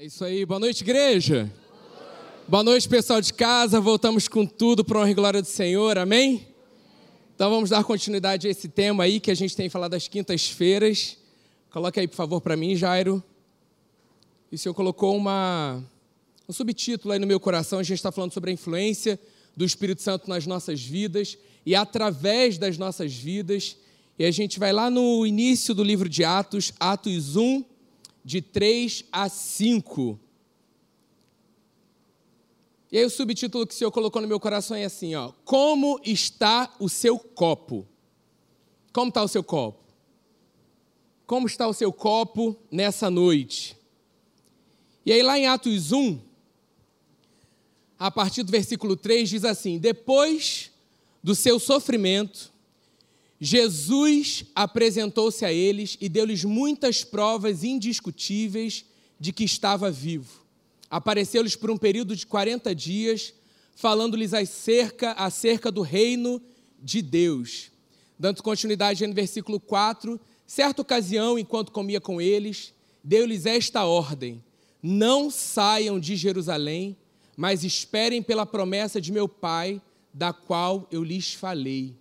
É 0.00 0.06
isso 0.06 0.24
aí, 0.24 0.46
boa 0.46 0.58
noite, 0.58 0.80
igreja. 0.80 1.52
Boa 2.48 2.64
noite, 2.64 2.88
pessoal 2.88 3.20
de 3.20 3.34
casa. 3.34 3.78
Voltamos 3.82 4.28
com 4.28 4.46
tudo 4.46 4.82
para 4.82 4.98
honra 4.98 5.10
e 5.10 5.14
glória 5.14 5.42
do 5.42 5.46
Senhor, 5.46 5.98
amém? 5.98 6.48
Então 7.34 7.50
vamos 7.50 7.68
dar 7.68 7.84
continuidade 7.84 8.48
a 8.48 8.50
esse 8.50 8.66
tema 8.66 9.04
aí 9.04 9.20
que 9.20 9.30
a 9.30 9.34
gente 9.34 9.54
tem 9.54 9.68
falado 9.68 9.92
às 9.92 10.08
quintas-feiras. 10.08 11.18
Coloque 11.70 12.00
aí, 12.00 12.08
por 12.08 12.16
favor, 12.16 12.40
para 12.40 12.56
mim, 12.56 12.74
Jairo. 12.76 13.22
E 14.50 14.54
o 14.54 14.58
Senhor 14.58 14.72
colocou 14.72 15.14
uma, 15.14 15.84
um 16.48 16.52
subtítulo 16.54 17.12
aí 17.12 17.18
no 17.18 17.26
meu 17.26 17.38
coração. 17.38 17.78
A 17.78 17.82
gente 17.82 17.98
está 17.98 18.10
falando 18.10 18.32
sobre 18.32 18.48
a 18.48 18.54
influência 18.54 19.20
do 19.54 19.66
Espírito 19.66 20.00
Santo 20.00 20.30
nas 20.30 20.46
nossas 20.46 20.80
vidas 20.80 21.36
e 21.66 21.74
através 21.74 22.56
das 22.56 22.78
nossas 22.78 23.12
vidas. 23.12 23.76
E 24.18 24.24
a 24.24 24.30
gente 24.30 24.58
vai 24.58 24.72
lá 24.72 24.88
no 24.88 25.26
início 25.26 25.74
do 25.74 25.84
livro 25.84 26.08
de 26.08 26.24
Atos, 26.24 26.72
Atos 26.80 27.36
1, 27.36 27.62
de 28.30 28.40
3 28.40 29.06
a 29.10 29.28
5. 29.28 30.16
E 32.92 32.98
aí 32.98 33.04
o 33.04 33.10
subtítulo 33.10 33.66
que 33.66 33.74
o 33.74 33.76
Senhor 33.76 33.90
colocou 33.90 34.22
no 34.22 34.28
meu 34.28 34.38
coração 34.38 34.76
é 34.76 34.84
assim, 34.84 35.16
ó: 35.16 35.32
Como 35.44 36.00
está 36.04 36.72
o 36.78 36.88
seu 36.88 37.18
copo? 37.18 37.88
Como 38.92 39.08
está 39.08 39.24
o 39.24 39.26
seu 39.26 39.42
copo? 39.42 39.84
Como 41.26 41.48
está 41.48 41.66
o 41.66 41.74
seu 41.74 41.92
copo 41.92 42.56
nessa 42.70 43.10
noite? 43.10 43.76
E 45.04 45.10
aí 45.10 45.22
lá 45.24 45.36
em 45.36 45.48
Atos 45.48 45.90
1, 45.90 46.20
a 47.98 48.12
partir 48.12 48.44
do 48.44 48.52
versículo 48.52 48.96
3 48.96 49.28
diz 49.28 49.44
assim: 49.44 49.76
Depois 49.76 50.70
do 51.20 51.34
seu 51.34 51.58
sofrimento, 51.58 52.52
Jesus 53.40 54.44
apresentou-se 54.54 55.46
a 55.46 55.52
eles 55.52 55.96
e 55.98 56.10
deu-lhes 56.10 56.44
muitas 56.44 57.02
provas 57.02 57.64
indiscutíveis 57.64 58.84
de 59.18 59.32
que 59.32 59.44
estava 59.44 59.90
vivo. 59.90 60.44
Apareceu-lhes 60.90 61.56
por 61.56 61.70
um 61.70 61.78
período 61.78 62.14
de 62.14 62.26
40 62.26 62.74
dias, 62.74 63.32
falando-lhes 63.74 64.34
acerca, 64.34 65.12
acerca 65.12 65.72
do 65.72 65.80
reino 65.80 66.42
de 66.82 67.00
Deus. 67.00 67.70
Dando 68.18 68.42
continuidade 68.42 69.06
no 69.06 69.14
versículo 69.14 69.58
4, 69.58 70.20
certa 70.46 70.82
ocasião, 70.82 71.38
enquanto 71.38 71.72
comia 71.72 72.00
com 72.00 72.20
eles, 72.20 72.74
deu-lhes 73.02 73.46
esta 73.46 73.86
ordem: 73.86 74.44
Não 74.82 75.30
saiam 75.30 75.98
de 75.98 76.14
Jerusalém, 76.14 76.94
mas 77.38 77.64
esperem 77.64 78.22
pela 78.22 78.44
promessa 78.44 79.00
de 79.00 79.10
meu 79.10 79.26
Pai, 79.26 79.80
da 80.12 80.30
qual 80.30 80.86
eu 80.90 81.02
lhes 81.02 81.32
falei 81.32 81.99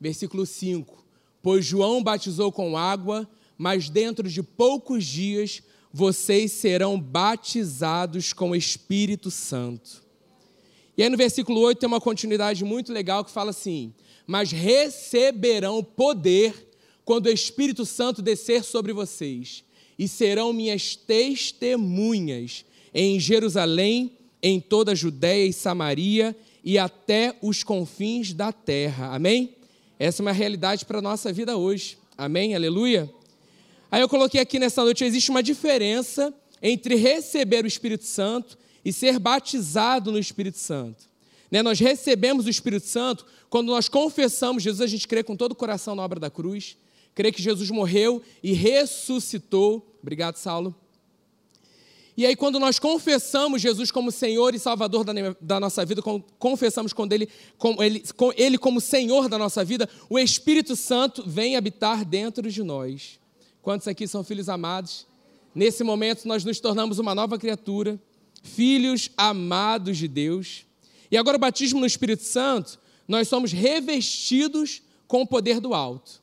versículo 0.00 0.46
5: 0.46 1.04
Pois 1.42 1.64
João 1.64 2.02
batizou 2.02 2.50
com 2.50 2.76
água, 2.76 3.28
mas 3.58 3.90
dentro 3.90 4.28
de 4.28 4.42
poucos 4.42 5.04
dias 5.04 5.62
vocês 5.92 6.52
serão 6.52 6.98
batizados 6.98 8.32
com 8.32 8.50
o 8.50 8.56
Espírito 8.56 9.30
Santo. 9.30 10.02
E 10.96 11.02
aí 11.02 11.08
no 11.08 11.16
versículo 11.16 11.60
8 11.60 11.78
tem 11.78 11.86
uma 11.86 12.00
continuidade 12.00 12.64
muito 12.64 12.92
legal 12.92 13.24
que 13.24 13.30
fala 13.30 13.50
assim: 13.50 13.92
Mas 14.26 14.50
receberão 14.50 15.82
poder 15.82 16.68
quando 17.04 17.26
o 17.26 17.32
Espírito 17.32 17.84
Santo 17.84 18.22
descer 18.22 18.64
sobre 18.64 18.92
vocês, 18.92 19.64
e 19.98 20.08
serão 20.08 20.52
minhas 20.52 20.96
testemunhas 20.96 22.64
em 22.94 23.18
Jerusalém, 23.20 24.16
em 24.42 24.60
toda 24.60 24.92
a 24.92 24.94
Judéia 24.94 25.46
e 25.46 25.52
Samaria 25.52 26.36
e 26.64 26.78
até 26.78 27.36
os 27.42 27.62
confins 27.62 28.32
da 28.32 28.52
terra. 28.52 29.14
Amém? 29.14 29.54
Essa 30.00 30.22
é 30.22 30.24
uma 30.24 30.32
realidade 30.32 30.86
para 30.86 30.98
a 30.98 31.02
nossa 31.02 31.30
vida 31.30 31.58
hoje. 31.58 31.98
Amém? 32.16 32.54
Aleluia? 32.54 33.12
Aí 33.90 34.00
eu 34.00 34.08
coloquei 34.08 34.40
aqui 34.40 34.58
nessa 34.58 34.82
noite: 34.82 35.04
existe 35.04 35.30
uma 35.30 35.42
diferença 35.42 36.32
entre 36.62 36.94
receber 36.94 37.66
o 37.66 37.68
Espírito 37.68 38.04
Santo 38.04 38.56
e 38.82 38.94
ser 38.94 39.18
batizado 39.18 40.10
no 40.10 40.18
Espírito 40.18 40.56
Santo. 40.56 41.04
Né? 41.50 41.62
Nós 41.62 41.78
recebemos 41.78 42.46
o 42.46 42.48
Espírito 42.48 42.86
Santo 42.86 43.26
quando 43.50 43.66
nós 43.66 43.90
confessamos 43.90 44.62
Jesus, 44.62 44.80
a 44.80 44.86
gente 44.86 45.06
crê 45.06 45.22
com 45.22 45.36
todo 45.36 45.52
o 45.52 45.54
coração 45.54 45.94
na 45.94 46.02
obra 46.02 46.18
da 46.18 46.30
cruz, 46.30 46.78
crê 47.14 47.30
que 47.30 47.42
Jesus 47.42 47.68
morreu 47.68 48.22
e 48.42 48.54
ressuscitou. 48.54 49.98
Obrigado, 50.00 50.36
Saulo. 50.36 50.74
E 52.16 52.26
aí, 52.26 52.34
quando 52.34 52.58
nós 52.58 52.78
confessamos 52.78 53.62
Jesus 53.62 53.90
como 53.90 54.10
Senhor 54.10 54.54
e 54.54 54.58
Salvador 54.58 55.04
da, 55.04 55.12
da 55.40 55.60
nossa 55.60 55.84
vida, 55.84 56.02
confessamos 56.38 56.92
com 56.92 57.06
ele, 57.10 57.28
com 57.56 57.82
ele, 57.82 58.02
com 58.16 58.32
ele 58.36 58.58
como 58.58 58.80
Senhor 58.80 59.28
da 59.28 59.38
nossa 59.38 59.64
vida, 59.64 59.88
o 60.08 60.18
Espírito 60.18 60.74
Santo 60.74 61.22
vem 61.26 61.56
habitar 61.56 62.04
dentro 62.04 62.50
de 62.50 62.62
nós. 62.62 63.18
Quantos 63.62 63.86
aqui 63.86 64.06
são 64.08 64.24
filhos 64.24 64.48
amados? 64.48 65.06
Nesse 65.54 65.84
momento, 65.84 66.26
nós 66.26 66.44
nos 66.44 66.60
tornamos 66.60 66.98
uma 66.98 67.14
nova 67.14 67.38
criatura, 67.38 68.00
filhos 68.42 69.10
amados 69.16 69.96
de 69.96 70.08
Deus. 70.08 70.66
E 71.10 71.16
agora, 71.16 71.36
o 71.36 71.40
batismo 71.40 71.80
no 71.80 71.86
Espírito 71.86 72.22
Santo, 72.22 72.78
nós 73.06 73.28
somos 73.28 73.52
revestidos 73.52 74.82
com 75.06 75.22
o 75.22 75.26
poder 75.26 75.60
do 75.60 75.74
alto. 75.74 76.20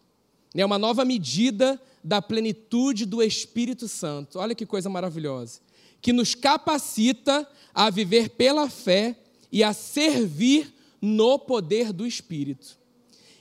É 0.55 0.65
uma 0.65 0.77
nova 0.77 1.03
medida 1.05 1.81
da 2.03 2.21
plenitude 2.21 3.05
do 3.05 3.21
Espírito 3.21 3.87
Santo. 3.87 4.39
Olha 4.39 4.55
que 4.55 4.65
coisa 4.65 4.89
maravilhosa 4.89 5.66
que 6.07 6.13
nos 6.13 6.33
capacita 6.33 7.45
a 7.73 7.89
viver 7.89 8.29
pela 8.29 8.69
fé 8.69 9.13
e 9.51 9.61
a 9.61 9.73
servir 9.73 10.73
no 11.01 11.37
poder 11.37 11.91
do 11.91 12.07
Espírito. 12.07 12.77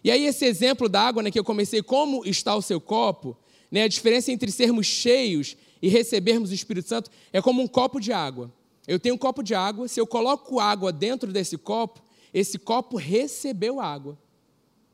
E 0.03 0.11
aí, 0.11 0.25
esse 0.27 0.45
exemplo 0.45 0.89
da 0.89 1.01
água 1.01 1.23
né, 1.23 1.31
que 1.31 1.39
eu 1.39 1.45
comecei, 1.45 1.81
como 1.81 2.27
está 2.27 2.57
o 2.57 2.61
seu 2.61 2.81
copo, 2.81 3.37
né, 3.71 3.85
a 3.85 3.89
diferença 3.89 4.33
entre 4.33 4.51
sermos 4.51 4.85
cheios 4.85 5.57
e 5.81 5.89
recebermos 5.89 6.51
o 6.51 6.55
Espírito 6.55 6.89
Santo 6.89 7.09
é 7.33 7.41
como 7.41 7.63
um 7.63 7.69
copo 7.69 8.01
de 8.01 8.13
água. 8.13 8.53
Eu 8.85 8.99
tenho 8.99 9.15
um 9.15 9.19
copo 9.19 9.45
de 9.45 9.55
água, 9.55 9.87
se 9.87 10.01
eu 10.01 10.07
coloco 10.07 10.59
água 10.59 10.91
dentro 10.93 11.33
desse 11.33 11.57
copo, 11.57 12.03
esse 12.35 12.59
copo 12.59 12.97
recebeu 12.97 13.81
água. 13.81 14.19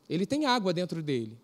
Ele 0.07 0.27
tem 0.27 0.45
água 0.45 0.71
dentro 0.71 1.01
dele. 1.01 1.35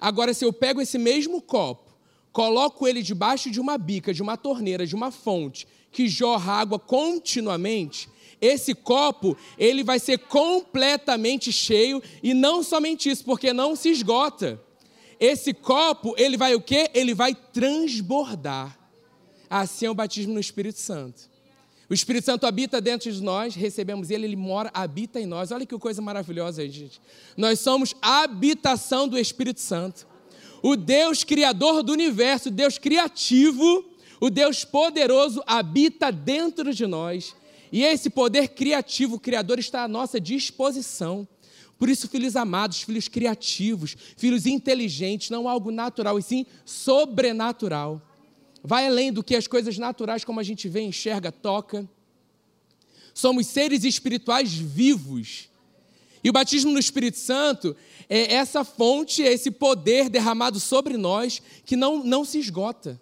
Agora, 0.00 0.32
se 0.32 0.46
eu 0.46 0.50
pego 0.50 0.80
esse 0.80 0.96
mesmo 0.96 1.42
copo 1.42 1.91
coloco 2.32 2.88
ele 2.88 3.02
debaixo 3.02 3.50
de 3.50 3.60
uma 3.60 3.76
bica, 3.76 4.12
de 4.12 4.22
uma 4.22 4.36
torneira, 4.36 4.86
de 4.86 4.94
uma 4.94 5.10
fonte 5.10 5.66
que 5.92 6.08
jorra 6.08 6.54
água 6.54 6.78
continuamente, 6.78 8.08
esse 8.40 8.74
copo 8.74 9.36
ele 9.56 9.84
vai 9.84 10.00
ser 10.00 10.18
completamente 10.18 11.52
cheio 11.52 12.02
e 12.20 12.34
não 12.34 12.62
somente 12.62 13.08
isso, 13.08 13.24
porque 13.24 13.52
não 13.52 13.76
se 13.76 13.90
esgota. 13.90 14.60
Esse 15.20 15.54
copo 15.54 16.14
ele 16.18 16.36
vai 16.36 16.52
o 16.54 16.60
quê? 16.60 16.90
Ele 16.92 17.14
vai 17.14 17.34
transbordar. 17.34 18.76
Assim 19.48 19.86
é 19.86 19.90
o 19.90 19.94
batismo 19.94 20.32
no 20.32 20.40
Espírito 20.40 20.80
Santo. 20.80 21.30
O 21.88 21.94
Espírito 21.94 22.24
Santo 22.24 22.46
habita 22.46 22.80
dentro 22.80 23.12
de 23.12 23.22
nós, 23.22 23.54
recebemos 23.54 24.10
ele, 24.10 24.24
ele 24.24 24.34
mora, 24.34 24.70
habita 24.74 25.20
em 25.20 25.26
nós. 25.26 25.52
Olha 25.52 25.66
que 25.66 25.78
coisa 25.78 26.00
maravilhosa, 26.02 26.66
gente. 26.66 27.00
Nós 27.36 27.60
somos 27.60 27.94
habitação 28.00 29.06
do 29.06 29.18
Espírito 29.18 29.60
Santo 29.60 30.06
o 30.62 30.76
Deus 30.76 31.24
criador 31.24 31.82
do 31.82 31.92
universo, 31.92 32.48
o 32.48 32.52
Deus 32.52 32.78
criativo, 32.78 33.84
o 34.20 34.30
Deus 34.30 34.64
poderoso 34.64 35.42
habita 35.46 36.12
dentro 36.12 36.72
de 36.72 36.86
nós. 36.86 37.34
E 37.72 37.82
esse 37.82 38.08
poder 38.08 38.48
criativo, 38.48 39.18
criador, 39.18 39.58
está 39.58 39.82
à 39.82 39.88
nossa 39.88 40.20
disposição. 40.20 41.26
Por 41.78 41.88
isso, 41.88 42.06
filhos 42.06 42.36
amados, 42.36 42.82
filhos 42.82 43.08
criativos, 43.08 43.96
filhos 44.16 44.46
inteligentes, 44.46 45.30
não 45.30 45.48
algo 45.48 45.72
natural, 45.72 46.16
e 46.18 46.22
sim 46.22 46.46
sobrenatural. 46.64 48.00
Vai 48.62 48.86
além 48.86 49.12
do 49.12 49.24
que 49.24 49.34
as 49.34 49.48
coisas 49.48 49.76
naturais, 49.76 50.24
como 50.24 50.38
a 50.38 50.44
gente 50.44 50.68
vê, 50.68 50.82
enxerga, 50.82 51.32
toca. 51.32 51.88
Somos 53.12 53.48
seres 53.48 53.82
espirituais 53.82 54.52
vivos. 54.52 55.48
E 56.24 56.30
o 56.30 56.32
batismo 56.32 56.70
no 56.70 56.78
Espírito 56.78 57.18
Santo 57.18 57.74
é 58.08 58.34
essa 58.34 58.64
fonte, 58.64 59.22
é 59.22 59.32
esse 59.32 59.50
poder 59.50 60.08
derramado 60.08 60.60
sobre 60.60 60.96
nós 60.96 61.42
que 61.64 61.76
não, 61.76 62.02
não 62.04 62.24
se 62.24 62.38
esgota. 62.38 63.00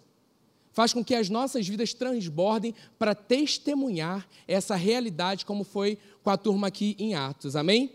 Faz 0.73 0.93
com 0.93 1.03
que 1.03 1.13
as 1.13 1.29
nossas 1.29 1.67
vidas 1.67 1.93
transbordem 1.93 2.73
para 2.97 3.13
testemunhar 3.13 4.27
essa 4.47 4.75
realidade, 4.75 5.45
como 5.45 5.63
foi 5.63 5.97
com 6.23 6.29
a 6.29 6.37
turma 6.37 6.67
aqui 6.67 6.95
em 6.97 7.13
Atos. 7.13 7.55
Amém? 7.55 7.91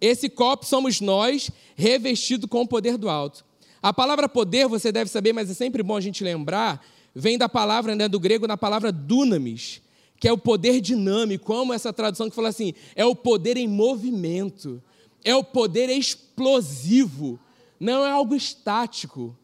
Esse 0.00 0.30
copo 0.30 0.64
somos 0.64 1.00
nós, 1.00 1.50
revestido 1.74 2.48
com 2.48 2.62
o 2.62 2.68
poder 2.68 2.96
do 2.96 3.08
alto. 3.08 3.44
A 3.82 3.92
palavra 3.92 4.28
poder, 4.28 4.66
você 4.68 4.92
deve 4.92 5.10
saber, 5.10 5.32
mas 5.32 5.50
é 5.50 5.54
sempre 5.54 5.82
bom 5.82 5.96
a 5.96 6.00
gente 6.00 6.22
lembrar, 6.22 6.84
vem 7.14 7.36
da 7.36 7.48
palavra 7.48 7.94
né, 7.94 8.08
do 8.08 8.20
grego, 8.20 8.46
na 8.46 8.56
palavra 8.56 8.92
dunamis, 8.92 9.82
que 10.20 10.28
é 10.28 10.32
o 10.32 10.38
poder 10.38 10.80
dinâmico, 10.80 11.46
como 11.46 11.72
essa 11.72 11.92
tradução 11.92 12.30
que 12.30 12.36
fala 12.36 12.50
assim, 12.50 12.74
é 12.94 13.04
o 13.04 13.16
poder 13.16 13.56
em 13.56 13.66
movimento 13.66 14.80
é 15.24 15.34
o 15.34 15.44
poder 15.44 15.88
explosivo, 15.90 17.38
não 17.78 18.04
é 18.04 18.10
algo 18.10 18.34
estático. 18.34 19.36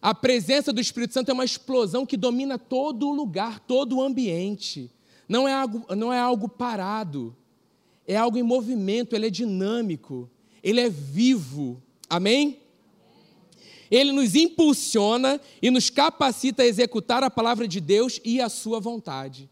A 0.00 0.14
presença 0.14 0.72
do 0.72 0.80
Espírito 0.80 1.14
Santo 1.14 1.30
é 1.30 1.34
uma 1.34 1.44
explosão 1.44 2.06
que 2.06 2.16
domina 2.16 2.58
todo 2.58 3.08
o 3.08 3.14
lugar, 3.14 3.58
todo 3.60 3.96
o 3.96 4.02
ambiente. 4.02 4.90
Não 5.28 5.46
é 5.48 5.52
algo, 5.52 5.84
não 5.94 6.12
é 6.12 6.18
algo 6.18 6.48
parado, 6.48 7.36
é 8.06 8.16
algo 8.16 8.38
em 8.38 8.42
movimento, 8.42 9.14
ele 9.14 9.26
é 9.26 9.30
dinâmico, 9.30 10.30
ele 10.62 10.80
é 10.80 10.88
vivo. 10.88 11.82
Amém? 12.08 12.60
Ele 13.90 14.12
nos 14.12 14.34
impulsiona 14.34 15.40
e 15.60 15.70
nos 15.70 15.90
capacita 15.90 16.62
a 16.62 16.66
executar 16.66 17.24
a 17.24 17.30
palavra 17.30 17.66
de 17.66 17.80
Deus 17.80 18.20
e 18.24 18.40
a 18.40 18.48
sua 18.48 18.78
vontade. 18.78 19.50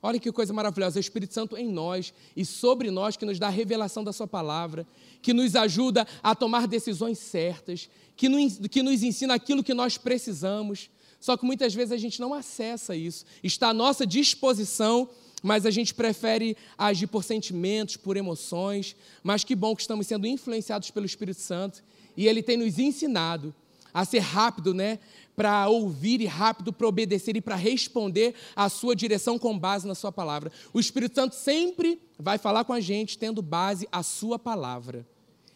Olha 0.00 0.18
que 0.18 0.30
coisa 0.30 0.52
maravilhosa, 0.52 0.98
o 0.98 1.00
Espírito 1.00 1.34
Santo 1.34 1.56
em 1.56 1.68
nós 1.68 2.14
e 2.36 2.44
sobre 2.44 2.90
nós 2.90 3.16
que 3.16 3.26
nos 3.26 3.38
dá 3.38 3.48
a 3.48 3.50
revelação 3.50 4.04
da 4.04 4.12
Sua 4.12 4.28
palavra, 4.28 4.86
que 5.20 5.32
nos 5.32 5.56
ajuda 5.56 6.06
a 6.22 6.36
tomar 6.36 6.68
decisões 6.68 7.18
certas, 7.18 7.90
que 8.16 8.28
nos, 8.28 8.58
que 8.68 8.82
nos 8.82 9.02
ensina 9.02 9.34
aquilo 9.34 9.64
que 9.64 9.74
nós 9.74 9.98
precisamos. 9.98 10.88
Só 11.20 11.36
que 11.36 11.44
muitas 11.44 11.74
vezes 11.74 11.90
a 11.90 11.96
gente 11.96 12.20
não 12.20 12.32
acessa 12.32 12.94
isso, 12.94 13.24
está 13.42 13.70
à 13.70 13.74
nossa 13.74 14.06
disposição, 14.06 15.08
mas 15.42 15.66
a 15.66 15.70
gente 15.70 15.92
prefere 15.92 16.56
agir 16.76 17.08
por 17.08 17.24
sentimentos, 17.24 17.96
por 17.96 18.16
emoções. 18.16 18.94
Mas 19.22 19.42
que 19.42 19.56
bom 19.56 19.74
que 19.74 19.82
estamos 19.82 20.06
sendo 20.06 20.28
influenciados 20.28 20.92
pelo 20.92 21.06
Espírito 21.06 21.40
Santo 21.40 21.82
e 22.16 22.28
Ele 22.28 22.42
tem 22.42 22.56
nos 22.56 22.78
ensinado 22.78 23.52
a 23.92 24.04
ser 24.04 24.20
rápido, 24.20 24.74
né? 24.74 24.98
Para 25.36 25.68
ouvir 25.68 26.20
e 26.20 26.26
rápido 26.26 26.72
para 26.72 26.86
obedecer 26.86 27.36
e 27.36 27.40
para 27.40 27.54
responder 27.56 28.34
à 28.56 28.68
sua 28.68 28.94
direção 28.94 29.38
com 29.38 29.58
base 29.58 29.86
na 29.86 29.94
sua 29.94 30.10
palavra. 30.10 30.50
O 30.72 30.80
Espírito 30.80 31.14
Santo 31.14 31.34
sempre 31.34 32.00
vai 32.18 32.38
falar 32.38 32.64
com 32.64 32.72
a 32.72 32.80
gente 32.80 33.18
tendo 33.18 33.40
base 33.40 33.88
a 33.92 34.02
sua 34.02 34.38
palavra. 34.38 35.06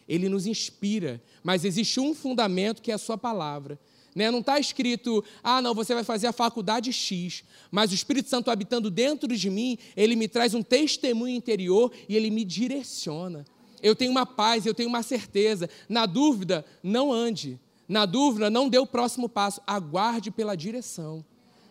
Ele 0.07 0.29
nos 0.29 0.45
inspira, 0.45 1.21
mas 1.43 1.65
existe 1.65 1.99
um 1.99 2.13
fundamento 2.13 2.81
que 2.81 2.91
é 2.91 2.93
a 2.93 2.97
sua 2.97 3.17
palavra. 3.17 3.79
Né? 4.15 4.29
Não 4.29 4.39
está 4.39 4.59
escrito, 4.59 5.23
ah, 5.43 5.61
não, 5.61 5.73
você 5.73 5.93
vai 5.93 6.03
fazer 6.03 6.27
a 6.27 6.33
faculdade 6.33 6.93
X, 6.93 7.43
mas 7.71 7.91
o 7.91 7.95
Espírito 7.95 8.29
Santo 8.29 8.51
habitando 8.51 8.91
dentro 8.91 9.35
de 9.35 9.49
mim, 9.49 9.77
ele 9.95 10.15
me 10.15 10.27
traz 10.27 10.53
um 10.53 10.61
testemunho 10.61 11.35
interior 11.35 11.91
e 12.07 12.15
ele 12.15 12.29
me 12.29 12.45
direciona. 12.45 13.45
Eu 13.81 13.95
tenho 13.95 14.11
uma 14.11 14.25
paz, 14.25 14.65
eu 14.65 14.73
tenho 14.73 14.87
uma 14.87 15.03
certeza. 15.03 15.69
Na 15.89 16.05
dúvida, 16.05 16.65
não 16.81 17.11
ande. 17.11 17.59
Na 17.87 18.05
dúvida, 18.05 18.49
não 18.49 18.69
dê 18.69 18.77
o 18.77 18.85
próximo 18.85 19.27
passo. 19.27 19.61
Aguarde 19.67 20.31
pela 20.31 20.55
direção. 20.55 21.25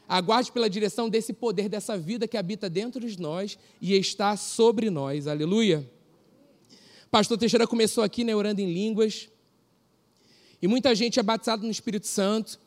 Aguarde 0.08 0.52
pela 0.52 0.68
direção 0.68 1.08
desse 1.08 1.32
poder, 1.32 1.68
dessa 1.68 1.96
vida 1.96 2.28
que 2.28 2.36
habita 2.36 2.68
dentro 2.68 3.00
de 3.08 3.20
nós 3.20 3.58
e 3.80 3.94
está 3.94 4.36
sobre 4.36 4.90
nós. 4.90 5.26
Aleluia. 5.26 5.88
Pastor 7.10 7.38
Teixeira 7.38 7.66
começou 7.66 8.02
aqui, 8.04 8.24
né, 8.24 8.34
orando 8.34 8.60
em 8.60 8.72
línguas. 8.72 9.28
E 10.60 10.68
muita 10.68 10.94
gente 10.94 11.18
é 11.18 11.22
batizada 11.22 11.62
no 11.62 11.70
Espírito 11.70 12.06
Santo. 12.06 12.58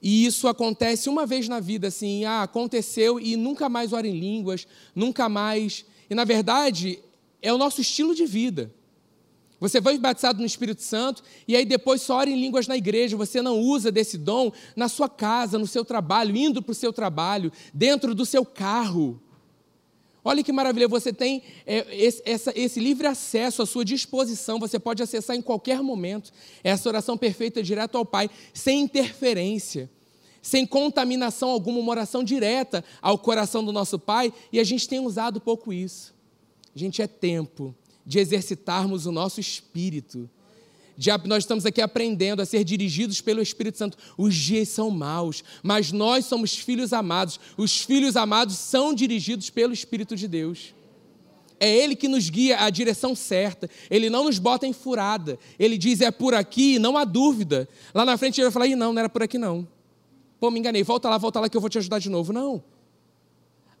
E 0.00 0.26
isso 0.26 0.46
acontece 0.48 1.08
uma 1.08 1.26
vez 1.26 1.48
na 1.48 1.60
vida, 1.60 1.88
assim, 1.88 2.24
ah, 2.24 2.42
aconteceu 2.42 3.18
e 3.18 3.36
nunca 3.36 3.68
mais 3.68 3.92
ora 3.92 4.06
em 4.06 4.18
línguas, 4.18 4.66
nunca 4.94 5.28
mais. 5.28 5.84
E 6.10 6.14
na 6.14 6.24
verdade, 6.24 6.98
é 7.40 7.52
o 7.52 7.58
nosso 7.58 7.80
estilo 7.80 8.14
de 8.14 8.26
vida. 8.26 8.70
Você 9.64 9.80
foi 9.80 9.96
batizado 9.96 10.40
no 10.40 10.44
Espírito 10.44 10.82
Santo 10.82 11.22
e 11.48 11.56
aí 11.56 11.64
depois 11.64 12.02
só 12.02 12.16
ora 12.16 12.28
em 12.28 12.38
línguas 12.38 12.68
na 12.68 12.76
igreja. 12.76 13.16
Você 13.16 13.40
não 13.40 13.58
usa 13.58 13.90
desse 13.90 14.18
dom 14.18 14.52
na 14.76 14.90
sua 14.90 15.08
casa, 15.08 15.58
no 15.58 15.66
seu 15.66 15.86
trabalho, 15.86 16.36
indo 16.36 16.60
para 16.60 16.72
o 16.72 16.74
seu 16.74 16.92
trabalho, 16.92 17.50
dentro 17.72 18.14
do 18.14 18.26
seu 18.26 18.44
carro. 18.44 19.18
Olha 20.22 20.42
que 20.42 20.52
maravilha, 20.52 20.86
você 20.86 21.14
tem 21.14 21.42
é, 21.64 21.86
esse, 21.96 22.22
essa, 22.26 22.52
esse, 22.54 22.78
livre 22.78 23.06
acesso 23.06 23.62
à 23.62 23.66
sua 23.66 23.86
disposição, 23.86 24.58
você 24.58 24.78
pode 24.78 25.02
acessar 25.02 25.34
em 25.34 25.40
qualquer 25.40 25.82
momento 25.82 26.30
essa 26.62 26.86
oração 26.86 27.16
perfeita 27.16 27.62
direto 27.62 27.96
ao 27.96 28.04
Pai, 28.04 28.28
sem 28.52 28.82
interferência, 28.82 29.90
sem 30.42 30.66
contaminação 30.66 31.48
alguma, 31.48 31.78
uma 31.78 31.90
oração 31.90 32.22
direta 32.22 32.84
ao 33.00 33.16
coração 33.16 33.64
do 33.64 33.72
nosso 33.72 33.98
Pai, 33.98 34.30
e 34.52 34.60
a 34.60 34.64
gente 34.64 34.86
tem 34.86 35.00
usado 35.00 35.40
pouco 35.40 35.72
isso. 35.72 36.14
A 36.74 36.78
gente, 36.78 37.00
é 37.00 37.06
tempo 37.06 37.74
de 38.04 38.18
exercitarmos 38.18 39.06
o 39.06 39.12
nosso 39.12 39.40
espírito. 39.40 40.28
De, 40.96 41.10
nós 41.26 41.42
estamos 41.42 41.66
aqui 41.66 41.80
aprendendo 41.80 42.40
a 42.40 42.46
ser 42.46 42.62
dirigidos 42.62 43.20
pelo 43.20 43.42
Espírito 43.42 43.78
Santo. 43.78 43.98
Os 44.16 44.34
dias 44.34 44.68
são 44.68 44.90
maus, 44.90 45.42
mas 45.62 45.90
nós 45.90 46.24
somos 46.24 46.56
filhos 46.56 46.92
amados. 46.92 47.40
Os 47.56 47.80
filhos 47.80 48.16
amados 48.16 48.56
são 48.56 48.94
dirigidos 48.94 49.50
pelo 49.50 49.72
Espírito 49.72 50.14
de 50.14 50.28
Deus. 50.28 50.74
É 51.58 51.68
Ele 51.68 51.96
que 51.96 52.08
nos 52.08 52.30
guia 52.30 52.60
à 52.60 52.70
direção 52.70 53.14
certa. 53.14 53.68
Ele 53.90 54.10
não 54.10 54.24
nos 54.24 54.38
bota 54.38 54.66
em 54.66 54.72
furada. 54.72 55.38
Ele 55.58 55.76
diz: 55.76 56.00
é 56.00 56.10
por 56.10 56.34
aqui, 56.34 56.78
não 56.78 56.96
há 56.96 57.04
dúvida. 57.04 57.68
Lá 57.92 58.04
na 58.04 58.16
frente 58.16 58.40
ele 58.40 58.50
vai 58.50 58.52
falar: 58.52 58.68
não, 58.76 58.92
não 58.92 59.00
era 59.00 59.08
por 59.08 59.22
aqui 59.22 59.38
não. 59.38 59.66
Pô, 60.38 60.50
me 60.50 60.58
enganei. 60.58 60.82
Volta 60.82 61.08
lá, 61.08 61.18
volta 61.18 61.40
lá 61.40 61.48
que 61.48 61.56
eu 61.56 61.60
vou 61.60 61.70
te 61.70 61.78
ajudar 61.78 61.98
de 61.98 62.10
novo. 62.10 62.32
Não. 62.32 62.62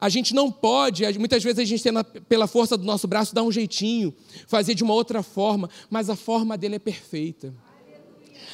A 0.00 0.08
gente 0.08 0.34
não 0.34 0.50
pode, 0.50 1.06
muitas 1.18 1.42
vezes 1.42 1.58
a 1.58 1.64
gente 1.64 1.82
tem 1.82 1.92
pela 2.28 2.46
força 2.46 2.76
do 2.76 2.84
nosso 2.84 3.06
braço 3.06 3.34
dar 3.34 3.42
um 3.42 3.52
jeitinho, 3.52 4.14
fazer 4.46 4.74
de 4.74 4.82
uma 4.82 4.94
outra 4.94 5.22
forma, 5.22 5.70
mas 5.88 6.10
a 6.10 6.16
forma 6.16 6.58
dele 6.58 6.76
é 6.76 6.78
perfeita. 6.78 7.54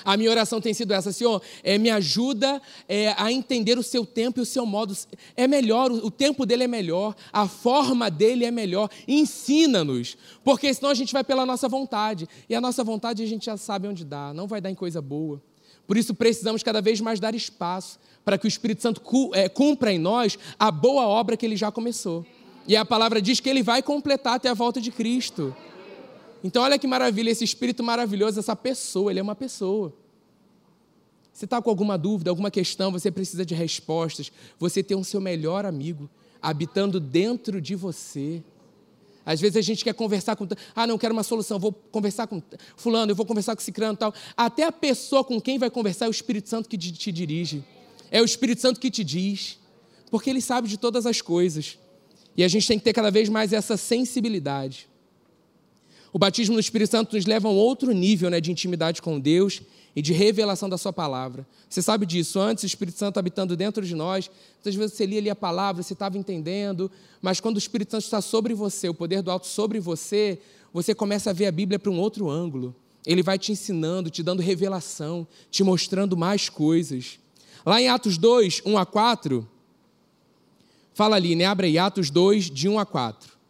A 0.05 0.17
minha 0.17 0.31
oração 0.31 0.61
tem 0.61 0.73
sido 0.73 0.93
essa, 0.93 1.13
Senhor, 1.13 1.43
é, 1.63 1.77
me 1.79 1.91
ajuda 1.91 2.61
é, 2.89 3.15
a 3.17 3.31
entender 3.31 3.79
o 3.79 3.83
seu 3.83 4.05
tempo 4.07 4.41
e 4.41 4.43
o 4.43 4.47
seu 4.47 4.65
modo. 4.65 4.97
É 5.37 5.47
melhor, 5.47 5.91
o, 5.91 6.07
o 6.07 6.11
tempo 6.11 6.47
dele 6.47 6.65
é 6.65 6.69
melhor, 6.69 7.15
a 7.33 7.47
forma 7.47 8.11
dele 8.11 8.45
é 8.45 8.51
melhor. 8.51 8.91
Ensina-nos, 9.07 10.17
porque 10.43 10.73
senão 10.73 10.91
a 10.91 10.95
gente 10.95 11.13
vai 11.13 11.25
pela 11.25 11.45
nossa 11.45 11.69
vontade. 11.69 12.29
E 12.49 12.55
a 12.55 12.61
nossa 12.61 12.83
vontade 12.83 13.23
a 13.23 13.27
gente 13.27 13.47
já 13.47 13.57
sabe 13.57 13.89
onde 13.89 14.05
dá, 14.05 14.33
não 14.33 14.47
vai 14.47 14.61
dar 14.61 14.71
em 14.71 14.75
coisa 14.75 15.01
boa. 15.03 15.43
Por 15.87 15.97
isso 15.97 16.15
precisamos 16.15 16.63
cada 16.63 16.81
vez 16.81 17.01
mais 17.01 17.19
dar 17.19 17.35
espaço 17.35 17.99
para 18.31 18.39
que 18.39 18.47
o 18.47 18.49
Espírito 18.49 18.81
Santo 18.81 19.03
é, 19.35 19.49
cumpra 19.49 19.93
em 19.93 19.99
nós 19.99 20.39
a 20.57 20.71
boa 20.71 21.05
obra 21.05 21.37
que 21.37 21.45
ele 21.45 21.57
já 21.57 21.73
começou. 21.73 22.25
E 22.65 22.77
a 22.77 22.85
palavra 22.85 23.21
diz 23.21 23.41
que 23.41 23.49
ele 23.49 23.61
vai 23.61 23.83
completar 23.83 24.35
até 24.35 24.49
a 24.49 24.55
volta 24.55 24.81
de 24.81 24.93
Cristo. 24.93 25.53
Então, 26.45 26.63
olha 26.63 26.79
que 26.79 26.87
maravilha, 26.87 27.29
esse 27.29 27.43
Espírito 27.43 27.83
maravilhoso, 27.83 28.39
essa 28.39 28.55
pessoa, 28.55 29.11
ele 29.11 29.19
é 29.19 29.23
uma 29.23 29.35
pessoa. 29.35 29.93
Você 31.33 31.45
está 31.45 31.61
com 31.61 31.71
alguma 31.71 31.99
dúvida, 31.99 32.31
alguma 32.31 32.53
questão, 32.53 32.93
você 32.93 33.11
precisa 33.11 33.45
de 33.45 33.53
respostas, 33.53 34.31
você 34.61 34.81
tem 34.81 34.97
o 34.97 35.03
seu 35.03 35.21
melhor 35.21 35.67
amigo 35.67 36.09
habitando 36.41 37.01
dentro 37.01 37.61
de 37.61 37.75
você. 37.75 38.45
Às 39.27 39.41
vezes 39.41 39.57
a 39.57 39.61
gente 39.61 39.83
quer 39.83 39.93
conversar 39.93 40.37
com. 40.37 40.47
Ah, 40.73 40.87
não 40.87 40.97
quero 40.97 41.13
uma 41.13 41.25
solução, 41.25 41.59
vou 41.59 41.73
conversar 41.73 42.29
com 42.29 42.41
Fulano, 42.77 43.11
eu 43.11 43.17
vou 43.17 43.27
conversar 43.27 43.57
com 43.57 43.61
Cicrano 43.61 43.95
e 43.95 43.97
tal. 43.97 44.15
Até 44.37 44.63
a 44.63 44.71
pessoa 44.71 45.25
com 45.25 45.41
quem 45.41 45.59
vai 45.59 45.69
conversar 45.69 46.05
é 46.05 46.09
o 46.09 46.13
Espírito 46.13 46.49
Santo 46.49 46.69
que 46.69 46.79
te 46.79 47.11
dirige. 47.11 47.65
É 48.11 48.21
o 48.21 48.25
Espírito 48.25 48.61
Santo 48.61 48.81
que 48.81 48.91
te 48.91 49.05
diz, 49.05 49.59
porque 50.11 50.29
ele 50.29 50.41
sabe 50.41 50.69
de 50.69 50.77
todas 50.77 51.07
as 51.07 51.21
coisas. 51.21 51.79
E 52.37 52.43
a 52.43 52.49
gente 52.49 52.67
tem 52.67 52.79
que 52.79 52.85
ter 52.85 52.93
cada 52.93 53.11
vez 53.11 53.29
mais 53.29 53.53
essa 53.53 53.77
sensibilidade. 53.77 54.89
O 56.13 56.19
batismo 56.19 56.55
no 56.55 56.61
Espírito 56.61 56.91
Santo 56.91 57.15
nos 57.15 57.25
leva 57.25 57.49
a 57.49 57.51
um 57.51 57.55
outro 57.55 57.93
nível 57.93 58.31
né, 58.31 58.41
de 58.41 58.51
intimidade 58.51 59.01
com 59.01 59.21
Deus 59.21 59.63
e 59.95 60.03
de 60.03 60.13
revelação 60.13 60.69
da 60.69 60.77
Sua 60.77 60.93
palavra. 60.93 61.47
Você 61.69 61.81
sabe 61.81 62.05
disso. 62.05 62.41
Antes, 62.41 62.65
o 62.65 62.67
Espírito 62.67 62.99
Santo 62.99 63.19
habitando 63.19 63.57
dentro 63.57 63.85
de 63.85 63.95
nós, 63.95 64.29
muitas 64.55 64.75
vezes 64.75 64.97
você 64.97 65.07
lia 65.07 65.19
ali 65.21 65.31
a 65.31 65.37
palavra, 65.37 65.83
você 65.83 65.93
estava 65.93 66.19
entendendo, 66.19 66.91
mas 67.23 67.41
quando 67.41 67.57
o 67.57 67.59
Espírito 67.59 67.93
Santo 67.93 68.05
está 68.05 68.21
sobre 68.21 68.55
você, 68.55 68.89
o 68.89 68.95
poder 68.95 69.23
do 69.23 69.31
alto 69.31 69.47
sobre 69.47 69.79
você, 69.79 70.41
você 70.73 70.95
começa 70.95 71.31
a 71.31 71.33
ver 71.33 71.47
a 71.47 71.53
Bíblia 71.53 71.79
para 71.79 71.91
um 71.91 71.99
outro 71.99 72.29
ângulo. 72.29 72.75
Ele 73.07 73.23
vai 73.23 73.39
te 73.39 73.53
ensinando, 73.53 74.11
te 74.11 74.23
dando 74.23 74.43
revelação, 74.43 75.27
te 75.51 75.63
mostrando 75.63 76.17
mais 76.17 76.49
coisas. 76.49 77.19
Lá 77.65 77.81
em 77.81 77.89
Atos 77.89 78.17
2, 78.17 78.63
1 78.65 78.79
a 78.79 78.87
4, 78.87 79.49
fala 80.95 81.17
ali, 81.17 81.35
né? 81.35 81.45
Abre 81.45 81.67
aí, 81.67 81.79
Atos 81.79 82.11
2, 82.11 82.51
de 82.51 82.69
1 82.69 82.79
a 82.79 82.87
4. 82.87 83.41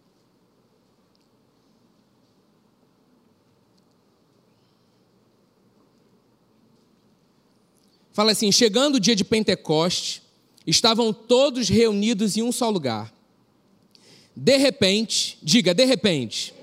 Fala 8.12 8.33
assim: 8.33 8.50
chegando 8.52 8.97
o 8.97 9.00
dia 9.00 9.17
de 9.17 9.25
Pentecoste, 9.25 10.23
estavam 10.67 11.12
todos 11.12 11.69
reunidos 11.69 12.37
em 12.37 12.43
um 12.43 12.52
só 12.52 12.69
lugar. 12.69 13.12
De 14.35 14.57
repente, 14.57 15.38
diga, 15.43 15.75
de 15.75 15.85
repente, 15.85 16.55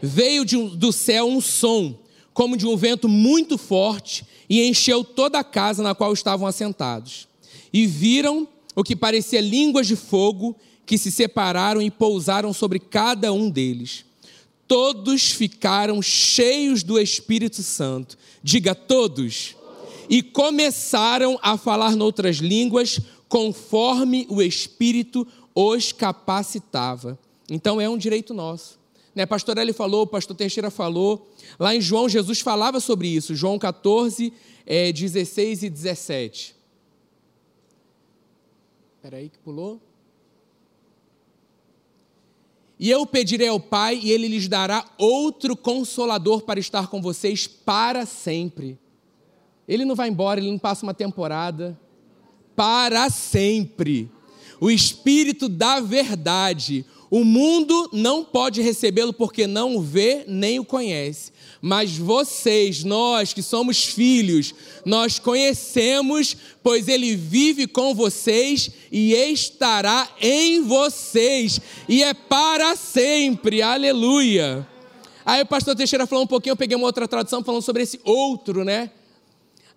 veio 0.00 0.44
de, 0.44 0.56
do 0.76 0.92
céu 0.92 1.26
um 1.26 1.40
som, 1.40 1.98
como 2.32 2.56
de 2.56 2.66
um 2.66 2.76
vento 2.76 3.08
muito 3.08 3.58
forte, 3.58 4.24
e 4.48 4.66
encheu 4.66 5.02
toda 5.02 5.38
a 5.38 5.44
casa 5.44 5.82
na 5.82 5.94
qual 5.94 6.12
estavam 6.12 6.46
assentados. 6.46 7.26
E 7.72 7.86
viram 7.86 8.46
o 8.74 8.82
que 8.82 8.96
parecia 8.96 9.40
línguas 9.40 9.86
de 9.86 9.96
fogo 9.96 10.56
que 10.84 10.98
se 10.98 11.10
separaram 11.10 11.80
e 11.80 11.90
pousaram 11.90 12.52
sobre 12.52 12.78
cada 12.78 13.32
um 13.32 13.48
deles. 13.48 14.04
Todos 14.66 15.30
ficaram 15.30 16.00
cheios 16.00 16.82
do 16.82 16.98
Espírito 16.98 17.62
Santo. 17.62 18.16
Diga 18.42 18.74
todos. 18.74 19.56
E 20.08 20.22
começaram 20.22 21.38
a 21.42 21.56
falar 21.56 21.96
noutras 21.96 22.36
línguas, 22.36 23.00
conforme 23.28 24.26
o 24.28 24.42
Espírito 24.42 25.26
os 25.54 25.92
capacitava. 25.92 27.18
Então 27.50 27.80
é 27.80 27.88
um 27.88 27.98
direito 27.98 28.34
nosso. 28.34 28.81
Né? 29.14 29.26
Pastor 29.26 29.58
Eli 29.58 29.72
falou, 29.72 30.06
pastor 30.06 30.36
Teixeira 30.36 30.70
falou. 30.70 31.30
Lá 31.58 31.74
em 31.74 31.80
João, 31.80 32.08
Jesus 32.08 32.40
falava 32.40 32.80
sobre 32.80 33.08
isso. 33.08 33.34
João 33.34 33.58
14, 33.58 34.32
é, 34.66 34.92
16 34.92 35.64
e 35.64 35.70
17. 35.70 36.56
Espera 38.96 39.16
aí 39.16 39.28
que 39.28 39.38
pulou. 39.38 39.80
E 42.78 42.90
eu 42.90 43.06
pedirei 43.06 43.48
ao 43.48 43.60
Pai, 43.60 44.00
e 44.02 44.10
Ele 44.10 44.26
lhes 44.26 44.48
dará 44.48 44.84
outro 44.98 45.56
consolador 45.56 46.42
para 46.42 46.58
estar 46.58 46.88
com 46.88 47.00
vocês 47.00 47.46
para 47.46 48.04
sempre. 48.06 48.78
Ele 49.68 49.84
não 49.84 49.94
vai 49.94 50.08
embora, 50.08 50.40
ele 50.40 50.50
não 50.50 50.58
passa 50.58 50.84
uma 50.84 50.92
temporada. 50.92 51.78
Para 52.56 53.08
sempre. 53.08 54.10
O 54.60 54.70
Espírito 54.70 55.48
da 55.48 55.80
verdade. 55.80 56.84
O 57.12 57.24
mundo 57.24 57.90
não 57.92 58.24
pode 58.24 58.62
recebê-lo 58.62 59.12
porque 59.12 59.46
não 59.46 59.76
o 59.76 59.82
vê 59.82 60.24
nem 60.26 60.58
o 60.58 60.64
conhece. 60.64 61.30
Mas 61.60 61.94
vocês, 61.94 62.84
nós 62.84 63.34
que 63.34 63.42
somos 63.42 63.84
filhos, 63.84 64.54
nós 64.82 65.18
conhecemos, 65.18 66.34
pois 66.62 66.88
ele 66.88 67.14
vive 67.14 67.66
com 67.66 67.94
vocês 67.94 68.70
e 68.90 69.12
estará 69.12 70.08
em 70.22 70.62
vocês, 70.62 71.60
e 71.86 72.02
é 72.02 72.14
para 72.14 72.74
sempre. 72.76 73.60
Aleluia. 73.60 74.66
Aí 75.22 75.42
o 75.42 75.46
pastor 75.46 75.76
Teixeira 75.76 76.06
falou 76.06 76.24
um 76.24 76.26
pouquinho, 76.26 76.52
eu 76.52 76.56
peguei 76.56 76.78
uma 76.78 76.86
outra 76.86 77.06
tradução 77.06 77.44
falando 77.44 77.60
sobre 77.60 77.82
esse 77.82 78.00
outro, 78.04 78.64
né? 78.64 78.90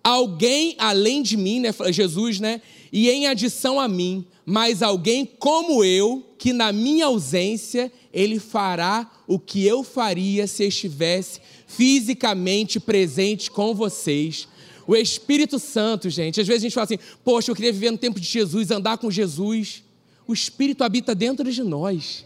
Alguém 0.02 0.74
além 0.78 1.22
de 1.22 1.36
mim, 1.36 1.60
né? 1.60 1.68
Jesus, 1.90 2.40
né? 2.40 2.62
E 2.92 3.10
em 3.10 3.26
adição 3.26 3.80
a 3.80 3.88
mim, 3.88 4.24
mas 4.44 4.82
alguém 4.82 5.26
como 5.26 5.84
eu, 5.84 6.24
que 6.38 6.52
na 6.52 6.72
minha 6.72 7.06
ausência 7.06 7.92
ele 8.12 8.38
fará 8.38 9.10
o 9.26 9.38
que 9.38 9.64
eu 9.64 9.82
faria 9.82 10.46
se 10.46 10.64
estivesse 10.64 11.40
fisicamente 11.66 12.78
presente 12.78 13.50
com 13.50 13.74
vocês. 13.74 14.48
O 14.86 14.94
Espírito 14.94 15.58
Santo, 15.58 16.08
gente, 16.08 16.40
às 16.40 16.46
vezes 16.46 16.62
a 16.62 16.66
gente 16.66 16.74
fala 16.74 16.84
assim: 16.84 16.98
poxa, 17.24 17.50
eu 17.50 17.56
queria 17.56 17.72
viver 17.72 17.90
no 17.90 17.98
tempo 17.98 18.20
de 18.20 18.26
Jesus, 18.26 18.70
andar 18.70 18.98
com 18.98 19.10
Jesus. 19.10 19.82
O 20.28 20.32
Espírito 20.32 20.84
habita 20.84 21.14
dentro 21.14 21.50
de 21.50 21.62
nós. 21.62 22.24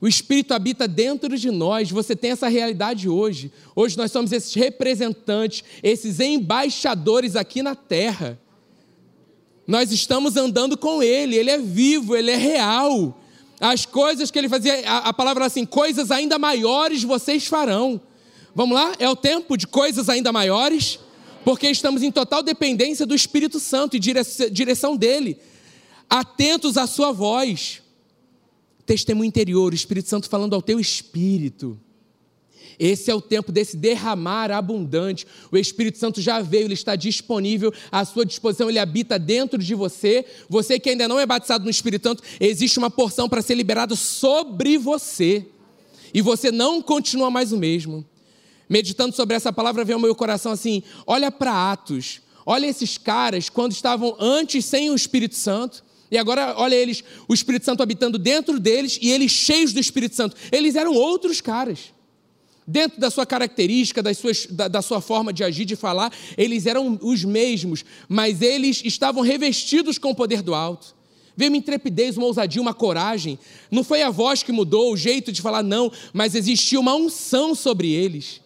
O 0.00 0.08
Espírito 0.08 0.52
habita 0.52 0.86
dentro 0.86 1.36
de 1.38 1.50
nós. 1.50 1.90
Você 1.90 2.14
tem 2.14 2.32
essa 2.32 2.48
realidade 2.48 3.08
hoje. 3.08 3.50
Hoje 3.74 3.96
nós 3.96 4.12
somos 4.12 4.32
esses 4.32 4.52
representantes, 4.52 5.64
esses 5.82 6.20
embaixadores 6.20 7.36
aqui 7.36 7.62
na 7.62 7.74
terra. 7.74 8.38
Nós 9.66 9.90
estamos 9.90 10.36
andando 10.36 10.76
com 10.76 11.02
Ele, 11.02 11.36
Ele 11.36 11.50
é 11.50 11.58
vivo, 11.58 12.14
Ele 12.16 12.30
é 12.30 12.36
real. 12.36 13.20
As 13.60 13.86
coisas 13.86 14.30
que 14.30 14.38
Ele 14.38 14.48
fazia, 14.48 14.88
a, 14.88 15.08
a 15.08 15.12
palavra 15.12 15.46
assim, 15.46 15.64
coisas 15.64 16.10
ainda 16.10 16.38
maiores 16.38 17.02
vocês 17.02 17.46
farão. 17.46 18.00
Vamos 18.54 18.74
lá? 18.74 18.92
É 18.98 19.08
o 19.08 19.16
tempo 19.16 19.56
de 19.56 19.66
coisas 19.66 20.08
ainda 20.08 20.32
maiores, 20.32 20.98
porque 21.44 21.68
estamos 21.68 22.02
em 22.02 22.12
total 22.12 22.42
dependência 22.42 23.04
do 23.04 23.14
Espírito 23.14 23.58
Santo 23.58 23.96
e 23.96 23.98
direção 23.98 24.96
dele. 24.96 25.38
Atentos 26.08 26.76
à 26.76 26.86
sua 26.86 27.10
voz. 27.10 27.82
Testemunho 28.86 29.26
interior, 29.26 29.72
o 29.72 29.74
Espírito 29.74 30.08
Santo 30.08 30.28
falando 30.28 30.54
ao 30.54 30.60
teu 30.60 30.78
espírito. 30.78 31.80
Esse 32.78 33.10
é 33.10 33.14
o 33.14 33.20
tempo 33.20 33.52
desse 33.52 33.76
derramar 33.76 34.50
abundante. 34.50 35.26
O 35.50 35.56
Espírito 35.56 35.98
Santo 35.98 36.20
já 36.20 36.40
veio, 36.40 36.64
ele 36.64 36.74
está 36.74 36.96
disponível 36.96 37.72
à 37.90 38.04
sua 38.04 38.24
disposição, 38.24 38.68
ele 38.68 38.78
habita 38.78 39.18
dentro 39.18 39.58
de 39.58 39.74
você. 39.74 40.24
Você 40.48 40.78
que 40.78 40.90
ainda 40.90 41.08
não 41.08 41.18
é 41.18 41.26
batizado 41.26 41.64
no 41.64 41.70
Espírito 41.70 42.08
Santo, 42.08 42.22
existe 42.40 42.78
uma 42.78 42.90
porção 42.90 43.28
para 43.28 43.42
ser 43.42 43.54
liberada 43.54 43.94
sobre 43.94 44.76
você. 44.78 45.46
E 46.12 46.20
você 46.20 46.52
não 46.52 46.80
continua 46.80 47.30
mais 47.30 47.52
o 47.52 47.56
mesmo. 47.56 48.04
Meditando 48.68 49.14
sobre 49.14 49.36
essa 49.36 49.52
palavra, 49.52 49.84
veio 49.84 49.96
ao 49.96 50.02
meu 50.02 50.14
coração 50.14 50.52
assim: 50.52 50.82
olha 51.06 51.30
para 51.30 51.72
Atos, 51.72 52.20
olha 52.46 52.66
esses 52.66 52.96
caras 52.96 53.48
quando 53.48 53.72
estavam 53.72 54.16
antes 54.18 54.64
sem 54.64 54.90
o 54.90 54.94
Espírito 54.94 55.34
Santo. 55.34 55.84
E 56.10 56.18
agora, 56.18 56.54
olha 56.56 56.74
eles, 56.74 57.02
o 57.26 57.34
Espírito 57.34 57.64
Santo 57.64 57.82
habitando 57.82 58.18
dentro 58.18 58.60
deles 58.60 58.98
e 59.02 59.10
eles 59.10 59.32
cheios 59.32 59.72
do 59.72 59.80
Espírito 59.80 60.14
Santo. 60.14 60.36
Eles 60.52 60.76
eram 60.76 60.94
outros 60.94 61.40
caras. 61.40 61.93
Dentro 62.66 62.98
da 62.98 63.10
sua 63.10 63.26
característica, 63.26 64.02
das 64.02 64.16
suas, 64.16 64.46
da, 64.46 64.68
da 64.68 64.80
sua 64.80 65.00
forma 65.00 65.32
de 65.32 65.44
agir, 65.44 65.66
de 65.66 65.76
falar, 65.76 66.12
eles 66.36 66.64
eram 66.64 66.98
os 67.02 67.22
mesmos, 67.24 67.84
mas 68.08 68.40
eles 68.40 68.82
estavam 68.84 69.22
revestidos 69.22 69.98
com 69.98 70.10
o 70.10 70.14
poder 70.14 70.40
do 70.40 70.54
alto. 70.54 70.94
Veio 71.36 71.50
uma 71.50 71.58
intrepidez, 71.58 72.16
uma 72.16 72.26
ousadia, 72.26 72.62
uma 72.62 72.72
coragem. 72.72 73.38
Não 73.70 73.84
foi 73.84 74.02
a 74.02 74.10
voz 74.10 74.42
que 74.42 74.52
mudou, 74.52 74.92
o 74.92 74.96
jeito 74.96 75.32
de 75.32 75.42
falar, 75.42 75.62
não, 75.62 75.92
mas 76.12 76.34
existia 76.34 76.80
uma 76.80 76.94
unção 76.94 77.54
sobre 77.54 77.90
eles. 77.90 78.40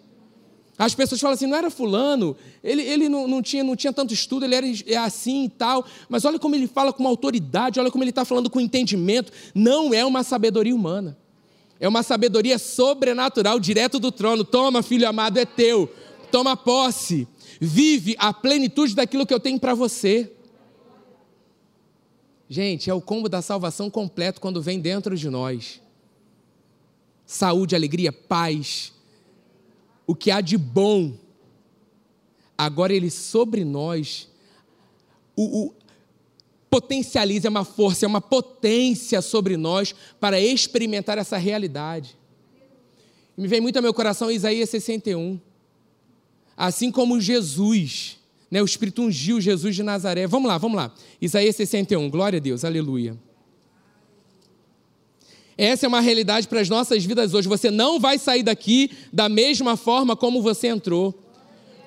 As 0.79 0.95
pessoas 0.95 1.21
falam 1.21 1.35
assim, 1.35 1.47
não 1.47 1.57
era 1.57 1.71
fulano, 1.71 2.37
ele, 2.63 2.83
ele 2.83 3.09
não, 3.09 3.27
não, 3.27 3.43
tinha, 3.43 3.65
não 3.65 3.75
tinha 3.75 3.93
tanto 3.93 4.15
estudo, 4.15 4.45
ele 4.45 4.55
era 4.55 4.67
é 4.87 4.97
assim 4.97 5.45
e 5.45 5.49
tal, 5.49 5.85
mas 6.09 6.25
olha 6.25 6.39
como 6.39 6.55
ele 6.55 6.69
fala 6.69 6.93
com 6.93 7.03
uma 7.03 7.11
autoridade, 7.11 7.81
olha 7.81 7.91
como 7.91 8.05
ele 8.05 8.11
está 8.11 8.25
falando 8.25 8.49
com 8.49 8.61
entendimento. 8.61 9.33
Não 9.53 9.93
é 9.93 10.05
uma 10.05 10.23
sabedoria 10.23 10.75
humana, 10.75 11.19
é 11.81 11.89
uma 11.89 12.03
sabedoria 12.03 12.59
sobrenatural, 12.59 13.61
direto 13.61 13.99
do 13.99 14.11
trono. 14.11 14.45
Toma, 14.45 14.83
filho 14.83 15.09
amado, 15.09 15.39
é 15.39 15.45
teu, 15.45 15.93
toma 16.31 16.57
posse, 16.57 17.29
vive 17.61 18.17
a 18.19 18.33
plenitude 18.33 18.95
daquilo 18.95 19.27
que 19.27 19.35
eu 19.35 19.41
tenho 19.41 19.61
para 19.61 19.75
você. 19.75 20.33
Gente, 22.49 22.89
é 22.89 22.95
o 22.95 23.01
combo 23.01 23.29
da 23.29 23.43
salvação 23.43 23.91
completo 23.91 24.41
quando 24.41 24.63
vem 24.63 24.81
dentro 24.81 25.17
de 25.17 25.29
nós. 25.29 25.81
Saúde, 27.27 27.77
alegria, 27.77 28.11
paz, 28.11 28.93
o 30.07 30.15
que 30.15 30.31
há 30.31 30.41
de 30.41 30.57
bom, 30.57 31.13
agora 32.57 32.95
ele 32.95 33.11
sobre 33.11 33.65
nós 33.65 34.29
o, 35.37 35.67
o, 35.67 35.75
potencializa 36.71 37.49
é 37.49 37.51
uma 37.51 37.65
força, 37.65 38.05
é 38.05 38.09
uma 38.09 38.21
potência 38.21 39.21
sobre 39.23 39.57
nós 39.57 39.95
para 40.21 40.41
experimentar 40.41 41.19
essa 41.19 41.37
realidade. 41.37 42.17
Me 43.37 43.47
vem 43.47 43.61
muito 43.61 43.77
ao 43.77 43.83
meu 43.83 43.95
coração 43.95 44.31
Isaías 44.31 44.69
61. 44.71 45.39
Assim 46.57 46.91
como 46.91 47.21
Jesus, 47.21 48.19
né, 48.51 48.61
o 48.61 48.65
Espírito 48.65 49.03
ungiu 49.03 49.41
Jesus 49.41 49.77
de 49.77 49.83
Nazaré. 49.83 50.27
Vamos 50.27 50.49
lá, 50.49 50.59
vamos 50.59 50.77
lá. 50.77 50.93
Isaías 51.21 51.55
61, 51.55 52.11
glória 52.11 52.39
a 52.39 52.41
Deus, 52.41 52.65
aleluia. 52.65 53.17
Essa 55.57 55.87
é 55.87 55.89
uma 55.89 56.01
realidade 56.01 56.47
para 56.47 56.61
as 56.61 56.69
nossas 56.69 57.05
vidas 57.05 57.35
hoje. 57.35 57.49
Você 57.49 57.71
não 57.71 57.99
vai 57.99 58.19
sair 58.19 58.43
daqui 58.43 58.91
da 59.13 59.29
mesma 59.29 59.77
forma 59.77 60.17
como 60.17 60.41
você 60.43 60.69
entrou 60.69 61.28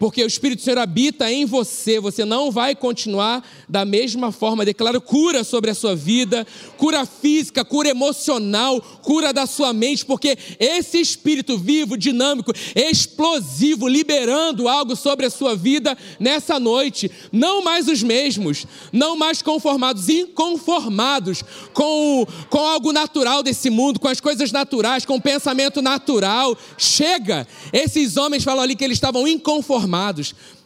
porque 0.01 0.23
o 0.23 0.25
Espírito 0.25 0.63
Senhor 0.63 0.79
habita 0.79 1.31
em 1.31 1.45
você, 1.45 1.99
você 1.99 2.25
não 2.25 2.49
vai 2.49 2.73
continuar 2.73 3.47
da 3.69 3.85
mesma 3.85 4.31
forma. 4.31 4.65
Declaro 4.65 4.99
cura 4.99 5.43
sobre 5.43 5.69
a 5.69 5.75
sua 5.75 5.95
vida, 5.95 6.43
cura 6.75 7.05
física, 7.05 7.63
cura 7.63 7.87
emocional, 7.87 8.81
cura 9.03 9.31
da 9.31 9.45
sua 9.45 9.71
mente, 9.71 10.03
porque 10.03 10.35
esse 10.59 10.99
Espírito 10.99 11.55
vivo, 11.55 11.95
dinâmico, 11.95 12.51
explosivo, 12.75 13.87
liberando 13.87 14.67
algo 14.67 14.95
sobre 14.95 15.27
a 15.27 15.29
sua 15.29 15.55
vida 15.55 15.95
nessa 16.19 16.59
noite. 16.59 17.11
Não 17.31 17.63
mais 17.63 17.87
os 17.87 18.01
mesmos, 18.01 18.65
não 18.91 19.15
mais 19.15 19.43
conformados, 19.43 20.09
inconformados 20.09 21.43
com, 21.73 22.25
com 22.49 22.65
algo 22.65 22.91
natural 22.91 23.43
desse 23.43 23.69
mundo, 23.69 23.99
com 23.99 24.07
as 24.07 24.19
coisas 24.19 24.51
naturais, 24.51 25.05
com 25.05 25.17
o 25.17 25.21
pensamento 25.21 25.79
natural. 25.79 26.57
Chega! 26.75 27.47
Esses 27.71 28.17
homens 28.17 28.43
falam 28.43 28.63
ali 28.63 28.75
que 28.75 28.83
eles 28.83 28.97
estavam 28.97 29.27
inconformados 29.27 29.90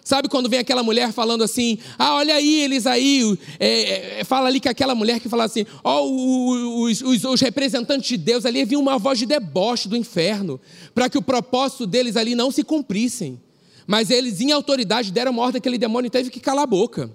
Sabe 0.04 0.30
quando 0.30 0.48
vem 0.48 0.60
aquela 0.60 0.84
mulher 0.84 1.12
falando 1.12 1.44
assim, 1.44 1.80
ah, 1.98 2.14
olha 2.14 2.36
aí 2.36 2.62
eles 2.62 2.86
aí, 2.86 3.38
é, 3.60 4.20
é, 4.20 4.24
fala 4.24 4.48
ali 4.48 4.60
que 4.60 4.70
aquela 4.70 4.94
mulher 4.94 5.20
que 5.20 5.28
fala 5.28 5.46
assim, 5.46 5.66
ó, 5.84 6.04
oh, 6.04 6.84
os, 6.84 7.02
os, 7.02 7.24
os, 7.24 7.42
representantes 7.42 8.08
de 8.10 8.18
Deus 8.18 8.46
ali 8.46 8.64
vinha 8.66 8.80
uma 8.80 9.00
voz 9.00 9.18
de 9.18 9.26
deboche 9.26 9.90
do 9.90 9.98
inferno, 9.98 10.62
para 10.94 11.10
que 11.10 11.18
o 11.18 11.24
propósito 11.24 11.88
deles 11.88 12.16
ali 12.16 12.36
não 12.36 12.52
se 12.52 12.64
cumprissem. 12.64 13.42
Mas 13.88 14.12
eles, 14.12 14.40
em 14.42 14.52
autoridade, 14.52 15.12
deram 15.12 15.32
uma 15.32 15.42
ordem 15.42 15.58
àquele 15.58 15.80
demônio 15.80 16.12
teve 16.12 16.30
que 16.30 16.40
calar 16.40 16.66
a 16.66 16.68
boca. 16.68 17.10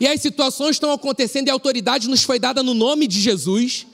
E 0.00 0.06
as 0.06 0.20
situações 0.20 0.76
estão 0.76 0.92
acontecendo 0.92 1.48
e 1.48 1.50
a 1.50 1.54
autoridade 1.54 2.08
nos 2.08 2.22
foi 2.22 2.38
dada 2.38 2.62
no 2.62 2.72
nome 2.72 3.06
de 3.06 3.20
Jesus 3.20 3.86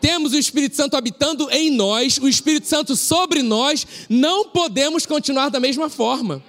temos 0.00 0.32
o 0.32 0.38
Espírito 0.38 0.76
Santo 0.76 0.96
habitando 0.96 1.48
em 1.50 1.70
nós, 1.70 2.18
o 2.18 2.28
Espírito 2.28 2.66
Santo 2.66 2.96
sobre 2.96 3.42
nós, 3.42 3.86
não 4.08 4.48
podemos 4.48 5.06
continuar 5.06 5.48
da 5.48 5.60
mesma 5.60 5.88
forma. 5.88 6.42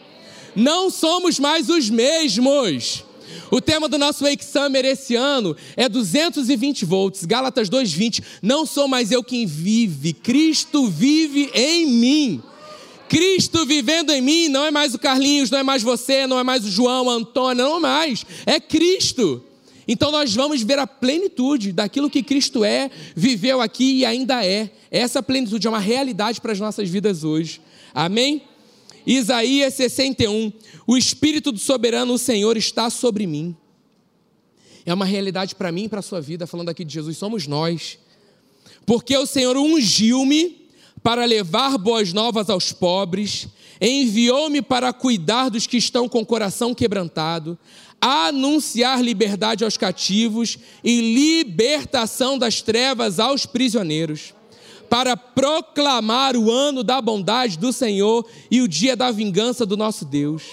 Não 0.56 0.89
somos 0.89 1.39
mais 1.39 1.70
os 1.70 1.89
mesmos. 1.89 3.04
O 3.51 3.62
tema 3.62 3.88
do 3.88 3.98
nosso 3.98 4.24
Wake 4.24 4.44
Summer 4.44 4.84
esse 4.86 5.16
ano 5.16 5.56
é 5.75 5.88
220 5.88 6.86
volts, 6.86 7.24
Gálatas 7.25 7.70
2:20. 7.70 8.22
Não 8.42 8.66
sou 8.66 8.88
mais 8.88 9.12
eu 9.12 9.24
quem 9.24 9.46
vive, 9.46 10.13
Cristo 10.13 10.88
vive 10.88 11.50
em 11.54 11.86
mim. 11.88 12.44
Cristo 13.08 13.66
vivendo 13.66 14.12
em 14.12 14.22
mim 14.22 14.50
não 14.50 14.66
é 14.66 14.72
mais 14.72 14.94
o 14.94 15.00
Carlinhos, 15.00 15.50
não 15.50 15.60
é 15.60 15.63
mais 15.63 15.82
você, 15.82 16.27
não 16.27 16.38
é 16.38 16.44
mais 16.44 16.66
o 16.66 16.70
João, 16.70 17.10
a 17.10 17.13
Antônia, 17.13 17.63
não 17.63 17.77
é 17.77 17.80
mais. 17.80 18.25
É 18.46 18.60
Cristo. 18.60 19.44
Então 19.88 20.12
nós 20.12 20.34
vamos 20.36 20.62
ver 20.62 20.79
a 20.79 20.86
plenitude 20.86 21.72
daquilo 21.72 22.10
que 22.10 22.22
Cristo 22.22 22.65
é, 22.65 22.91
viveu 23.15 23.62
aqui 23.62 24.00
e 24.00 24.06
ainda 24.06 24.46
é. 24.46 24.70
Essa 24.91 25.24
plenitude 25.24 25.65
é 25.65 25.70
uma 25.70 25.79
realidade 25.79 26.41
para 26.41 26.51
as 26.51 26.60
nossas 26.60 26.89
vidas 26.89 27.24
hoje. 27.24 27.62
Amém? 27.94 28.44
Isaías 29.06 29.74
61. 29.75 30.51
O 30.86 30.98
Espírito 30.98 31.51
do 31.51 31.60
soberano, 31.60 32.13
o 32.13 32.17
Senhor, 32.17 32.58
está 32.58 32.89
sobre 32.89 33.25
mim. 33.25 33.56
É 34.86 34.94
uma 34.94 35.06
realidade 35.06 35.56
para 35.56 35.72
mim 35.72 35.86
e 35.86 35.89
para 35.89 36.00
a 36.00 36.03
sua 36.03 36.20
vida, 36.20 36.46
falando 36.46 36.70
aqui 36.70 36.84
de 36.84 36.94
Jesus, 36.94 37.17
somos 37.17 37.48
nós. 37.48 37.98
Porque 38.86 39.17
o 39.17 39.25
Senhor 39.25 39.56
ungiu-me 39.58 40.67
para 41.03 41.25
levar 41.25 41.77
boas 41.77 42.12
novas 42.12 42.50
aos 42.50 42.72
pobres, 42.72 43.48
enviou-me 43.79 44.62
para 44.62 44.91
cuidar 44.91 45.50
dos 45.50 45.67
que 45.67 45.77
estão 45.77 46.10
com 46.10 46.22
o 46.22 46.25
coração 46.25 46.74
quebrantado, 46.74 47.58
anunciar 48.01 49.01
liberdade 49.01 49.63
aos 49.63 49.77
cativos 49.77 50.58
e 50.84 51.13
libertação 51.13 52.38
das 52.38 52.62
trevas 52.62 53.20
aos 53.20 53.46
prisioneiros, 53.46 54.34
para 54.89 55.18
proclamar 55.18 56.38
o 56.38 56.50
ano 56.50 56.84
da 56.84 57.01
bondade 57.01 57.58
do 57.58 57.74
Senhor 57.74 58.25
e 58.50 58.62
o 58.62 58.68
dia 58.68 58.96
da 58.96 59.12
vingança 59.12 59.66
do 59.66 59.75
nosso 59.75 60.06
Deus, 60.06 60.44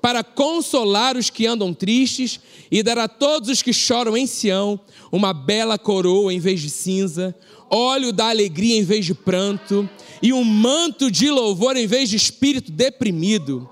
para 0.00 0.24
consolar 0.24 1.16
os 1.16 1.28
que 1.28 1.46
andam 1.46 1.74
tristes 1.74 2.40
e 2.70 2.82
dar 2.82 2.98
a 2.98 3.08
todos 3.08 3.48
os 3.48 3.62
que 3.62 3.72
choram 3.72 4.16
em 4.16 4.26
Sião 4.26 4.80
uma 5.12 5.32
bela 5.32 5.78
coroa 5.78 6.32
em 6.32 6.40
vez 6.40 6.60
de 6.60 6.70
cinza, 6.70 7.34
óleo 7.70 8.12
da 8.12 8.28
alegria 8.28 8.76
em 8.76 8.82
vez 8.82 9.04
de 9.04 9.14
pranto 9.14 9.88
e 10.22 10.32
um 10.32 10.44
manto 10.44 11.10
de 11.10 11.30
louvor 11.30 11.76
em 11.76 11.86
vez 11.86 12.08
de 12.08 12.16
espírito 12.16 12.72
deprimido 12.72 13.68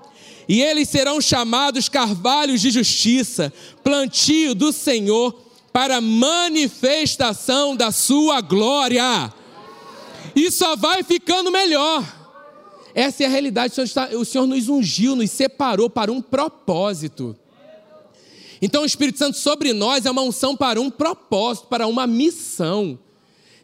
e 0.47 0.61
eles 0.61 0.89
serão 0.89 1.21
chamados 1.21 1.87
carvalhos 1.89 2.61
de 2.61 2.71
justiça, 2.71 3.53
plantio 3.83 4.53
do 4.55 4.71
Senhor, 4.71 5.33
para 5.71 6.01
manifestação 6.01 7.75
da 7.75 7.91
sua 7.91 8.41
glória. 8.41 9.33
E 10.35 10.51
só 10.51 10.75
vai 10.75 11.03
ficando 11.03 11.51
melhor. 11.51 12.03
Essa 12.93 13.23
é 13.23 13.25
a 13.25 13.29
realidade. 13.29 13.73
O 14.17 14.25
Senhor 14.25 14.45
nos 14.45 14.67
ungiu, 14.67 15.15
nos 15.15 15.31
separou 15.31 15.89
para 15.89 16.11
um 16.11 16.21
propósito. 16.21 17.35
Então, 18.61 18.83
o 18.83 18.85
Espírito 18.85 19.17
Santo 19.17 19.37
sobre 19.37 19.73
nós 19.73 20.05
é 20.05 20.11
uma 20.11 20.21
unção 20.21 20.55
para 20.55 20.79
um 20.79 20.91
propósito, 20.91 21.67
para 21.67 21.87
uma 21.87 22.05
missão. 22.05 22.99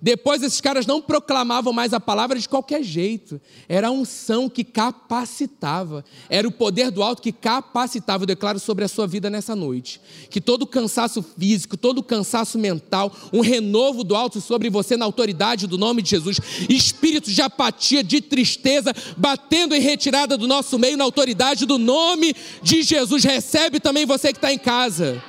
Depois 0.02 0.44
esses 0.44 0.62
caras 0.62 0.86
não 0.86 1.02
proclamavam 1.02 1.74
mais 1.74 1.94
a 1.94 2.00
palavra 2.00 2.40
de 2.40 2.48
qualquer 2.48 2.84
jeito. 2.84 3.40
Era 3.68 3.88
a 3.88 3.92
unção 3.92 4.50
que 4.50 4.64
capacitava. 4.64 6.06
Era 6.30 6.48
o 6.48 6.52
poder 6.52 6.92
do 6.92 7.02
alto 7.02 7.22
que 7.22 7.32
capacitava. 7.32 8.24
Eu 8.24 8.28
declaro 8.28 8.60
sobre 8.60 8.86
a 8.86 8.88
sua 8.88 9.08
vida 9.08 9.30
nessa 9.30 9.56
noite. 9.56 10.00
Que 10.30 10.40
todo 10.40 10.68
cansaço 10.68 11.24
físico, 11.24 11.78
todo 11.78 12.04
cansaço 12.04 12.58
mental, 12.58 13.12
um 13.34 13.42
renovo 13.42 14.04
do 14.04 14.16
alto 14.16 14.40
sobre 14.40 14.70
você 14.70 14.96
na 14.96 15.06
autoridade 15.06 15.68
do 15.68 15.78
nome 15.78 16.02
de 16.02 16.12
Jesus. 16.12 16.40
Espírito 16.70 17.32
de 17.32 17.42
apatia, 17.42 18.04
de 18.04 18.22
tristeza, 18.22 18.94
batendo 19.16 19.76
em 19.76 19.82
retirada 19.82 20.38
do 20.38 20.48
nosso 20.48 20.78
meio 20.78 20.98
na 20.98 21.04
autoridade 21.04 21.66
do 21.66 21.78
nome 21.78 22.36
de 22.62 22.84
Jesus. 22.84 23.24
Recebe 23.24 23.80
também 23.80 24.06
você 24.06 24.32
que 24.32 24.38
está 24.38 24.54
em 24.54 24.60
casa. 24.60 25.22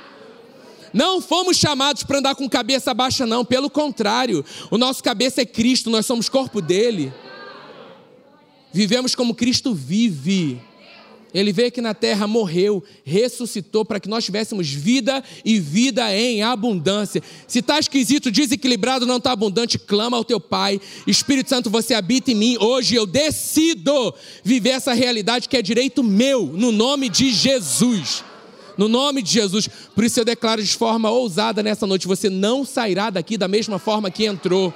Não 0.93 1.21
fomos 1.21 1.57
chamados 1.57 2.03
para 2.03 2.19
andar 2.19 2.35
com 2.35 2.49
cabeça 2.49 2.93
baixa, 2.93 3.25
não. 3.25 3.45
Pelo 3.45 3.69
contrário, 3.69 4.43
o 4.71 4.77
nosso 4.77 5.03
cabeça 5.03 5.41
é 5.41 5.45
Cristo, 5.45 5.89
nós 5.89 6.05
somos 6.05 6.29
corpo 6.29 6.61
dele. 6.61 7.13
Vivemos 8.71 9.15
como 9.15 9.33
Cristo 9.33 9.73
vive. 9.73 10.61
Ele 11.31 11.51
veio 11.51 11.67
aqui 11.67 11.79
na 11.79 11.93
terra, 11.93 12.25
morreu, 12.25 12.83
ressuscitou 13.03 13.85
para 13.85 13.99
que 13.99 14.09
nós 14.09 14.25
tivéssemos 14.25 14.67
vida 14.67 15.23
e 15.45 15.59
vida 15.59 16.15
em 16.15 16.41
abundância. 16.41 17.21
Se 17.47 17.59
está 17.59 17.77
esquisito, 17.77 18.31
desequilibrado, 18.31 19.05
não 19.05 19.17
está 19.17 19.31
abundante, 19.31 19.77
clama 19.77 20.17
ao 20.17 20.23
teu 20.23 20.39
Pai. 20.39 20.81
Espírito 21.05 21.49
Santo, 21.49 21.69
você 21.69 21.93
habita 21.93 22.31
em 22.31 22.35
mim. 22.35 22.57
Hoje 22.59 22.95
eu 22.95 23.05
decido 23.05 24.13
viver 24.43 24.71
essa 24.71 24.93
realidade 24.93 25.47
que 25.47 25.57
é 25.57 25.61
direito 25.61 26.03
meu, 26.03 26.47
no 26.47 26.71
nome 26.71 27.09
de 27.09 27.31
Jesus 27.31 28.23
no 28.79 28.87
nome 28.87 29.21
de 29.21 29.29
Jesus. 29.29 29.67
Por 29.93 30.05
isso 30.05 30.17
eu 30.21 30.23
declaro 30.23 30.63
de 30.63 30.77
forma 30.77 31.11
ousada 31.11 31.61
nessa 31.61 31.85
noite: 31.85 32.07
você 32.07 32.29
não 32.29 32.63
sairá 32.63 33.09
daqui 33.09 33.37
da 33.37 33.45
mesma 33.45 33.77
forma 33.77 34.09
que 34.09 34.23
entrou. 34.25 34.73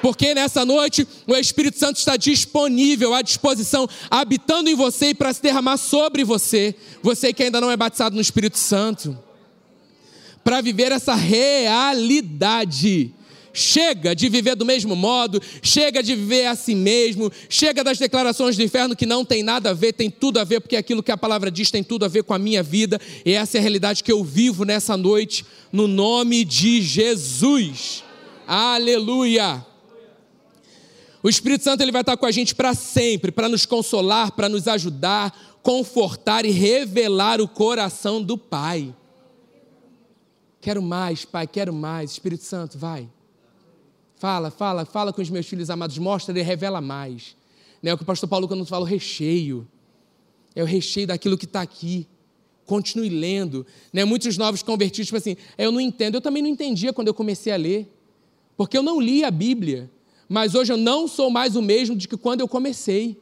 Porque 0.00 0.34
nessa 0.34 0.64
noite 0.64 1.06
o 1.26 1.36
Espírito 1.36 1.78
Santo 1.78 1.98
está 1.98 2.16
disponível, 2.16 3.12
à 3.12 3.20
disposição, 3.20 3.86
habitando 4.10 4.70
em 4.70 4.74
você 4.74 5.10
e 5.10 5.14
para 5.14 5.34
se 5.34 5.42
derramar 5.42 5.76
sobre 5.76 6.24
você. 6.24 6.74
Você 7.02 7.30
que 7.30 7.42
ainda 7.42 7.60
não 7.60 7.70
é 7.70 7.76
batizado 7.76 8.14
no 8.14 8.22
Espírito 8.22 8.56
Santo. 8.56 9.16
Para 10.42 10.62
viver 10.62 10.90
essa 10.90 11.14
realidade 11.14 13.12
Chega 13.58 14.14
de 14.14 14.28
viver 14.28 14.54
do 14.54 14.66
mesmo 14.66 14.94
modo, 14.94 15.40
chega 15.62 16.02
de 16.02 16.14
viver 16.14 16.44
a 16.44 16.54
si 16.54 16.74
mesmo, 16.74 17.32
chega 17.48 17.82
das 17.82 17.96
declarações 17.96 18.54
do 18.54 18.62
inferno 18.62 18.94
que 18.94 19.06
não 19.06 19.24
tem 19.24 19.42
nada 19.42 19.70
a 19.70 19.72
ver, 19.72 19.94
tem 19.94 20.10
tudo 20.10 20.38
a 20.38 20.44
ver, 20.44 20.60
porque 20.60 20.76
aquilo 20.76 21.02
que 21.02 21.10
a 21.10 21.16
palavra 21.16 21.50
diz 21.50 21.70
tem 21.70 21.82
tudo 21.82 22.04
a 22.04 22.08
ver 22.08 22.22
com 22.22 22.34
a 22.34 22.38
minha 22.38 22.62
vida, 22.62 23.00
e 23.24 23.32
essa 23.32 23.56
é 23.56 23.58
a 23.58 23.62
realidade 23.62 24.04
que 24.04 24.12
eu 24.12 24.22
vivo 24.22 24.66
nessa 24.66 24.94
noite, 24.94 25.42
no 25.72 25.88
nome 25.88 26.44
de 26.44 26.82
Jesus. 26.82 28.04
Aleluia! 28.46 29.64
O 31.22 31.28
Espírito 31.30 31.64
Santo 31.64 31.80
ele 31.80 31.92
vai 31.92 32.02
estar 32.02 32.18
com 32.18 32.26
a 32.26 32.30
gente 32.30 32.54
para 32.54 32.74
sempre, 32.74 33.32
para 33.32 33.48
nos 33.48 33.64
consolar, 33.64 34.32
para 34.32 34.50
nos 34.50 34.68
ajudar, 34.68 35.56
confortar 35.62 36.44
e 36.44 36.50
revelar 36.50 37.40
o 37.40 37.48
coração 37.48 38.22
do 38.22 38.36
Pai. 38.36 38.94
Quero 40.60 40.82
mais, 40.82 41.24
Pai, 41.24 41.46
quero 41.46 41.72
mais. 41.72 42.10
Espírito 42.10 42.44
Santo, 42.44 42.76
vai. 42.76 43.08
Fala, 44.16 44.50
fala, 44.50 44.84
fala 44.84 45.12
com 45.12 45.20
os 45.20 45.28
meus 45.28 45.46
filhos 45.46 45.68
amados, 45.68 45.98
mostra 45.98 46.38
e 46.38 46.42
revela 46.42 46.80
mais. 46.80 47.36
Né? 47.82 47.92
O 47.92 47.96
que 47.96 48.02
o 48.02 48.06
pastor 48.06 48.28
Paulo 48.28 48.48
quando 48.48 48.64
fala, 48.64 48.82
o 48.82 48.88
recheio. 48.88 49.68
É 50.54 50.62
o 50.62 50.66
recheio 50.66 51.06
daquilo 51.06 51.36
que 51.36 51.44
está 51.44 51.60
aqui. 51.60 52.06
Continue 52.64 53.10
lendo. 53.10 53.66
Né? 53.92 54.04
Muitos 54.04 54.38
novos 54.38 54.62
convertidos, 54.62 55.06
tipo 55.06 55.18
assim, 55.18 55.36
eu 55.58 55.70
não 55.70 55.80
entendo. 55.80 56.14
Eu 56.14 56.20
também 56.20 56.42
não 56.42 56.48
entendia 56.48 56.92
quando 56.92 57.08
eu 57.08 57.14
comecei 57.14 57.52
a 57.52 57.56
ler. 57.56 57.92
Porque 58.56 58.76
eu 58.76 58.82
não 58.82 59.00
li 59.00 59.22
a 59.22 59.30
Bíblia. 59.30 59.90
Mas 60.28 60.54
hoje 60.54 60.72
eu 60.72 60.78
não 60.78 61.06
sou 61.06 61.30
mais 61.30 61.54
o 61.54 61.62
mesmo 61.62 61.94
de 61.94 62.08
que 62.08 62.16
quando 62.16 62.40
eu 62.40 62.48
comecei. 62.48 63.20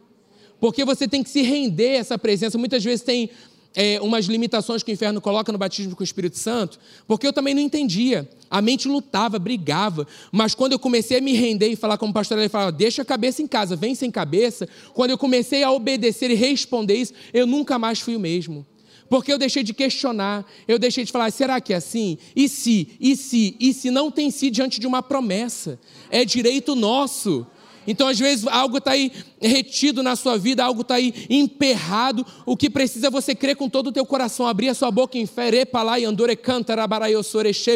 Porque 0.61 0.85
você 0.85 1.09
tem 1.09 1.25
que 1.25 1.29
se 1.29 1.43
render 1.43 1.97
a 1.97 1.99
essa 1.99 2.17
presença. 2.17 2.57
Muitas 2.57 2.85
vezes 2.85 3.05
tem 3.05 3.31
é, 3.75 4.01
umas 4.01 4.27
limitações 4.27 4.83
que 4.83 4.93
o 4.93 4.95
inferno 4.95 5.21
coloca 5.21 5.51
no 5.51 5.59
batismo 5.59 5.97
com 5.97 6.03
o 6.03 6.05
Espírito 6.05 6.39
Santo, 6.39 6.79
porque 7.07 7.27
eu 7.27 7.33
também 7.33 7.55
não 7.55 7.61
entendia. 7.61 8.29
A 8.55 8.63
mente 8.63 8.87
lutava, 8.87 9.37
brigava, 9.37 10.07
mas 10.31 10.55
quando 10.55 10.75
eu 10.75 10.79
comecei 10.79 11.19
a 11.19 11.21
me 11.21 11.33
render 11.33 11.67
e 11.71 11.75
falar 11.75 11.99
como 11.99 12.13
pastor, 12.13 12.39
ele 12.39 12.49
falava: 12.49 12.71
deixa 12.71 13.03
a 13.03 13.05
cabeça 13.05 13.43
em 13.43 13.49
casa, 13.49 13.75
vem 13.75 13.97
sem 13.97 14.13
cabeça. 14.13 14.69
Quando 14.93 15.11
eu 15.11 15.19
comecei 15.19 15.65
a 15.65 15.73
obedecer 15.73 16.31
e 16.31 16.35
responder 16.35 16.95
isso, 16.95 17.13
eu 17.33 17.49
nunca 17.49 17.81
mais 17.81 17.99
fui 17.99 18.15
o 18.15 18.21
mesmo. 18.21 18.65
Porque 19.09 19.33
eu 19.33 19.39
deixei 19.39 19.65
de 19.65 19.75
questionar, 19.75 20.47
eu 20.69 20.79
deixei 20.79 21.03
de 21.03 21.11
falar, 21.11 21.33
será 21.33 21.61
que 21.61 21.73
é 21.73 21.77
assim? 21.77 22.17
E 22.37 22.49
se? 22.49 22.91
E 23.01 23.17
se? 23.17 23.57
E 23.59 23.75
se 23.75 23.91
não 23.91 24.09
tem 24.09 24.31
se 24.31 24.49
diante 24.51 24.79
de 24.79 24.87
uma 24.87 25.03
promessa? 25.03 25.77
É 26.09 26.25
direito 26.25 26.77
nosso. 26.77 27.45
Então, 27.87 28.09
às 28.09 28.19
vezes, 28.19 28.47
algo 28.47 28.79
está 28.79 28.93
aí 28.93 29.13
retido 29.41 30.03
na 30.03 30.17
sua 30.17 30.39
vida, 30.39 30.65
algo 30.65 30.83
está 30.83 30.95
aí 30.95 31.27
emperrado. 31.29 32.25
O 32.47 32.57
que 32.57 32.71
precisa 32.71 33.09
é 33.09 33.11
você 33.11 33.35
crer 33.35 33.57
com 33.57 33.69
todo 33.69 33.89
o 33.89 33.93
teu 33.93 34.07
coração, 34.07 34.47
abrir 34.47 34.69
a 34.69 34.75
sua 34.75 34.91
boca 34.91 35.19
em 35.19 35.27
fé, 35.27 35.51
e 35.99 36.05
andore 36.05 36.39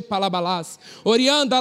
palabalás. 0.09 0.79
Orianda 1.05 1.59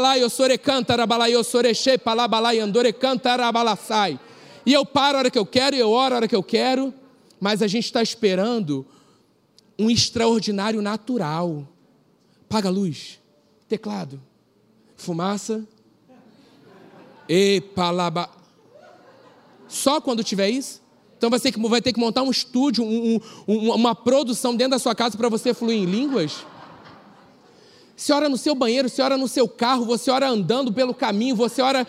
palabalai, 2.03 2.59
andore 2.59 2.93
cantarabalasai. 2.93 4.19
E 4.65 4.73
eu 4.73 4.85
paro 4.85 5.17
a 5.17 5.19
hora 5.19 5.31
que 5.31 5.39
eu 5.39 5.45
quero, 5.45 5.75
eu 5.75 5.89
oro 5.89 6.13
a 6.13 6.17
hora 6.17 6.27
que 6.27 6.35
eu 6.35 6.43
quero, 6.43 6.93
mas 7.39 7.61
a 7.61 7.67
gente 7.67 7.85
está 7.85 8.01
esperando 8.01 8.85
um 9.77 9.89
extraordinário 9.89 10.81
natural. 10.81 11.67
Paga 12.49 12.69
a 12.69 12.71
luz, 12.71 13.19
teclado, 13.67 14.21
fumaça, 14.95 15.65
e 17.29 17.61
palaba. 17.75 18.29
Só 19.67 19.99
quando 19.99 20.23
tiver 20.23 20.49
isso? 20.49 20.81
Então 21.17 21.29
você 21.29 21.51
vai 21.51 21.81
ter 21.81 21.91
que 21.91 21.99
montar 21.99 22.21
um 22.21 22.29
estúdio, 22.29 22.83
um, 22.83 23.19
um, 23.47 23.73
uma 23.73 23.95
produção 23.95 24.55
dentro 24.55 24.71
da 24.71 24.79
sua 24.79 24.93
casa 24.93 25.17
para 25.17 25.29
você 25.29 25.53
fluir 25.53 25.79
em 25.79 25.85
línguas? 25.85 26.45
Você 27.95 28.13
ora 28.13 28.29
no 28.29 28.37
seu 28.37 28.53
banheiro, 28.53 28.87
você 28.87 29.01
ora 29.01 29.17
no 29.17 29.27
seu 29.27 29.47
carro, 29.47 29.83
você 29.83 30.11
ora 30.11 30.29
andando 30.29 30.71
pelo 30.71 30.93
caminho, 30.93 31.35
você 31.35 31.61
ora. 31.61 31.87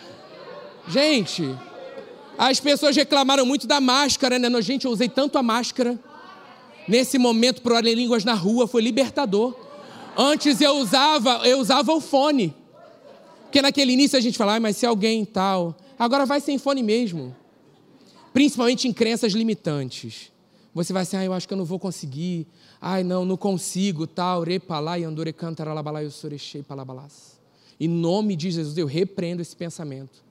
Gente, 0.87 1.55
as 2.35 2.59
pessoas 2.59 2.95
reclamaram 2.95 3.45
muito 3.45 3.67
da 3.67 3.79
máscara, 3.79 4.39
né? 4.39 4.49
Gente, 4.61 4.85
eu 4.85 4.91
usei 4.91 5.07
tanto 5.07 5.37
a 5.37 5.43
máscara. 5.43 5.99
Nesse 6.87 7.19
momento, 7.19 7.61
para 7.61 7.75
orar 7.75 7.85
em 7.85 7.93
línguas 7.93 8.25
na 8.25 8.33
rua, 8.33 8.67
foi 8.67 8.81
libertador. 8.81 9.53
Antes 10.17 10.59
eu 10.59 10.77
usava, 10.77 11.47
eu 11.47 11.59
usava 11.59 11.93
o 11.93 12.01
fone. 12.01 12.55
Porque 13.43 13.61
naquele 13.61 13.93
início 13.93 14.17
a 14.17 14.21
gente 14.21 14.39
fala, 14.39 14.55
ah, 14.55 14.59
mas 14.59 14.77
se 14.77 14.87
alguém 14.87 15.23
tal. 15.23 15.75
Agora 15.99 16.25
vai 16.25 16.41
sem 16.41 16.57
fone 16.57 16.81
mesmo 16.81 17.35
principalmente 18.39 18.87
em 18.87 18.93
crenças 18.93 19.33
limitantes. 19.33 20.31
Você 20.73 20.93
vai 20.93 21.01
assim, 21.01 21.17
ah, 21.17 21.25
eu 21.25 21.33
acho 21.33 21.45
que 21.45 21.53
eu 21.53 21.57
não 21.57 21.65
vou 21.65 21.77
conseguir, 21.77 22.47
ai, 22.79 23.03
não, 23.03 23.25
não 23.25 23.35
consigo, 23.35 24.07
tal, 24.07 24.43
repalai, 24.43 25.03
andore 25.03 25.33
cantaralabalai, 25.33 26.05
eu 26.05 26.11
sorechei 26.11 26.63
palabalás. 26.63 27.37
Em 27.77 27.89
nome 27.89 28.37
de 28.37 28.49
Jesus, 28.49 28.77
eu 28.77 28.87
repreendo 28.87 29.41
esse 29.41 29.53
pensamento. 29.53 30.23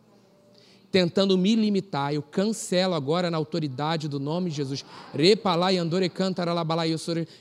Tentando 0.91 1.37
me 1.37 1.55
limitar, 1.55 2.15
eu 2.15 2.23
cancelo 2.23 2.95
agora 2.95 3.31
na 3.31 3.37
autoridade 3.37 4.09
do 4.09 4.19
nome 4.19 4.49
de 4.49 4.57
Jesus. 4.57 4.87
Repalai, 5.13 5.77
andore 5.77 6.09
cantaralabalai. 6.09 6.97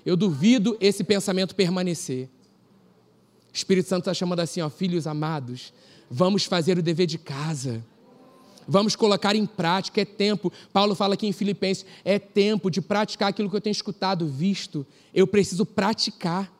Eu 0.05 0.17
duvido 0.17 0.75
esse 0.81 1.01
pensamento 1.01 1.55
permanecer. 1.55 2.27
O 3.53 3.55
Espírito 3.55 3.87
Santo 3.87 4.01
está 4.01 4.13
chamando 4.13 4.41
assim, 4.41 4.59
ó, 4.59 4.69
filhos 4.69 5.07
amados, 5.07 5.71
vamos 6.11 6.43
fazer 6.43 6.77
o 6.77 6.83
dever 6.83 7.07
de 7.07 7.17
casa 7.17 7.81
Vamos 8.67 8.95
colocar 8.95 9.35
em 9.35 9.45
prática, 9.45 10.01
é 10.01 10.05
tempo. 10.05 10.51
Paulo 10.73 10.93
fala 10.93 11.13
aqui 11.13 11.25
em 11.25 11.31
Filipenses: 11.31 11.85
é 12.03 12.19
tempo 12.19 12.69
de 12.69 12.81
praticar 12.81 13.29
aquilo 13.29 13.49
que 13.49 13.55
eu 13.55 13.61
tenho 13.61 13.71
escutado, 13.71 14.27
visto. 14.27 14.85
Eu 15.13 15.25
preciso 15.25 15.65
praticar. 15.65 16.51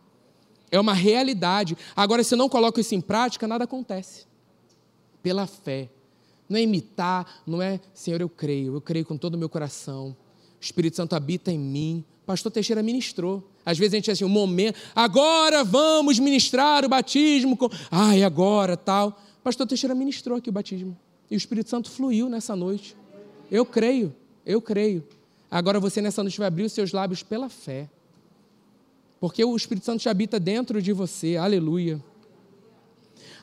É 0.71 0.79
uma 0.79 0.93
realidade. 0.93 1.77
Agora, 1.95 2.23
se 2.23 2.33
eu 2.33 2.37
não 2.37 2.49
coloco 2.49 2.79
isso 2.79 2.93
em 2.95 3.01
prática, 3.01 3.47
nada 3.47 3.63
acontece. 3.63 4.25
Pela 5.21 5.47
fé. 5.47 5.89
Não 6.49 6.57
é 6.57 6.61
imitar, 6.61 7.41
não 7.45 7.61
é, 7.61 7.79
Senhor, 7.93 8.21
eu 8.21 8.29
creio, 8.29 8.75
eu 8.75 8.81
creio 8.81 9.05
com 9.05 9.17
todo 9.17 9.35
o 9.35 9.37
meu 9.37 9.49
coração. 9.49 10.15
O 10.59 10.63
Espírito 10.63 10.95
Santo 10.95 11.13
habita 11.13 11.51
em 11.51 11.59
mim. 11.59 12.05
Pastor 12.25 12.51
Teixeira 12.51 12.81
ministrou. 12.81 13.51
Às 13.65 13.77
vezes 13.77 13.93
a 13.93 13.97
gente 13.97 14.05
diz 14.05 14.13
assim, 14.13 14.25
um 14.25 14.29
momento, 14.29 14.79
agora 14.95 15.63
vamos 15.63 16.19
ministrar 16.19 16.85
o 16.85 16.89
batismo. 16.89 17.57
Com... 17.57 17.69
Ai, 17.91 18.23
agora, 18.23 18.77
tal. 18.77 19.21
Pastor 19.43 19.67
Teixeira 19.67 19.93
ministrou 19.93 20.37
aqui 20.37 20.49
o 20.49 20.53
batismo. 20.53 20.97
E 21.29 21.35
o 21.35 21.37
Espírito 21.37 21.69
Santo 21.69 21.89
fluiu 21.89 22.29
nessa 22.29 22.55
noite. 22.55 22.95
Eu 23.51 23.65
creio, 23.65 24.13
eu 24.45 24.61
creio. 24.61 25.03
Agora 25.49 25.79
você 25.79 26.01
nessa 26.01 26.23
noite 26.23 26.37
vai 26.37 26.47
abrir 26.47 26.63
os 26.63 26.73
seus 26.73 26.91
lábios 26.91 27.23
pela 27.23 27.49
fé. 27.49 27.89
Porque 29.19 29.43
o 29.43 29.55
Espírito 29.55 29.85
Santo 29.85 30.03
já 30.03 30.11
habita 30.11 30.39
dentro 30.39 30.81
de 30.81 30.93
você. 30.93 31.37
Aleluia. 31.37 32.01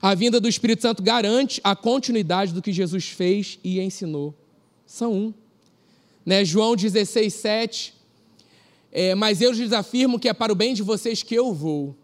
A 0.01 0.15
vinda 0.15 0.41
do 0.41 0.49
Espírito 0.49 0.83
Santo 0.83 1.03
garante 1.03 1.61
a 1.65 1.75
continuidade 1.75 2.53
do 2.53 2.61
que 2.61 2.73
Jesus 2.73 3.09
fez 3.09 3.59
e 3.65 3.81
ensinou. 3.81 4.35
São 4.87 5.13
um. 5.13 5.35
Né? 6.25 6.45
João 6.45 6.77
16, 6.77 7.33
7. 7.33 7.95
É, 8.93 9.15
Mas 9.15 9.41
eu 9.41 9.51
lhes 9.51 9.73
afirmo 9.73 10.19
que 10.19 10.29
é 10.29 10.33
para 10.33 10.53
o 10.53 10.57
bem 10.57 10.75
de 10.75 10.83
vocês 10.83 11.23
que 11.23 11.35
eu 11.35 11.53
vou. 11.53 11.97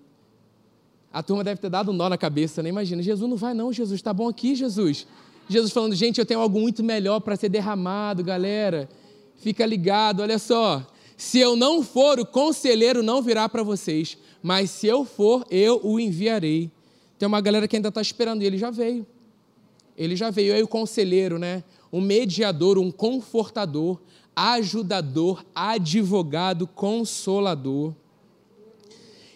A 1.13 1.23
turma 1.23 1.45
deve 1.45 1.61
ter 1.61 1.69
dado 1.69 1.91
um 1.91 1.95
nó 1.95 2.09
na 2.09 2.17
cabeça, 2.17 2.63
né? 2.63 2.69
Imagina, 2.69 3.03
Jesus 3.03 3.29
não 3.29 3.37
vai, 3.37 3.53
não, 3.53 3.73
Jesus, 3.73 3.99
está 3.99 4.15
bom 4.15 4.29
aqui, 4.29 4.55
Jesus. 4.55 5.07
Jesus 5.53 5.73
falando, 5.73 5.97
gente, 5.97 6.19
eu 6.19 6.25
tenho 6.25 6.39
algo 6.39 6.61
muito 6.61 6.83
melhor 6.85 7.19
para 7.19 7.35
ser 7.35 7.49
derramado, 7.49 8.23
galera. 8.23 8.89
Fica 9.35 9.67
ligado, 9.67 10.21
olha 10.23 10.39
só. 10.39 10.87
Se 11.17 11.41
eu 11.41 11.57
não 11.57 11.83
for, 11.83 12.21
o 12.21 12.25
conselheiro 12.25 13.03
não 13.03 13.21
virá 13.21 13.49
para 13.49 13.65
vocês, 13.65 14.17
mas 14.41 14.71
se 14.71 14.87
eu 14.87 15.05
for, 15.05 15.45
eu 15.51 15.81
o 15.83 15.99
enviarei. 15.99 16.71
Tem 17.19 17.27
uma 17.27 17.41
galera 17.41 17.67
que 17.67 17.75
ainda 17.75 17.89
está 17.89 18.01
esperando, 18.01 18.43
e 18.43 18.47
ele 18.47 18.57
já 18.57 18.71
veio. 18.71 19.05
Ele 19.99 20.15
já 20.15 20.31
veio. 20.31 20.55
Aí 20.55 20.63
o 20.63 20.69
conselheiro, 20.69 21.37
né? 21.37 21.65
Um 21.93 22.01
mediador, 22.01 22.79
um 22.79 22.93
confortador, 22.93 24.01
ajudador, 24.37 25.45
advogado, 25.53 26.65
consolador. 26.65 27.93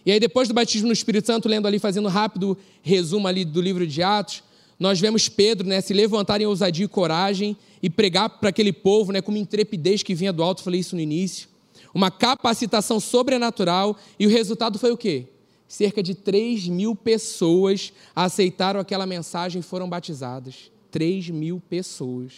E 0.07 0.13
aí, 0.13 0.21
depois 0.21 0.47
do 0.47 0.55
batismo 0.55 0.87
no 0.87 0.93
Espírito 0.93 1.27
Santo, 1.27 1.49
lendo 1.49 1.67
ali, 1.67 1.81
fazendo 1.81 2.09
rápido 2.09 2.57
resumo 2.83 3.27
ali 3.27 3.45
do 3.45 3.61
livro 3.61 3.85
de 3.85 4.01
Atos, 4.01 4.44
nós 4.79 5.01
vemos 5.01 5.29
Pedro 5.29 5.67
né, 5.67 5.81
se 5.81 5.93
levantar 5.93 6.41
em 6.41 6.47
ousadia 6.47 6.85
e 6.85 6.89
coragem 6.89 7.57
e 7.83 7.89
pregar 7.89 8.29
para 8.29 8.49
aquele 8.49 8.73
povo 8.73 9.13
né, 9.13 9.21
com 9.21 9.31
uma 9.31 9.39
intrepidez 9.39 10.03
que 10.03 10.15
vinha 10.15 10.33
do 10.33 10.43
alto, 10.43 10.63
falei 10.63 10.81
isso 10.81 10.95
no 10.95 11.01
início, 11.01 11.49
uma 11.95 12.11
capacitação 12.11 12.99
sobrenatural, 12.99 13.97
e 14.19 14.27
o 14.27 14.31
resultado 14.31 14.79
foi 14.79 14.91
o 14.91 14.97
quê? 14.97 15.29
cerca 15.75 16.03
de 16.03 16.15
3 16.15 16.69
mil 16.69 16.95
pessoas 16.95 17.93
aceitaram 18.15 18.79
aquela 18.79 19.07
mensagem 19.07 19.61
e 19.61 19.63
foram 19.63 19.89
batizadas. 19.89 20.71
3 20.91 21.31
mil 21.31 21.61
pessoas. 21.69 22.33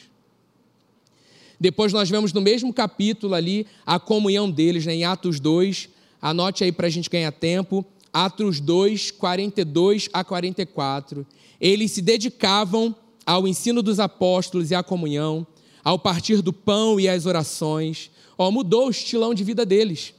Depois 1.61 1.92
nós 1.92 2.09
vemos 2.09 2.33
no 2.33 2.40
mesmo 2.40 2.72
capítulo 2.72 3.35
ali 3.35 3.66
a 3.85 3.99
comunhão 3.99 4.51
deles, 4.51 4.87
né, 4.87 4.94
em 4.94 5.05
Atos 5.05 5.40
2. 5.40 5.88
Anote 6.20 6.64
aí 6.64 6.72
para 6.72 6.87
a 6.87 6.90
gente 6.90 7.11
ganhar 7.11 7.33
tempo. 7.33 7.85
Atos 8.16 8.61
2, 8.61 9.11
42 9.11 10.09
a 10.11 10.24
44. 10.24 11.26
Eles 11.61 11.92
se 11.92 12.00
dedicavam 12.00 12.96
ao 13.26 13.46
ensino 13.46 13.83
dos 13.83 14.00
apóstolos 14.00 14.70
e 14.70 14.74
à 14.74 14.83
comunhão, 14.83 15.46
ao 15.85 15.98
partir 15.98 16.40
do 16.40 16.50
pão 16.50 16.98
e 16.98 17.11
às 17.11 17.26
orações. 17.26 18.11
Ó, 18.38 18.50
mudou 18.50 18.87
o 18.87 18.90
estilão 18.90 19.35
de 19.35 19.44
vida 19.44 19.66
deles. 19.66 20.14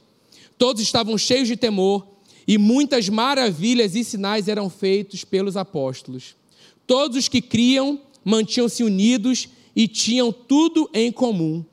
Todos 0.56 0.80
estavam 0.80 1.18
cheios 1.18 1.48
de 1.48 1.56
temor 1.56 2.06
e 2.46 2.56
muitas 2.56 3.08
maravilhas 3.08 3.96
e 3.96 4.04
sinais 4.04 4.46
eram 4.46 4.70
feitos 4.70 5.24
pelos 5.24 5.56
apóstolos. 5.56 6.36
Todos 6.86 7.16
os 7.16 7.28
que 7.28 7.42
criam 7.42 8.00
mantinham-se 8.24 8.84
unidos 8.84 9.48
e 9.74 9.88
tinham 9.88 10.30
tudo 10.30 10.88
em 10.94 11.10
comum. 11.10 11.64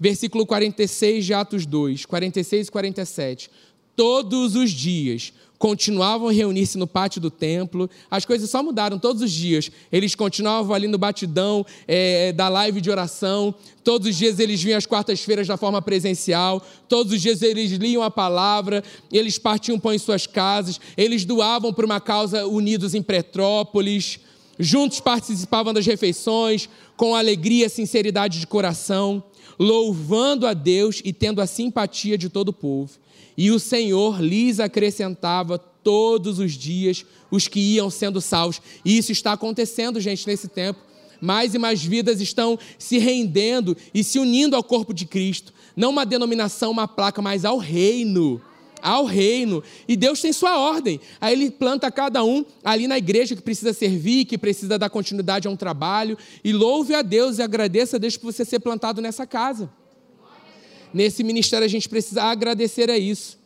Versículo 0.00 0.46
46 0.46 1.26
de 1.26 1.34
Atos 1.34 1.66
2, 1.66 2.06
46 2.06 2.68
e 2.68 2.70
47. 2.70 3.50
Todos 3.94 4.54
os 4.54 4.70
dias 4.70 5.32
continuavam 5.58 6.28
a 6.28 6.32
reunir-se 6.32 6.78
no 6.78 6.86
pátio 6.86 7.20
do 7.20 7.30
templo. 7.30 7.90
As 8.10 8.24
coisas 8.24 8.48
só 8.48 8.62
mudaram 8.62 8.98
todos 8.98 9.22
os 9.22 9.32
dias. 9.32 9.70
Eles 9.90 10.14
continuavam 10.14 10.74
ali 10.74 10.86
no 10.86 10.96
batidão 10.96 11.66
é, 11.86 12.32
da 12.32 12.48
live 12.48 12.80
de 12.80 12.90
oração. 12.90 13.54
Todos 13.82 14.08
os 14.08 14.16
dias 14.16 14.38
eles 14.38 14.62
vinham 14.62 14.78
às 14.78 14.86
quartas-feiras 14.86 15.48
da 15.48 15.56
forma 15.56 15.82
presencial. 15.82 16.64
Todos 16.88 17.12
os 17.12 17.20
dias 17.20 17.42
eles 17.42 17.72
liam 17.72 18.02
a 18.02 18.10
palavra. 18.10 18.84
Eles 19.10 19.38
partiam 19.38 19.78
pão 19.80 19.92
em 19.92 19.98
suas 19.98 20.26
casas. 20.26 20.80
Eles 20.96 21.24
doavam 21.24 21.72
para 21.72 21.86
uma 21.86 22.00
causa 22.00 22.46
unidos 22.46 22.94
em 22.94 23.02
Petrópolis. 23.02 24.20
Juntos 24.60 25.00
participavam 25.00 25.72
das 25.72 25.86
refeições 25.86 26.68
com 26.96 27.14
alegria 27.14 27.66
e 27.66 27.70
sinceridade 27.70 28.40
de 28.40 28.46
coração, 28.46 29.22
louvando 29.56 30.48
a 30.48 30.52
Deus 30.52 31.00
e 31.04 31.12
tendo 31.12 31.40
a 31.40 31.46
simpatia 31.46 32.18
de 32.18 32.28
todo 32.28 32.48
o 32.48 32.52
povo 32.52 32.90
e 33.38 33.52
o 33.52 33.60
Senhor 33.60 34.20
lhes 34.20 34.58
acrescentava 34.58 35.58
todos 35.58 36.40
os 36.40 36.54
dias 36.54 37.06
os 37.30 37.46
que 37.46 37.60
iam 37.60 37.88
sendo 37.88 38.20
salvos. 38.20 38.60
E 38.84 38.98
isso 38.98 39.12
está 39.12 39.32
acontecendo, 39.32 40.00
gente, 40.00 40.26
nesse 40.26 40.48
tempo. 40.48 40.80
Mais 41.20 41.54
e 41.54 41.58
mais 41.58 41.80
vidas 41.82 42.20
estão 42.20 42.58
se 42.76 42.98
rendendo 42.98 43.76
e 43.94 44.02
se 44.02 44.18
unindo 44.18 44.56
ao 44.56 44.64
corpo 44.64 44.92
de 44.92 45.06
Cristo. 45.06 45.54
Não 45.76 45.90
uma 45.90 46.04
denominação, 46.04 46.72
uma 46.72 46.88
placa, 46.88 47.22
mas 47.22 47.44
ao 47.44 47.58
reino. 47.58 48.42
Ao 48.82 49.04
reino. 49.04 49.62
E 49.86 49.96
Deus 49.96 50.20
tem 50.20 50.32
sua 50.32 50.58
ordem. 50.58 51.00
Aí 51.20 51.32
Ele 51.32 51.48
planta 51.48 51.92
cada 51.92 52.24
um 52.24 52.44
ali 52.64 52.88
na 52.88 52.98
igreja 52.98 53.36
que 53.36 53.42
precisa 53.42 53.72
servir, 53.72 54.24
que 54.24 54.36
precisa 54.36 54.76
dar 54.76 54.90
continuidade 54.90 55.46
a 55.46 55.50
um 55.50 55.56
trabalho. 55.56 56.18
E 56.42 56.52
louve 56.52 56.92
a 56.92 57.02
Deus 57.02 57.38
e 57.38 57.42
agradeça 57.42 57.96
a 57.96 58.00
Deus 58.00 58.16
por 58.16 58.32
você 58.32 58.44
ser 58.44 58.58
plantado 58.58 59.00
nessa 59.00 59.24
casa. 59.24 59.70
Nesse 60.92 61.22
ministério 61.22 61.64
a 61.64 61.68
gente 61.68 61.88
precisa 61.88 62.22
agradecer 62.22 62.90
a 62.90 62.98
isso. 62.98 63.38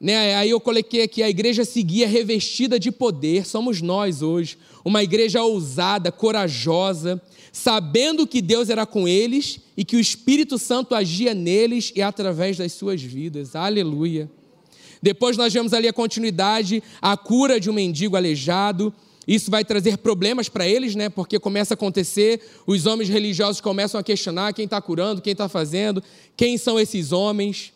Né? 0.00 0.34
Aí 0.36 0.50
eu 0.50 0.60
coloquei 0.60 1.02
aqui, 1.02 1.22
a 1.22 1.28
igreja 1.28 1.64
seguia 1.64 2.06
revestida 2.06 2.78
de 2.78 2.92
poder, 2.92 3.46
somos 3.46 3.80
nós 3.80 4.20
hoje, 4.20 4.58
uma 4.84 5.02
igreja 5.02 5.42
ousada, 5.42 6.12
corajosa, 6.12 7.20
sabendo 7.50 8.26
que 8.26 8.42
Deus 8.42 8.68
era 8.68 8.84
com 8.84 9.08
eles 9.08 9.58
e 9.76 9.84
que 9.84 9.96
o 9.96 10.00
Espírito 10.00 10.58
Santo 10.58 10.94
agia 10.94 11.32
neles 11.32 11.92
e 11.96 12.02
através 12.02 12.58
das 12.58 12.72
suas 12.72 13.00
vidas. 13.00 13.56
Aleluia. 13.56 14.30
Depois 15.02 15.36
nós 15.36 15.52
vemos 15.52 15.72
ali 15.72 15.88
a 15.88 15.92
continuidade, 15.92 16.82
a 17.00 17.16
cura 17.16 17.58
de 17.58 17.70
um 17.70 17.72
mendigo 17.72 18.16
aleijado, 18.16 18.92
isso 19.26 19.50
vai 19.50 19.64
trazer 19.64 19.98
problemas 19.98 20.48
para 20.48 20.68
eles, 20.68 20.94
né? 20.94 21.08
Porque 21.08 21.38
começa 21.38 21.74
a 21.74 21.76
acontecer, 21.76 22.40
os 22.66 22.86
homens 22.86 23.08
religiosos 23.08 23.60
começam 23.60 23.98
a 23.98 24.02
questionar 24.02 24.52
quem 24.52 24.66
está 24.66 24.80
curando, 24.80 25.20
quem 25.20 25.32
está 25.32 25.48
fazendo, 25.48 26.02
quem 26.36 26.56
são 26.56 26.78
esses 26.78 27.10
homens. 27.10 27.72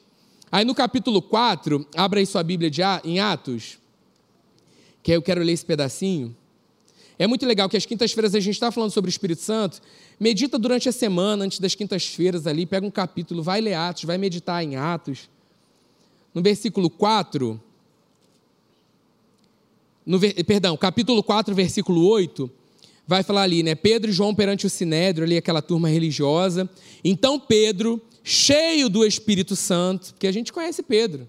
Aí 0.53 0.65
no 0.65 0.75
capítulo 0.75 1.21
4, 1.21 1.87
abra 1.97 2.21
aí 2.21 2.27
sua 2.27 2.43
Bíblia 2.43 2.71
de, 2.71 2.83
em 3.05 3.19
Atos, 3.19 3.79
que 5.03 5.11
aí 5.11 5.17
eu 5.17 5.23
quero 5.23 5.43
ler 5.43 5.53
esse 5.53 5.65
pedacinho. 5.65 6.37
É 7.19 7.27
muito 7.27 7.45
legal 7.45 7.69
que 7.69 7.77
às 7.77 7.85
quintas-feiras 7.85 8.35
a 8.35 8.41
gente 8.41 8.55
está 8.55 8.71
falando 8.71 8.93
sobre 8.93 9.09
o 9.09 9.13
Espírito 9.13 9.43
Santo. 9.43 9.83
Medita 10.19 10.59
durante 10.59 10.89
a 10.89 10.93
semana, 10.93 11.45
antes 11.45 11.59
das 11.59 11.75
quintas-feiras 11.75 12.47
ali, 12.47 12.65
pega 12.65 12.87
um 12.87 12.91
capítulo, 12.91 13.43
vai 13.43 13.61
ler 13.61 13.75
Atos, 13.75 14.05
vai 14.05 14.17
meditar 14.17 14.65
em 14.65 14.77
Atos. 14.77 15.29
No 16.33 16.41
versículo 16.41 16.89
4, 16.89 17.61
no, 20.05 20.19
perdão, 20.45 20.77
capítulo 20.77 21.23
4, 21.23 21.55
versículo 21.55 22.07
8, 22.07 22.51
vai 23.07 23.23
falar 23.23 23.43
ali, 23.43 23.63
né? 23.63 23.75
Pedro 23.75 24.11
e 24.11 24.15
João 24.15 24.35
perante 24.35 24.67
o 24.67 24.71
Sinédrio, 24.71 25.25
ali 25.25 25.37
aquela 25.37 25.61
turma 25.61 25.89
religiosa. 25.89 26.69
Então 27.05 27.39
Pedro, 27.39 28.01
cheio 28.23 28.89
do 28.89 29.05
Espírito 29.05 29.57
Santo, 29.57 30.13
porque 30.13 30.27
a 30.27 30.33
gente 30.33 30.53
conhece 30.53 30.83
Pedro. 30.83 31.29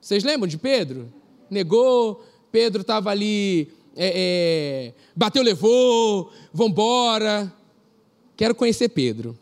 Vocês 0.00 0.24
lembram 0.24 0.46
de 0.48 0.58
Pedro? 0.58 1.12
Negou, 1.50 2.24
Pedro 2.50 2.82
estava 2.82 3.10
ali, 3.10 3.68
é, 3.96 4.92
é, 4.94 4.94
bateu, 5.14 5.42
levou, 5.42 6.32
vambora. 6.52 7.52
Quero 8.36 8.54
conhecer 8.54 8.88
Pedro. 8.88 9.38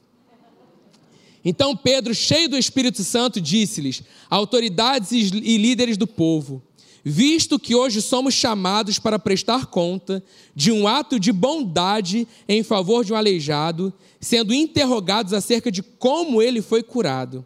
Então 1.44 1.76
Pedro, 1.76 2.14
cheio 2.14 2.48
do 2.48 2.58
Espírito 2.58 3.02
Santo, 3.02 3.40
disse-lhes: 3.40 4.02
autoridades 4.28 5.12
e 5.12 5.56
líderes 5.56 5.96
do 5.96 6.06
povo, 6.06 6.62
visto 7.04 7.58
que 7.58 7.74
hoje 7.74 8.02
somos 8.02 8.34
chamados 8.34 8.98
para 8.98 9.18
prestar 9.18 9.66
conta 9.66 10.22
de 10.54 10.70
um 10.70 10.86
ato 10.86 11.18
de 11.18 11.32
bondade 11.32 12.26
em 12.48 12.62
favor 12.62 13.04
de 13.04 13.12
um 13.12 13.16
aleijado, 13.16 13.92
sendo 14.20 14.52
interrogados 14.52 15.32
acerca 15.32 15.70
de 15.70 15.82
como 15.82 16.42
ele 16.42 16.60
foi 16.60 16.82
curado. 16.82 17.44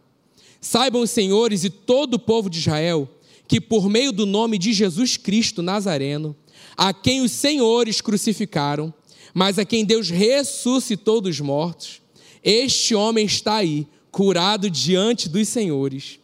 Saibam 0.61 1.03
os 1.03 1.11
senhores 1.11 1.65
e 1.65 1.71
todo 1.71 2.15
o 2.15 2.19
povo 2.19 2.49
de 2.49 2.59
Israel 2.59 3.09
que, 3.47 3.61
por 3.61 3.89
meio 3.89 4.11
do 4.11 4.27
nome 4.27 4.59
de 4.59 4.73
Jesus 4.73 5.17
Cristo 5.17 5.63
Nazareno, 5.63 6.35
a 6.77 6.93
quem 6.93 7.21
os 7.21 7.31
senhores 7.31 8.01
crucificaram, 8.01 8.93
mas 9.33 9.59
a 9.59 9.65
quem 9.65 9.85
Deus 9.85 10.11
ressuscitou 10.11 11.21
dos 11.21 11.41
mortos, 11.41 12.01
este 12.43 12.95
homem 12.95 13.27
está 13.27 13.57
aí, 13.57 13.87
curado 14.11 14.71
diante 14.71 15.29
dos 15.29 15.49
senhores. 15.49 16.19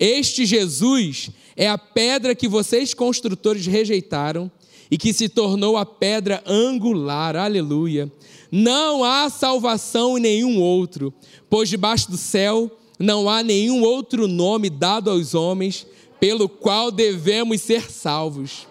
Este 0.00 0.46
Jesus 0.46 1.30
é 1.54 1.68
a 1.68 1.76
pedra 1.76 2.34
que 2.34 2.48
vocês 2.48 2.94
construtores 2.94 3.66
rejeitaram 3.66 4.50
e 4.90 4.96
que 4.96 5.12
se 5.12 5.28
tornou 5.28 5.76
a 5.76 5.84
pedra 5.84 6.42
angular. 6.46 7.36
Aleluia. 7.36 8.10
Não 8.50 9.04
há 9.04 9.28
salvação 9.28 10.16
em 10.16 10.22
nenhum 10.22 10.58
outro, 10.58 11.12
pois 11.50 11.68
debaixo 11.68 12.10
do 12.10 12.16
céu 12.16 12.74
não 12.98 13.28
há 13.28 13.42
nenhum 13.42 13.82
outro 13.82 14.26
nome 14.26 14.70
dado 14.70 15.10
aos 15.10 15.34
homens 15.34 15.86
pelo 16.18 16.48
qual 16.48 16.90
devemos 16.90 17.60
ser 17.60 17.90
salvos. 17.90 18.66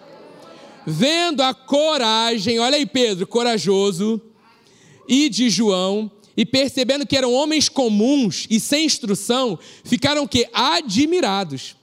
Vendo 0.84 1.42
a 1.42 1.54
coragem, 1.54 2.58
olha 2.58 2.76
aí 2.76 2.86
Pedro, 2.86 3.26
corajoso, 3.26 4.20
e 5.08 5.28
de 5.28 5.48
João, 5.48 6.10
e 6.36 6.46
percebendo 6.46 7.06
que 7.06 7.16
eram 7.16 7.32
homens 7.32 7.68
comuns 7.68 8.46
e 8.48 8.58
sem 8.60 8.84
instrução, 8.84 9.58
ficaram 9.84 10.26
que 10.26 10.48
admirados 10.52 11.76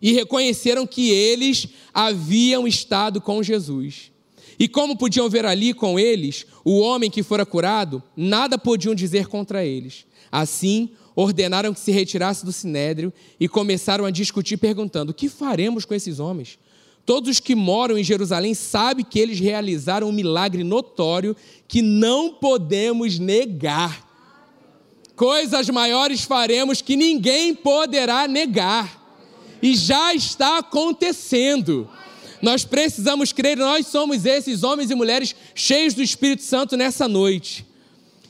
e 0.00 0.12
reconheceram 0.12 0.86
que 0.86 1.10
eles 1.10 1.68
haviam 1.92 2.66
estado 2.66 3.20
com 3.20 3.42
Jesus. 3.42 4.10
E 4.58 4.68
como 4.68 4.96
podiam 4.96 5.28
ver 5.28 5.46
ali 5.46 5.72
com 5.72 5.98
eles 5.98 6.46
o 6.64 6.78
homem 6.80 7.10
que 7.10 7.22
fora 7.22 7.46
curado, 7.46 8.02
nada 8.16 8.58
podiam 8.58 8.94
dizer 8.94 9.26
contra 9.26 9.64
eles. 9.64 10.04
Assim, 10.30 10.90
ordenaram 11.16 11.72
que 11.72 11.80
se 11.80 11.90
retirasse 11.90 12.44
do 12.44 12.52
sinédrio 12.52 13.12
e 13.38 13.48
começaram 13.48 14.04
a 14.04 14.10
discutir, 14.10 14.56
perguntando: 14.56 15.10
O 15.10 15.14
que 15.14 15.28
faremos 15.28 15.84
com 15.84 15.94
esses 15.94 16.18
homens? 16.18 16.58
Todos 17.04 17.30
os 17.30 17.40
que 17.40 17.54
moram 17.54 17.98
em 17.98 18.04
Jerusalém 18.04 18.54
sabem 18.54 19.04
que 19.04 19.18
eles 19.18 19.40
realizaram 19.40 20.08
um 20.08 20.12
milagre 20.12 20.62
notório 20.62 21.34
que 21.66 21.82
não 21.82 22.34
podemos 22.34 23.18
negar. 23.18 24.08
Coisas 25.16 25.68
maiores 25.68 26.22
faremos 26.22 26.80
que 26.80 26.96
ninguém 26.96 27.54
poderá 27.54 28.26
negar. 28.28 28.98
E 29.62 29.74
já 29.74 30.14
está 30.14 30.58
acontecendo. 30.58 31.88
Nós 32.40 32.64
precisamos 32.64 33.32
crer, 33.32 33.56
nós 33.56 33.86
somos 33.86 34.24
esses 34.24 34.62
homens 34.62 34.90
e 34.90 34.94
mulheres 34.94 35.34
cheios 35.54 35.92
do 35.92 36.02
Espírito 36.02 36.42
Santo 36.42 36.76
nessa 36.76 37.06
noite. 37.06 37.66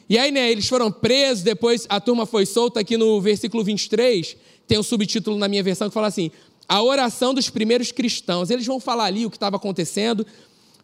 E 0.09 0.19
aí, 0.19 0.33
né, 0.33 0.51
eles 0.51 0.67
foram 0.67 0.91
presos, 0.91 1.45
depois 1.45 1.87
a 1.89 2.01
turma 2.01 2.27
foi 2.27 2.45
solta 2.45 2.81
aqui 2.81 2.97
no 2.97 3.21
versículo 3.21 3.63
23, 3.63 4.37
tem 4.67 4.77
um 4.77 4.83
subtítulo 4.83 5.39
na 5.39 5.47
minha 5.47 5.63
versão 5.63 5.89
que 5.89 5.95
fala 5.95 6.09
assim: 6.09 6.33
a 6.71 6.81
oração 6.81 7.35
dos 7.35 7.51
primeiros 7.51 7.91
cristãos. 7.91 8.49
Eles 8.49 8.65
vão 8.65 8.79
falar 8.79 9.07
ali 9.07 9.27
o 9.27 9.31
que 9.31 9.37
estava 9.37 9.57
acontecendo, 9.57 10.25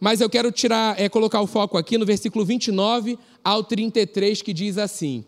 mas 0.01 0.21
eu 0.21 0.29
quero 0.29 0.51
tirar, 0.51 1.01
é, 1.01 1.09
colocar 1.09 1.41
o 1.41 1.47
foco 1.47 1.79
aqui 1.79 1.97
no 1.97 2.05
versículo 2.05 2.45
29 2.45 3.17
ao 3.45 3.63
33, 3.63 4.43
que 4.43 4.53
diz 4.53 4.79
assim: 4.79 5.25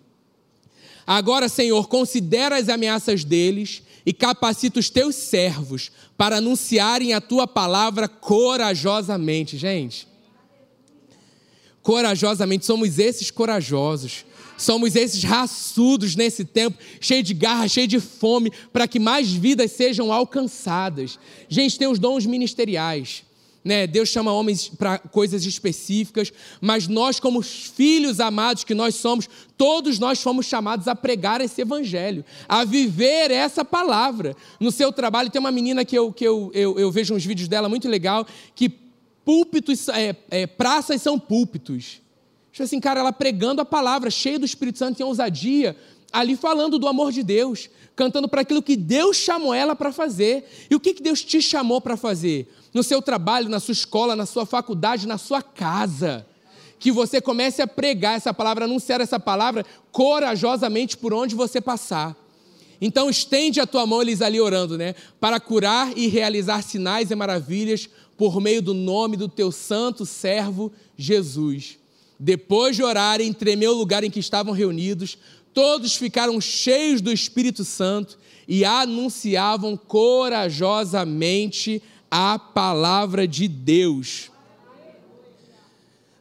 Agora, 1.07 1.49
Senhor, 1.49 1.87
considera 1.87 2.57
as 2.57 2.69
ameaças 2.69 3.23
deles 3.23 3.85
e 4.05 4.13
capacita 4.13 4.81
os 4.81 4.91
teus 4.91 5.15
servos 5.15 5.93
para 6.17 6.39
anunciarem 6.39 7.15
a 7.15 7.21
tua 7.21 7.47
palavra 7.47 8.09
corajosamente. 8.09 9.57
Gente, 9.57 10.09
corajosamente, 11.85 12.67
somos 12.67 12.99
esses 12.99 13.31
corajosos. 13.31 14.25
Somos 14.59 14.97
esses 14.97 15.23
raçudos 15.23 16.17
nesse 16.17 16.45
tempo, 16.45 16.77
cheio 17.01 17.23
de 17.23 17.33
garra, 17.33 17.69
cheio 17.69 17.87
de 17.87 18.01
fome, 18.01 18.53
para 18.73 18.89
que 18.89 18.99
mais 18.99 19.33
vidas 19.33 19.71
sejam 19.71 20.13
alcançadas. 20.13 21.17
Gente, 21.49 21.79
tem 21.79 21.87
os 21.87 22.01
dons 22.01 22.27
ministeriais. 22.27 23.23
Né? 23.65 23.87
Deus 23.87 24.09
chama 24.09 24.33
homens 24.33 24.69
para 24.69 24.99
coisas 24.99 25.45
específicas, 25.45 26.33
mas 26.61 26.89
nós, 26.89 27.21
como 27.21 27.41
filhos 27.43 28.19
amados 28.19 28.65
que 28.65 28.75
nós 28.75 28.97
somos, 28.97 29.29
todos 29.57 29.99
nós 29.99 30.21
fomos 30.21 30.47
chamados 30.47 30.89
a 30.89 30.95
pregar 30.97 31.41
esse 31.41 31.61
evangelho, 31.61 32.25
a 32.49 32.65
viver 32.65 33.31
essa 33.31 33.65
palavra. 33.65 34.35
No 34.59 34.73
seu 34.73 34.93
trabalho, 34.93 35.31
tem 35.31 35.39
uma 35.39 35.53
menina 35.53 35.85
que 35.85 35.97
eu, 35.97 36.13
que 36.13 36.25
eu, 36.25 36.51
eu, 36.53 36.79
eu 36.79 36.91
vejo 36.91 37.15
uns 37.15 37.25
vídeos 37.25 37.49
dela 37.49 37.69
muito 37.69 37.89
legal, 37.89 38.27
que 38.57 38.69
púlpitos, 39.25 39.89
é, 39.91 40.17
é, 40.31 40.47
praças 40.47 41.01
são 41.01 41.19
púlpitos. 41.19 42.01
Tipo 42.59 42.65
assim, 42.65 42.81
cara, 42.81 42.99
ela 42.99 43.13
pregando 43.13 43.63
a 43.63 43.65
palavra, 43.65 44.11
cheia 44.11 44.37
do 44.37 44.45
Espírito 44.45 44.79
Santo 44.79 44.99
e 44.99 45.05
ousadia, 45.05 45.77
ali 46.13 46.35
falando 46.35 46.77
do 46.77 46.89
amor 46.89 47.13
de 47.13 47.23
Deus, 47.23 47.71
cantando 47.95 48.29
para 48.29 48.41
aquilo 48.41 48.61
que 48.61 48.75
Deus 48.75 49.17
chamou 49.17 49.55
ela 49.55 49.77
para 49.77 49.93
fazer. 49.93 50.45
E 50.69 50.75
o 50.75 50.81
que, 50.81 50.93
que 50.93 51.01
Deus 51.01 51.23
te 51.23 51.41
chamou 51.41 51.81
para 51.81 51.97
fazer? 51.97 52.53
No 52.75 52.83
seu 52.83 53.01
trabalho, 53.01 53.49
na 53.49 53.61
sua 53.61 53.71
escola, 53.71 54.17
na 54.17 54.27
sua 54.27 54.45
faculdade, 54.45 55.07
na 55.07 55.17
sua 55.19 55.41
casa. 55.41 56.27
Que 56.81 56.91
você 56.91 57.21
comece 57.21 57.63
a 57.63 57.67
pregar 57.69 58.17
essa 58.17 58.35
palavra, 58.35 58.65
anunciar 58.65 59.01
essa 59.01 59.21
palavra 59.21 59.65
corajosamente 59.93 60.97
por 60.97 61.15
onde 61.15 61.37
você 61.37 61.61
passar. 61.61 62.17
Então 62.81 63.09
estende 63.09 63.61
a 63.61 63.67
tua 63.69 63.87
mão, 63.87 64.03
eles 64.03 64.21
ali 64.21 64.41
orando, 64.41 64.77
né? 64.77 64.97
Para 65.21 65.39
curar 65.39 65.97
e 65.97 66.09
realizar 66.09 66.61
sinais 66.63 67.13
e 67.13 67.15
maravilhas 67.15 67.89
por 68.17 68.41
meio 68.41 68.61
do 68.61 68.75
nome 68.75 69.17
do 69.17 69.29
teu 69.29 69.53
santo 69.53 70.05
servo 70.05 70.73
Jesus. 70.97 71.78
Depois 72.19 72.75
de 72.75 72.83
orarem, 72.83 73.33
tremeu 73.33 73.73
o 73.73 73.79
lugar 73.79 74.03
em 74.03 74.11
que 74.11 74.19
estavam 74.19 74.53
reunidos, 74.53 75.17
todos 75.55 75.95
ficaram 75.95 76.41
cheios 76.41 77.01
do 77.01 77.13
Espírito 77.13 77.65
Santo 77.65 78.19
e 78.47 78.65
anunciavam 78.65 79.77
corajosamente 79.77 81.83
a 82.11 82.39
palavra 82.39 83.29
de 83.29 83.47
Deus. 83.47 84.31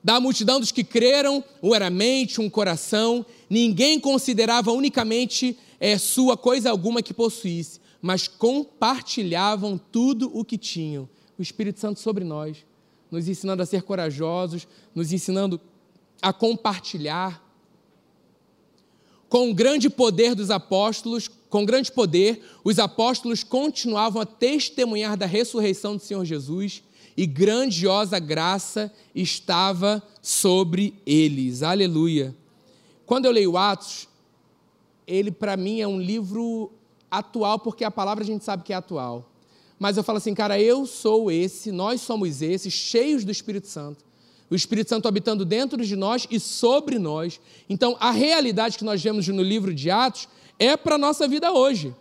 Da 0.03 0.19
multidão 0.19 0.60
dos 0.60 0.71
que 0.71 0.83
creram, 0.83 1.43
um 1.62 1.73
era 1.73 1.89
mente, 1.89 2.39
um 2.39 2.49
coração, 2.49 3.25
ninguém 3.49 3.99
considerava 3.99 4.71
unicamente 4.71 5.57
é, 5.79 5.97
sua 5.97 6.38
coisa 6.38 6.69
alguma 6.69 7.01
que 7.01 7.13
possuísse, 7.13 7.79
mas 8.01 8.27
compartilhavam 8.27 9.79
tudo 9.91 10.31
o 10.33 10.45
que 10.45 10.57
tinham 10.57 11.10
o 11.38 11.41
Espírito 11.41 11.79
Santo 11.79 11.99
sobre 11.99 12.23
nós, 12.23 12.65
nos 13.12 13.27
ensinando 13.27 13.62
a 13.62 13.65
ser 13.65 13.83
corajosos, 13.83 14.67
nos 14.93 15.12
ensinando 15.12 15.55
a 15.55 15.76
compartilhar. 16.34 17.43
Com 19.30 19.51
o 19.51 19.53
grande 19.53 19.89
poder 19.89 20.36
dos 20.36 20.49
apóstolos, 20.49 21.30
com 21.49 21.65
grande 21.65 21.91
poder, 21.91 22.41
os 22.63 22.80
apóstolos 22.80 23.43
continuavam 23.43 24.21
a 24.21 24.25
testemunhar 24.25 25.17
da 25.17 25.25
ressurreição 25.25 25.95
do 25.95 26.01
Senhor 26.01 26.23
Jesus 26.23 26.84
e 27.15 27.25
grandiosa 27.25 28.19
graça 28.19 28.93
estava 29.13 30.01
sobre 30.21 30.93
eles. 31.06 31.63
Aleluia. 31.63 32.36
Quando 33.06 33.25
eu 33.25 33.32
leio 33.32 33.58
Atos, 33.58 34.08
ele 35.06 35.32
para 35.32 35.58
mim 35.58 35.82
é 35.82 35.88
um 35.88 35.99
livro 35.99 36.71
atual, 37.10 37.60
porque 37.60 37.84
a 37.84 37.91
palavra 37.91 38.23
a 38.23 38.27
gente 38.27 38.43
sabe 38.43 38.63
que 38.63 38.73
é 38.73 38.75
atual 38.75 39.32
mas 39.80 39.95
eu 39.95 40.03
falo 40.03 40.17
assim, 40.17 40.34
cara, 40.34 40.60
eu 40.60 40.86
sou 40.86 41.32
esse, 41.32 41.71
nós 41.71 42.01
somos 42.01 42.41
esses, 42.41 42.73
cheios 42.73 43.23
do 43.23 43.32
Espírito 43.32 43.67
Santo. 43.67 44.03
O 44.49 44.55
Espírito 44.55 44.89
Santo 44.89 45.07
habitando 45.07 45.43
dentro 45.43 45.83
de 45.86 45.95
nós 45.95 46.25
e 46.31 46.39
sobre 46.39 46.97
nós. 46.97 47.39
Então, 47.69 47.97
a 47.99 48.12
realidade 48.12 48.77
que 48.77 48.83
nós 48.83 49.01
vemos 49.01 49.27
no 49.27 49.41
livro 49.41 49.73
de 49.73 49.91
Atos 49.91 50.27
é 50.57 50.77
para 50.77 50.95
a 50.95 50.97
nossa 50.97 51.27
vida 51.27 51.51
hoje. 51.51 51.93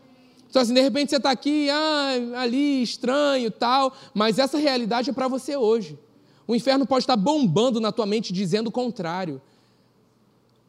Então, 0.49 0.63
assim, 0.63 0.73
de 0.73 0.81
repente 0.81 1.11
você 1.11 1.17
está 1.17 1.31
aqui, 1.31 1.69
ah, 1.69 2.41
ali, 2.41 2.83
estranho, 2.83 3.51
tal, 3.51 3.95
mas 4.15 4.39
essa 4.39 4.59
realidade 4.59 5.11
é 5.11 5.13
para 5.13 5.29
você 5.29 5.57
hoje. 5.57 5.99
O 6.47 6.55
inferno 6.55 6.87
pode 6.87 7.03
estar 7.03 7.17
bombando 7.17 7.81
na 7.81 7.91
tua 7.91 8.07
mente 8.07 8.33
dizendo 8.33 8.69
o 8.69 8.73
contrário. 8.73 9.43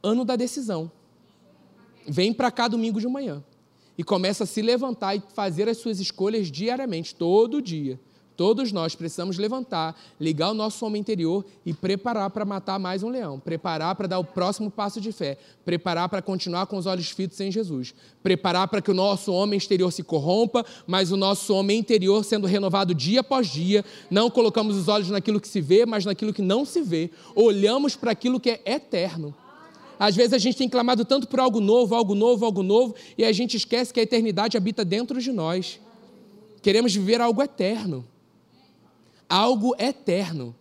Ano 0.01 0.25
da 0.25 0.35
decisão. 0.35 0.91
Vem 2.07 2.33
para 2.33 2.49
cá 2.49 2.67
domingo 2.67 2.99
de 2.99 3.07
manhã 3.07 3.43
e 3.97 4.03
começa 4.03 4.43
a 4.43 4.47
se 4.47 4.61
levantar 4.61 5.15
e 5.15 5.23
fazer 5.33 5.69
as 5.69 5.77
suas 5.77 5.99
escolhas 5.99 6.51
diariamente, 6.51 7.13
todo 7.13 7.61
dia. 7.61 7.99
Todos 8.37 8.71
nós 8.71 8.93
precisamos 8.93 9.39
levantar, 9.39 9.99
ligar 10.21 10.51
o 10.51 10.53
nosso 10.53 10.85
homem 10.85 11.01
interior 11.01 11.43
e 11.65 11.73
preparar 11.73 12.29
para 12.29 12.45
matar 12.45 12.77
mais 12.77 13.01
um 13.01 13.09
leão, 13.09 13.39
preparar 13.39 13.95
para 13.95 14.07
dar 14.07 14.19
o 14.19 14.23
próximo 14.23 14.69
passo 14.69 15.01
de 15.01 15.11
fé, 15.11 15.39
preparar 15.65 16.07
para 16.07 16.21
continuar 16.21 16.67
com 16.67 16.77
os 16.77 16.85
olhos 16.85 17.09
fitos 17.09 17.39
em 17.41 17.51
Jesus, 17.51 17.95
preparar 18.21 18.67
para 18.67 18.79
que 18.79 18.91
o 18.91 18.93
nosso 18.93 19.33
homem 19.33 19.57
exterior 19.57 19.91
se 19.91 20.03
corrompa, 20.03 20.63
mas 20.85 21.11
o 21.11 21.17
nosso 21.17 21.51
homem 21.51 21.79
interior 21.79 22.23
sendo 22.23 22.45
renovado 22.45 22.93
dia 22.93 23.21
após 23.21 23.47
dia, 23.47 23.83
não 24.07 24.29
colocamos 24.29 24.77
os 24.77 24.87
olhos 24.87 25.09
naquilo 25.09 25.41
que 25.41 25.47
se 25.47 25.59
vê, 25.59 25.83
mas 25.83 26.05
naquilo 26.05 26.31
que 26.31 26.43
não 26.43 26.63
se 26.63 26.79
vê, 26.79 27.09
olhamos 27.33 27.95
para 27.95 28.11
aquilo 28.11 28.39
que 28.39 28.51
é 28.51 28.61
eterno. 28.67 29.33
Às 29.97 30.15
vezes 30.15 30.33
a 30.33 30.37
gente 30.37 30.57
tem 30.57 30.69
clamado 30.69 31.03
tanto 31.03 31.27
por 31.27 31.39
algo 31.39 31.59
novo, 31.59 31.95
algo 31.95 32.13
novo, 32.13 32.45
algo 32.45 32.61
novo, 32.61 32.93
e 33.17 33.25
a 33.25 33.31
gente 33.31 33.57
esquece 33.57 33.91
que 33.91 33.99
a 33.99 34.03
eternidade 34.03 34.55
habita 34.55 34.85
dentro 34.85 35.19
de 35.19 35.31
nós. 35.31 35.79
Queremos 36.61 36.93
viver 36.93 37.19
algo 37.19 37.41
eterno. 37.41 38.05
Algo 39.29 39.75
eterno. 39.77 40.55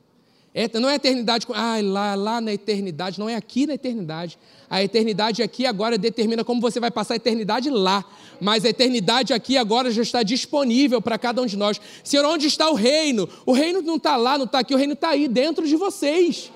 Não 0.80 0.88
é 0.88 0.94
eternidade, 0.94 1.46
ah, 1.52 1.76
lá, 1.82 2.14
lá 2.14 2.40
na 2.40 2.50
eternidade, 2.50 3.18
não 3.18 3.28
é 3.28 3.34
aqui 3.34 3.66
na 3.66 3.74
eternidade. 3.74 4.38
A 4.70 4.82
eternidade 4.82 5.42
aqui 5.42 5.66
agora 5.66 5.98
determina 5.98 6.42
como 6.42 6.62
você 6.62 6.80
vai 6.80 6.90
passar 6.90 7.12
a 7.12 7.16
eternidade 7.16 7.68
lá. 7.68 8.02
Mas 8.40 8.64
a 8.64 8.70
eternidade 8.70 9.34
aqui 9.34 9.58
agora 9.58 9.90
já 9.90 10.00
está 10.00 10.22
disponível 10.22 11.02
para 11.02 11.18
cada 11.18 11.42
um 11.42 11.46
de 11.46 11.58
nós. 11.58 11.78
Senhor, 12.02 12.24
onde 12.24 12.46
está 12.46 12.70
o 12.70 12.74
reino? 12.74 13.28
O 13.44 13.52
reino 13.52 13.82
não 13.82 13.96
está 13.96 14.16
lá, 14.16 14.38
não 14.38 14.46
está 14.46 14.60
aqui, 14.60 14.74
o 14.74 14.78
reino 14.78 14.94
está 14.94 15.10
aí 15.10 15.28
dentro 15.28 15.66
de 15.66 15.76
vocês. 15.76 16.50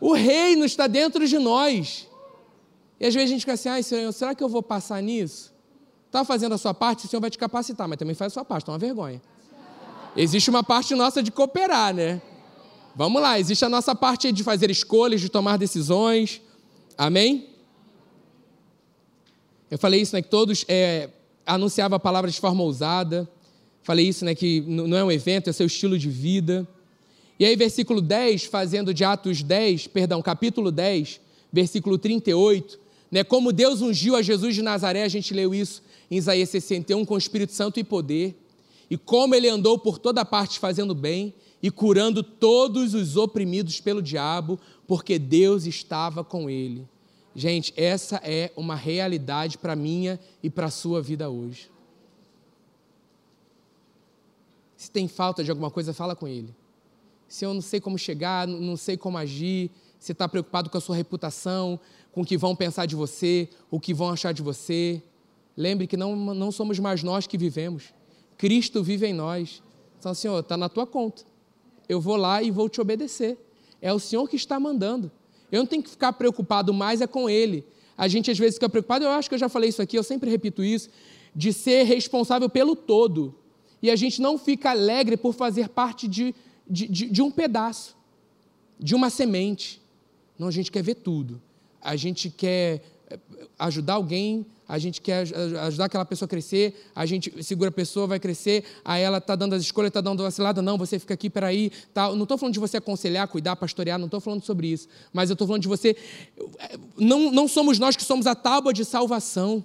O 0.00 0.12
reino 0.12 0.64
está 0.64 0.88
dentro 0.88 1.28
de 1.28 1.38
nós. 1.38 2.08
E 2.98 3.06
às 3.06 3.14
vezes 3.14 3.30
a 3.30 3.32
gente 3.32 3.40
fica 3.42 3.52
assim, 3.52 3.68
ai 3.68 3.84
Senhor, 3.84 4.12
será 4.12 4.34
que 4.34 4.42
eu 4.42 4.48
vou 4.48 4.64
passar 4.64 5.00
nisso? 5.00 5.54
Está 6.06 6.24
fazendo 6.24 6.56
a 6.56 6.58
sua 6.58 6.74
parte, 6.74 7.06
o 7.06 7.08
Senhor 7.08 7.20
vai 7.20 7.30
te 7.30 7.38
capacitar, 7.38 7.86
mas 7.86 7.98
também 7.98 8.16
faz 8.16 8.32
a 8.32 8.34
sua 8.34 8.44
parte, 8.44 8.68
é 8.68 8.72
uma 8.72 8.78
vergonha. 8.78 9.22
Existe 10.20 10.50
uma 10.50 10.64
parte 10.64 10.96
nossa 10.96 11.22
de 11.22 11.30
cooperar, 11.30 11.94
né? 11.94 12.20
Vamos 12.96 13.22
lá, 13.22 13.38
existe 13.38 13.64
a 13.64 13.68
nossa 13.68 13.94
parte 13.94 14.32
de 14.32 14.42
fazer 14.42 14.68
escolhas, 14.68 15.20
de 15.20 15.28
tomar 15.28 15.56
decisões. 15.56 16.42
Amém? 16.96 17.50
Eu 19.70 19.78
falei 19.78 20.00
isso, 20.00 20.16
né? 20.16 20.20
Que 20.20 20.28
todos 20.28 20.64
é, 20.66 21.08
anunciavam 21.46 21.94
a 21.94 22.00
palavra 22.00 22.28
de 22.28 22.40
forma 22.40 22.64
ousada. 22.64 23.30
Falei 23.84 24.08
isso, 24.08 24.24
né? 24.24 24.34
Que 24.34 24.60
não 24.62 24.96
é 24.96 25.04
um 25.04 25.12
evento, 25.12 25.50
é 25.50 25.52
seu 25.52 25.68
estilo 25.68 25.96
de 25.96 26.10
vida. 26.10 26.66
E 27.38 27.44
aí, 27.44 27.54
versículo 27.54 28.00
10, 28.00 28.46
fazendo 28.46 28.92
de 28.92 29.04
Atos 29.04 29.40
10, 29.40 29.86
perdão, 29.86 30.20
capítulo 30.20 30.72
10, 30.72 31.20
versículo 31.52 31.96
38, 31.96 32.76
né? 33.08 33.22
Como 33.22 33.52
Deus 33.52 33.80
ungiu 33.82 34.16
a 34.16 34.22
Jesus 34.22 34.56
de 34.56 34.62
Nazaré, 34.62 35.04
a 35.04 35.08
gente 35.08 35.32
leu 35.32 35.54
isso 35.54 35.80
em 36.10 36.16
Isaías 36.16 36.48
61, 36.48 37.04
com 37.04 37.14
o 37.14 37.18
Espírito 37.18 37.52
Santo 37.52 37.78
e 37.78 37.84
poder. 37.84 38.47
E 38.90 38.96
como 38.96 39.34
ele 39.34 39.48
andou 39.48 39.78
por 39.78 39.98
toda 39.98 40.24
parte 40.24 40.58
fazendo 40.58 40.94
bem 40.94 41.34
e 41.62 41.70
curando 41.70 42.22
todos 42.22 42.94
os 42.94 43.16
oprimidos 43.16 43.80
pelo 43.80 44.02
diabo, 44.02 44.58
porque 44.86 45.18
Deus 45.18 45.66
estava 45.66 46.24
com 46.24 46.48
ele. 46.48 46.88
Gente, 47.34 47.72
essa 47.76 48.20
é 48.24 48.50
uma 48.56 48.74
realidade 48.74 49.58
para 49.58 49.76
minha 49.76 50.18
e 50.42 50.48
para 50.48 50.66
a 50.66 50.70
sua 50.70 51.02
vida 51.02 51.28
hoje. 51.28 51.70
Se 54.76 54.90
tem 54.90 55.08
falta 55.08 55.44
de 55.44 55.50
alguma 55.50 55.70
coisa, 55.70 55.92
fala 55.92 56.16
com 56.16 56.26
ele. 56.26 56.54
Se 57.26 57.44
eu 57.44 57.52
não 57.52 57.60
sei 57.60 57.80
como 57.80 57.98
chegar, 57.98 58.46
não 58.46 58.76
sei 58.76 58.96
como 58.96 59.18
agir, 59.18 59.70
se 59.98 60.12
está 60.12 60.28
preocupado 60.28 60.70
com 60.70 60.78
a 60.78 60.80
sua 60.80 60.96
reputação, 60.96 61.78
com 62.12 62.22
o 62.22 62.24
que 62.24 62.36
vão 62.36 62.56
pensar 62.56 62.86
de 62.86 62.96
você, 62.96 63.48
o 63.70 63.78
que 63.78 63.92
vão 63.92 64.10
achar 64.10 64.32
de 64.32 64.40
você, 64.40 65.02
lembre 65.56 65.86
que 65.86 65.96
não, 65.96 66.16
não 66.16 66.50
somos 66.50 66.78
mais 66.78 67.02
nós 67.02 67.26
que 67.26 67.36
vivemos. 67.36 67.92
Cristo 68.38 68.82
vive 68.82 69.06
em 69.06 69.12
nós. 69.12 69.62
Então, 69.98 70.14
Senhor, 70.14 70.38
está 70.38 70.56
na 70.56 70.70
tua 70.70 70.86
conta 70.86 71.28
eu 71.88 72.00
vou 72.00 72.16
lá 72.16 72.42
e 72.42 72.50
vou 72.50 72.68
te 72.68 72.80
obedecer. 72.80 73.38
É 73.80 73.92
o 73.92 73.98
Senhor 73.98 74.28
que 74.28 74.36
está 74.36 74.60
mandando. 74.60 75.10
Eu 75.50 75.60
não 75.60 75.66
tenho 75.66 75.82
que 75.82 75.88
ficar 75.88 76.12
preocupado 76.12 76.74
mais 76.74 77.00
é 77.00 77.06
com 77.06 77.30
Ele. 77.30 77.64
A 77.96 78.06
gente 78.06 78.30
às 78.30 78.38
vezes 78.38 78.54
fica 78.54 78.68
preocupado, 78.68 79.04
eu 79.04 79.10
acho 79.10 79.28
que 79.28 79.34
eu 79.34 79.38
já 79.38 79.48
falei 79.48 79.70
isso 79.70 79.80
aqui, 79.80 79.96
eu 79.96 80.04
sempre 80.04 80.30
repito 80.30 80.62
isso, 80.62 80.88
de 81.34 81.52
ser 81.52 81.84
responsável 81.84 82.48
pelo 82.48 82.76
todo. 82.76 83.34
E 83.82 83.90
a 83.90 83.96
gente 83.96 84.20
não 84.20 84.36
fica 84.36 84.70
alegre 84.70 85.16
por 85.16 85.32
fazer 85.32 85.68
parte 85.68 86.06
de, 86.06 86.34
de, 86.68 86.86
de, 86.86 87.06
de 87.10 87.22
um 87.22 87.30
pedaço, 87.30 87.96
de 88.78 88.94
uma 88.94 89.08
semente. 89.08 89.80
Não, 90.38 90.48
a 90.48 90.50
gente 90.50 90.70
quer 90.70 90.82
ver 90.82 90.96
tudo. 90.96 91.40
A 91.80 91.96
gente 91.96 92.28
quer 92.28 92.82
ajudar 93.58 93.94
alguém 93.94 94.46
a 94.68 94.78
gente 94.78 95.00
quer 95.00 95.26
ajudar 95.62 95.86
aquela 95.86 96.04
pessoa 96.04 96.26
a 96.26 96.28
crescer, 96.28 96.90
a 96.94 97.06
gente 97.06 97.42
segura 97.42 97.70
a 97.70 97.72
pessoa, 97.72 98.06
vai 98.06 98.20
crescer, 98.20 98.62
aí 98.84 99.02
ela 99.02 99.16
está 99.16 99.34
dando 99.34 99.54
as 99.54 99.62
escolhas, 99.62 99.88
está 99.88 100.02
dando 100.02 100.22
vacilada, 100.22 100.60
não, 100.60 100.76
você 100.76 100.98
fica 100.98 101.14
aqui, 101.14 101.30
peraí, 101.30 101.72
tá. 101.94 102.14
não 102.14 102.24
estou 102.24 102.36
falando 102.36 102.52
de 102.52 102.60
você 102.60 102.76
aconselhar, 102.76 103.26
cuidar, 103.28 103.56
pastorear, 103.56 103.98
não 103.98 104.04
estou 104.04 104.20
falando 104.20 104.44
sobre 104.44 104.66
isso, 104.66 104.86
mas 105.10 105.30
eu 105.30 105.32
estou 105.32 105.46
falando 105.48 105.62
de 105.62 105.68
você, 105.68 105.96
não, 106.98 107.32
não 107.32 107.48
somos 107.48 107.78
nós 107.78 107.96
que 107.96 108.04
somos 108.04 108.26
a 108.26 108.34
tábua 108.34 108.74
de 108.74 108.84
salvação, 108.84 109.64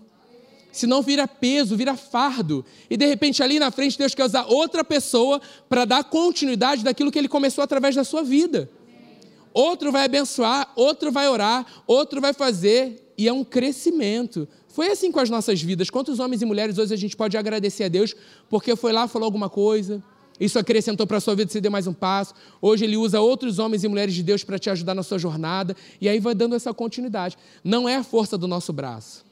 senão 0.71 1.01
vira 1.01 1.27
peso, 1.27 1.75
vira 1.75 1.97
fardo, 1.97 2.65
e 2.89 2.95
de 2.95 3.05
repente 3.05 3.43
ali 3.43 3.59
na 3.59 3.71
frente 3.71 3.97
Deus 3.97 4.15
quer 4.15 4.23
usar 4.23 4.45
outra 4.45 4.85
pessoa 4.85 5.41
para 5.67 5.83
dar 5.83 6.05
continuidade 6.05 6.81
daquilo 6.81 7.11
que 7.11 7.19
Ele 7.19 7.27
começou 7.27 7.61
através 7.61 7.93
da 7.93 8.05
sua 8.05 8.23
vida. 8.23 8.69
Outro 9.53 9.91
vai 9.91 10.05
abençoar, 10.05 10.71
outro 10.75 11.11
vai 11.11 11.27
orar, 11.27 11.65
outro 11.85 12.19
vai 12.19 12.33
fazer, 12.33 13.02
e 13.17 13.27
é 13.27 13.33
um 13.33 13.43
crescimento. 13.43 14.47
Foi 14.67 14.89
assim 14.89 15.11
com 15.11 15.19
as 15.19 15.29
nossas 15.29 15.61
vidas. 15.61 15.89
Quantos 15.89 16.19
homens 16.19 16.41
e 16.41 16.45
mulheres 16.45 16.77
hoje 16.77 16.93
a 16.93 16.97
gente 16.97 17.15
pode 17.15 17.37
agradecer 17.37 17.83
a 17.83 17.87
Deus 17.87 18.15
porque 18.49 18.75
foi 18.75 18.91
lá, 18.91 19.07
falou 19.07 19.25
alguma 19.25 19.49
coisa, 19.49 20.01
isso 20.39 20.57
acrescentou 20.57 21.05
para 21.05 21.17
a 21.17 21.21
sua 21.21 21.35
vida, 21.35 21.51
você 21.51 21.61
deu 21.61 21.71
mais 21.71 21.87
um 21.87 21.93
passo. 21.93 22.33
Hoje 22.61 22.85
ele 22.85 22.97
usa 22.97 23.21
outros 23.21 23.59
homens 23.59 23.83
e 23.83 23.87
mulheres 23.87 24.13
de 24.13 24.23
Deus 24.23 24.43
para 24.43 24.57
te 24.57 24.69
ajudar 24.69 24.95
na 24.95 25.03
sua 25.03 25.19
jornada, 25.19 25.75
e 26.01 26.09
aí 26.09 26.19
vai 26.19 26.33
dando 26.33 26.55
essa 26.55 26.73
continuidade. 26.73 27.37
Não 27.63 27.87
é 27.87 27.95
a 27.95 28.03
força 28.03 28.37
do 28.37 28.47
nosso 28.47 28.73
braço. 28.73 29.23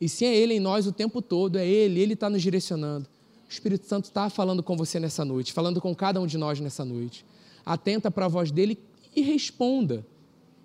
E 0.00 0.08
sim 0.08 0.26
é 0.26 0.34
Ele 0.34 0.54
em 0.54 0.60
nós 0.60 0.86
o 0.86 0.92
tempo 0.92 1.20
todo, 1.20 1.56
é 1.56 1.66
Ele, 1.66 2.00
Ele 2.00 2.14
está 2.14 2.28
nos 2.30 2.42
direcionando. 2.42 3.06
O 3.48 3.52
Espírito 3.52 3.86
Santo 3.86 4.04
está 4.04 4.30
falando 4.30 4.62
com 4.62 4.76
você 4.76 5.00
nessa 5.00 5.24
noite, 5.24 5.52
falando 5.52 5.80
com 5.80 5.94
cada 5.94 6.20
um 6.20 6.26
de 6.26 6.38
nós 6.38 6.60
nessa 6.60 6.84
noite. 6.84 7.24
Atenta 7.64 8.10
para 8.10 8.26
a 8.26 8.28
voz 8.28 8.50
dele 8.50 8.78
e 9.14 9.22
responda 9.22 10.06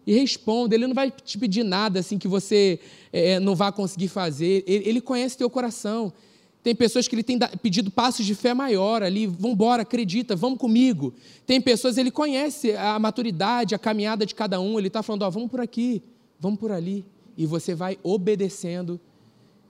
e 0.05 0.13
responda. 0.13 0.75
Ele 0.75 0.87
não 0.87 0.93
vai 0.93 1.11
te 1.11 1.37
pedir 1.37 1.63
nada 1.63 1.99
assim 1.99 2.17
que 2.17 2.27
você 2.27 2.79
é, 3.11 3.39
não 3.39 3.55
vai 3.55 3.71
conseguir 3.71 4.07
fazer. 4.07 4.63
Ele, 4.67 4.89
ele 4.89 5.01
conhece 5.01 5.37
teu 5.37 5.49
coração. 5.49 6.13
Tem 6.65 6.73
pessoas 6.73 7.07
que 7.07 7.13
ele 7.13 7.21
tem 7.21 7.37
pedido 7.61 7.91
passos 7.91 8.25
de 8.25 8.33
fé 8.33 8.51
maior 8.51 9.03
ali, 9.03 9.27
vamos 9.27 9.51
embora, 9.51 9.83
acredita, 9.83 10.35
vamos 10.35 10.57
comigo. 10.57 11.13
Tem 11.45 11.61
pessoas, 11.61 11.95
ele 11.95 12.09
conhece 12.09 12.75
a 12.75 12.97
maturidade, 12.97 13.75
a 13.75 13.77
caminhada 13.77 14.25
de 14.25 14.33
cada 14.33 14.59
um, 14.59 14.79
ele 14.79 14.87
está 14.87 15.03
falando, 15.03 15.21
ó, 15.21 15.29
vamos 15.29 15.51
por 15.51 15.61
aqui, 15.61 16.01
vamos 16.39 16.59
por 16.59 16.71
ali. 16.71 17.05
E 17.37 17.45
você 17.45 17.75
vai 17.75 17.99
obedecendo 18.01 18.99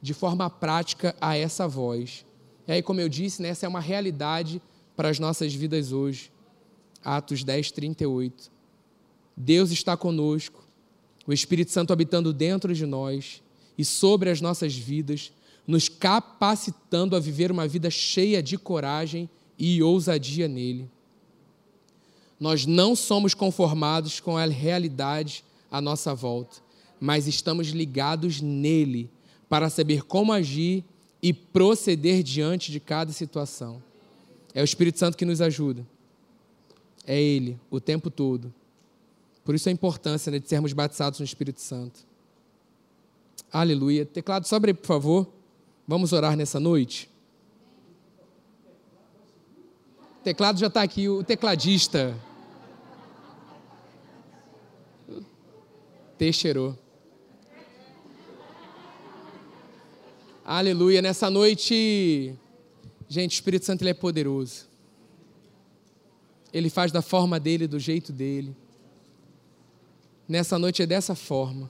de 0.02 0.14
forma 0.14 0.50
prática 0.50 1.14
a 1.20 1.36
essa 1.36 1.68
voz. 1.68 2.26
E 2.66 2.72
aí, 2.72 2.82
como 2.82 3.02
eu 3.02 3.10
disse, 3.10 3.42
né, 3.42 3.50
essa 3.50 3.66
é 3.66 3.70
uma 3.70 3.82
realidade 3.82 4.62
para 4.96 5.10
as 5.10 5.20
nossas 5.20 5.54
vidas 5.54 5.92
hoje. 5.92 6.32
Atos 7.04 7.44
10, 7.44 7.72
38. 7.72 8.55
Deus 9.36 9.72
está 9.72 9.98
conosco, 9.98 10.64
o 11.28 11.34
Espírito 11.34 11.72
Santo 11.72 11.92
habitando 11.92 12.32
dentro 12.32 12.74
de 12.74 12.86
nós 12.86 13.42
e 13.78 13.84
sobre 13.84 14.30
as 14.30 14.40
nossas 14.40 14.76
vidas, 14.76 15.32
nos 15.68 15.90
capacitando 15.90 17.16
a 17.16 17.20
viver 17.20 17.52
uma 17.52 17.68
vida 17.68 17.90
cheia 17.90 18.42
de 18.42 18.58
coragem 18.58 19.30
e 19.58 19.82
ousadia 19.82 20.48
nele. 20.48 20.90
Nós 22.40 22.66
não 22.66 22.96
somos 22.96 23.34
conformados 23.34 24.20
com 24.20 24.38
a 24.38 24.46
realidade 24.46 25.44
à 25.72 25.82
nossa 25.82 26.14
volta, 26.14 26.58
mas 27.00 27.28
estamos 27.28 27.70
ligados 27.70 28.42
nele 28.42 29.10
para 29.50 29.70
saber 29.70 30.04
como 30.04 30.32
agir 30.32 30.84
e 31.22 31.34
proceder 31.34 32.22
diante 32.22 32.72
de 32.72 32.80
cada 32.80 33.12
situação. 33.12 33.82
É 34.54 34.62
o 34.62 34.66
Espírito 34.66 35.00
Santo 35.00 35.18
que 35.18 35.26
nos 35.26 35.42
ajuda. 35.42 35.86
É 37.06 37.20
Ele, 37.20 37.60
o 37.70 37.80
tempo 37.80 38.10
todo. 38.10 38.54
Por 39.46 39.54
isso 39.54 39.70
a 39.70 39.72
importância 39.72 40.32
né, 40.32 40.40
de 40.40 40.50
sermos 40.50 40.74
batizados 40.74 41.20
no 41.20 41.26
Espírito 41.26 41.62
Santo. 41.62 42.00
Aleluia. 43.54 44.04
Teclado, 44.04 44.48
sobre 44.48 44.74
por 44.74 44.88
favor. 44.88 45.28
Vamos 45.88 46.12
orar 46.12 46.36
nessa 46.36 46.60
noite. 46.60 47.08
O 50.20 50.24
teclado 50.24 50.60
já 50.60 50.66
está 50.66 50.82
aqui, 50.82 51.08
o 51.08 51.24
tecladista. 51.24 52.18
Teixeirou. 56.18 56.76
Aleluia. 60.44 61.04
Nessa 61.04 61.30
noite, 61.30 62.34
gente, 63.08 63.34
o 63.34 63.36
Espírito 63.36 63.66
Santo 63.66 63.84
ele 63.84 63.92
é 63.92 63.94
poderoso. 63.94 64.68
Ele 66.52 66.72
faz 66.72 66.92
da 66.92 67.04
forma 67.04 67.40
dele, 67.40 67.68
do 67.68 67.78
jeito 67.78 68.12
dele. 68.12 68.56
Nessa 70.28 70.58
noite 70.58 70.82
é 70.82 70.86
dessa 70.86 71.14
forma. 71.14 71.70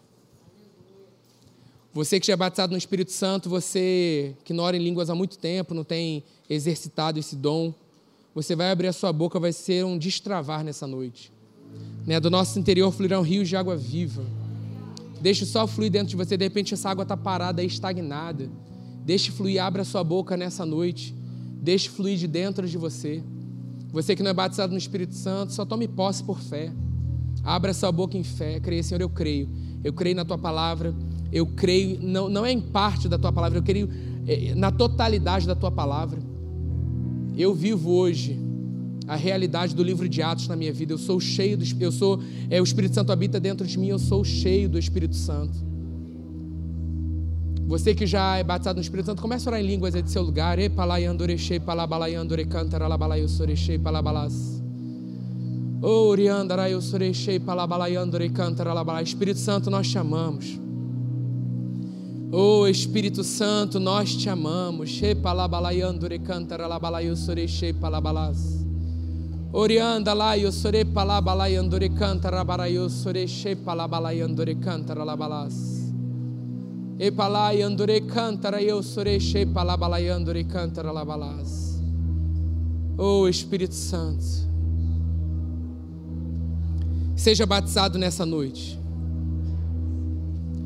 Você 1.93 2.19
que 2.19 2.27
já 2.27 2.33
é 2.33 2.35
batizado 2.35 2.71
no 2.71 2.77
Espírito 2.77 3.11
Santo, 3.11 3.49
você 3.49 4.35
que 4.43 4.53
não 4.53 4.63
ora 4.63 4.75
em 4.75 4.83
línguas 4.83 5.09
há 5.09 5.15
muito 5.15 5.37
tempo, 5.37 5.73
não 5.73 5.83
tem 5.83 6.23
exercitado 6.49 7.19
esse 7.19 7.35
dom, 7.35 7.73
você 8.33 8.55
vai 8.55 8.69
abrir 8.69 8.87
a 8.87 8.93
sua 8.93 9.13
boca, 9.13 9.39
vai 9.39 9.53
ser 9.53 9.85
um 9.85 9.97
destravar 9.97 10.63
nessa 10.63 10.85
noite. 10.85 11.31
Né? 12.05 12.19
Do 12.19 12.29
nosso 12.29 12.59
interior 12.59 12.91
fluirão 12.91 13.21
rios 13.21 13.47
de 13.47 13.55
água 13.55 13.77
viva. 13.77 14.25
Deixe 15.21 15.45
só 15.45 15.65
fluir 15.65 15.89
dentro 15.89 16.09
de 16.09 16.15
você, 16.15 16.35
de 16.35 16.43
repente 16.43 16.73
essa 16.73 16.89
água 16.89 17.03
está 17.03 17.15
parada 17.15 17.63
e 17.63 17.65
estagnada. 17.65 18.49
Deixe 19.05 19.31
fluir, 19.31 19.63
abra 19.63 19.81
a 19.81 19.85
sua 19.85 20.03
boca 20.03 20.35
nessa 20.35 20.65
noite. 20.65 21.15
Deixe 21.61 21.89
fluir 21.89 22.17
de 22.17 22.27
dentro 22.27 22.67
de 22.67 22.77
você. 22.77 23.23
Você 23.91 24.15
que 24.15 24.23
não 24.23 24.31
é 24.31 24.33
batizado 24.33 24.73
no 24.73 24.77
Espírito 24.77 25.15
Santo, 25.15 25.53
só 25.53 25.63
tome 25.63 25.87
posse 25.87 26.23
por 26.23 26.41
fé. 26.41 26.73
Abra 27.45 27.75
sua 27.75 27.91
boca 27.91 28.17
em 28.17 28.23
fé, 28.23 28.59
creia, 28.59 28.81
Senhor, 28.81 28.99
eu 28.99 29.09
creio. 29.09 29.47
Eu 29.83 29.93
creio 29.93 30.15
na 30.15 30.25
tua 30.25 30.37
palavra. 30.37 30.95
Eu 31.31 31.45
creio, 31.45 31.99
não, 32.01 32.27
não 32.27 32.43
é 32.43 32.51
em 32.51 32.59
parte 32.59 33.07
da 33.07 33.19
tua 33.19 33.31
palavra, 33.31 33.59
eu 33.59 33.63
creio 33.63 33.87
é, 34.27 34.55
na 34.55 34.71
totalidade 34.71 35.45
da 35.45 35.53
tua 35.53 35.71
palavra. 35.71 36.19
Eu 37.37 37.53
vivo 37.53 37.91
hoje 37.91 38.39
a 39.07 39.15
realidade 39.15 39.75
do 39.75 39.83
livro 39.83 40.09
de 40.09 40.23
Atos 40.23 40.47
na 40.47 40.55
minha 40.55 40.73
vida. 40.73 40.93
Eu 40.93 40.97
sou 40.97 41.19
cheio 41.19 41.55
do 41.55 41.65
eu 41.79 41.91
sou 41.91 42.19
é, 42.49 42.59
o 42.59 42.63
Espírito 42.63 42.95
Santo 42.95 43.11
habita 43.11 43.39
dentro 43.39 43.67
de 43.67 43.77
mim, 43.77 43.89
eu 43.89 43.99
sou 43.99 44.23
cheio 44.23 44.67
do 44.67 44.79
Espírito 44.79 45.15
Santo. 45.15 45.53
Você 47.67 47.93
que 47.93 48.07
já 48.07 48.37
é 48.37 48.43
batizado 48.43 48.77
no 48.77 48.81
Espírito 48.81 49.07
Santo, 49.07 49.21
comece 49.21 49.47
a 49.47 49.51
orar 49.51 49.61
em 49.61 49.67
línguas 49.67 49.93
aí 49.93 50.01
de 50.01 50.09
seu 50.09 50.21
lugar. 50.21 50.57
E 50.57 50.69
palaiandorechei, 50.69 51.59
palabalaiandore, 51.59 52.45
cantaralabalaiossorechei, 52.45 53.77
palabalas. 53.77 53.85
Oriandarai, 53.85 53.85
Usurechei, 53.85 53.85
Palabalaiandore, 53.85 54.55
Cantaralabalai. 54.55 54.64
Espírito 59.01 59.39
Santo, 59.39 59.69
nós 59.69 59.87
te 59.87 59.97
amamos. 59.97 60.59
Oh 62.31 62.67
Espírito 62.67 63.23
Santo, 63.23 63.79
nós 63.79 64.15
te 64.15 64.29
amamos. 64.29 65.01
Orianda 69.57 70.13
lá, 70.13 70.37
eu 70.37 70.51
sore 70.51 70.83
palabalai 70.83 71.55
andore 71.55 71.89
canta 71.89 72.29
rabarai 72.29 72.73
eu 72.73 72.89
sore 72.89 73.25
she 73.25 73.55
palabalai 73.55 74.19
andore 74.19 74.55
canta 74.55 74.93
ralabalas. 74.93 75.93
E 76.99 77.09
palai 77.09 77.61
andore 77.61 78.01
canta 78.01 78.61
eu 78.61 78.83
sore 78.83 79.17
she 79.17 79.45
palabalai 79.45 80.09
andore 80.09 80.43
canta 80.43 80.81
ralabalas. 80.81 81.81
Oh 82.97 83.29
Espírito 83.29 83.75
Santo, 83.75 84.25
seja 87.15 87.45
batizado 87.45 87.97
nessa 87.97 88.25
noite. 88.25 88.79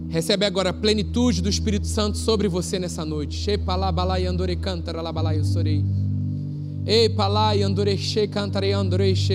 Recebe 0.10 0.44
agora 0.44 0.72
a 0.72 0.74
plenitude 0.74 1.40
do 1.40 1.50
Espírito 1.50 1.86
Santo 1.86 2.18
sobre 2.18 2.48
você 2.48 2.80
nessa 2.80 3.06
noite. 3.06 3.38
She 3.38 3.58
sorei. 5.46 5.86
Ei, 6.84 7.08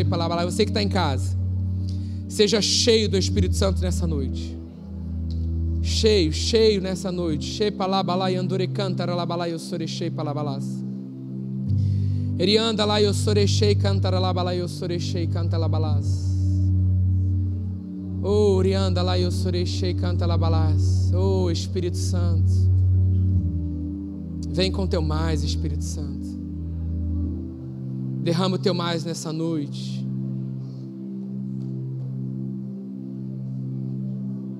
palabala. 0.04 0.44
Você 0.44 0.64
que 0.64 0.70
está 0.72 0.82
em 0.82 0.88
casa, 0.88 1.38
seja 2.28 2.60
cheio 2.60 3.08
do 3.08 3.16
Espírito 3.16 3.54
Santo 3.54 3.80
nessa 3.80 4.04
noite. 4.04 4.58
Cheio, 5.80 6.32
cheio 6.32 6.80
nessa 6.80 7.12
noite. 7.12 7.44
Cheio, 7.44 7.70
palabalai, 7.70 8.34
andore, 8.34 8.66
cantara, 8.66 9.14
labalai, 9.14 9.52
eu 9.52 9.60
soreche, 9.60 10.10
palabalas. 10.10 10.64
Erianda 12.36 12.84
lá, 12.84 13.00
eu 13.00 13.14
soreche, 13.14 13.76
cantara, 13.76 14.18
labalai, 14.18 14.60
labalas. 15.56 16.33
Oh, 18.26 18.54
Orianda 18.54 19.02
lá, 19.02 19.18
eu 19.18 19.30
soreche, 19.30 19.92
canta, 19.92 20.24
labalas. 20.24 21.12
Oh, 21.12 21.50
Espírito 21.50 21.98
Santo. 21.98 22.50
Vem 24.48 24.72
com 24.72 24.86
teu 24.86 25.02
mais, 25.02 25.42
Espírito 25.42 25.84
Santo. 25.84 26.26
Derrama 28.22 28.56
o 28.56 28.58
teu 28.58 28.72
mais 28.72 29.04
nessa 29.04 29.30
noite. 29.30 30.02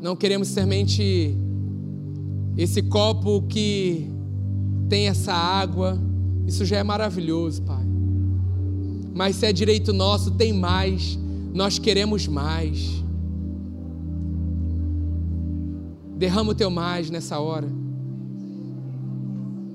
Não 0.03 0.15
queremos 0.15 0.49
somente 0.49 1.35
esse 2.59 2.83
copo 2.83 3.45
que 3.49 4.11
tem 4.91 5.09
essa 5.09 5.33
água. 5.33 5.99
Isso 6.47 6.67
já 6.67 6.77
é 6.77 6.83
maravilhoso, 6.83 7.62
Pai. 7.62 7.87
Mas 9.15 9.37
se 9.37 9.47
é 9.47 9.55
direito 9.55 9.91
nosso, 9.91 10.33
tem 10.33 10.53
mais. 10.53 11.19
Nós 11.55 11.79
queremos 11.79 12.29
mais. 12.29 13.03
Derrama 16.25 16.53
o 16.53 16.55
teu 16.55 16.70
mais 16.70 17.11
nessa 17.11 17.39
hora. 17.39 17.68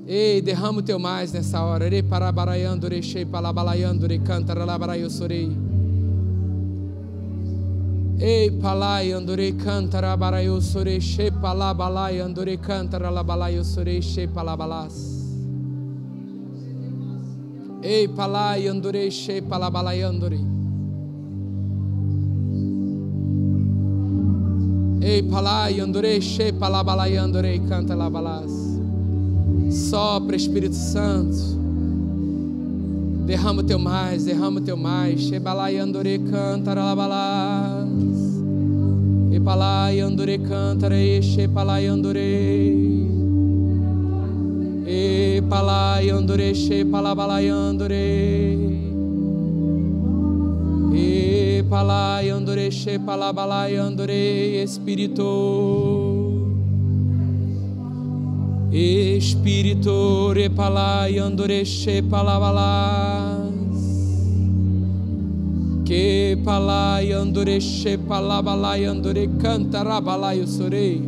Ei, 0.08 0.41
derrama 0.41 0.80
o 0.80 0.82
teu 0.82 0.97
mais 0.97 1.32
nessa 1.32 1.62
hora. 1.62 1.86
Ere 1.86 2.02
parabaraiando, 2.02 2.88
rechei 2.88 3.24
palabalaiando, 3.24 4.08
recanta, 4.08 4.56
ralabaraiu 4.56 5.12
sorei. 5.12 5.56
Ei, 8.18 8.50
palai, 8.50 9.14
andorei, 9.14 9.54
canta, 9.54 10.00
rabaraiu 10.00 10.60
sorei, 10.60 10.97
che 10.97 11.32
palabalai, 11.32 12.20
andorei, 12.20 12.58
canta, 12.58 12.97
ralabalaiu 12.97 13.64
sorei, 13.64 14.00
che 14.00 14.28
palabalas. 14.28 14.95
Ei, 17.84 18.08
palai, 18.08 18.68
andorei, 18.68 19.10
che 19.10 19.43
palabalai, 19.43 20.02
andorei. 20.02 20.59
Ei, 25.10 25.24
palai, 25.24 25.80
andorei, 25.80 26.20
che 26.20 26.53
palabalai, 26.53 27.18
andorei, 27.18 27.60
canta, 27.68 27.95
labalas. 27.95 28.51
Sopra, 29.70 30.36
Espírito 30.36 30.76
Santo. 30.76 31.36
Derrama 33.26 33.62
o 33.62 33.64
teu 33.64 33.80
mais, 33.80 34.26
derrama 34.26 34.60
o 34.60 34.62
teu 34.62 34.78
mais. 34.78 35.20
Shebalai 35.22 35.80
andore 35.80 36.20
cantara 36.20 36.84
labalas. 36.84 38.20
Epalai 39.32 39.99
andore 39.99 40.38
cantara 40.38 40.95
e 40.95 41.24
shepalai 41.24 41.88
andore. 41.88 42.76
Epalai 44.86 46.12
andore 46.12 46.53
shepalabalai 51.70 52.30
andore. 52.30 52.30
Epalai 52.30 52.30
andore 52.30 52.72
shepalabalai 52.72 53.78
andore. 53.78 54.61
Espírito. 54.63 56.30
Espírito 58.72 60.32
repalai 60.32 61.17
andoreche 61.17 62.03
palabalas 62.03 63.49
que 65.84 66.38
palai 66.45 67.11
andoreche 67.11 67.97
palabalai 67.97 68.86
andore 68.86 69.28
cantarabalai 69.38 70.45
sorei 70.45 71.01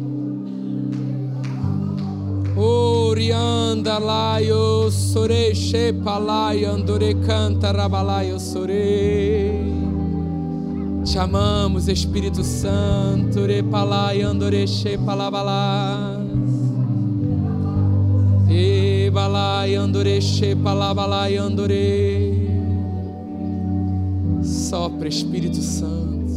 Orianda 2.55 3.99
laio 3.99 4.89
sorei 4.89 5.53
che 5.53 5.93
palai 5.93 6.65
andore 6.65 7.19
cantarabalai 7.19 8.39
sorei 8.39 9.90
Te 11.11 11.19
amamos 11.19 11.89
Espírito 11.89 12.41
Santo 12.41 13.45
repalai 13.45 14.21
andoreche 14.21 14.97
palabalas 14.97 16.21
e 18.49 19.09
balai 19.11 19.75
andore, 19.75 20.21
she 20.21 20.55
palabalai 20.55 21.35
andore. 21.35 22.31
Sopra 24.41 25.09
Espírito 25.09 25.61
Santo. 25.61 26.31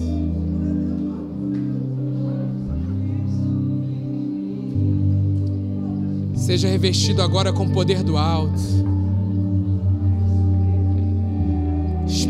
Seja 6.34 6.66
revestido 6.66 7.22
agora 7.22 7.52
com 7.52 7.66
o 7.66 7.70
poder 7.72 8.02
do 8.02 8.16
alto. 8.16 8.93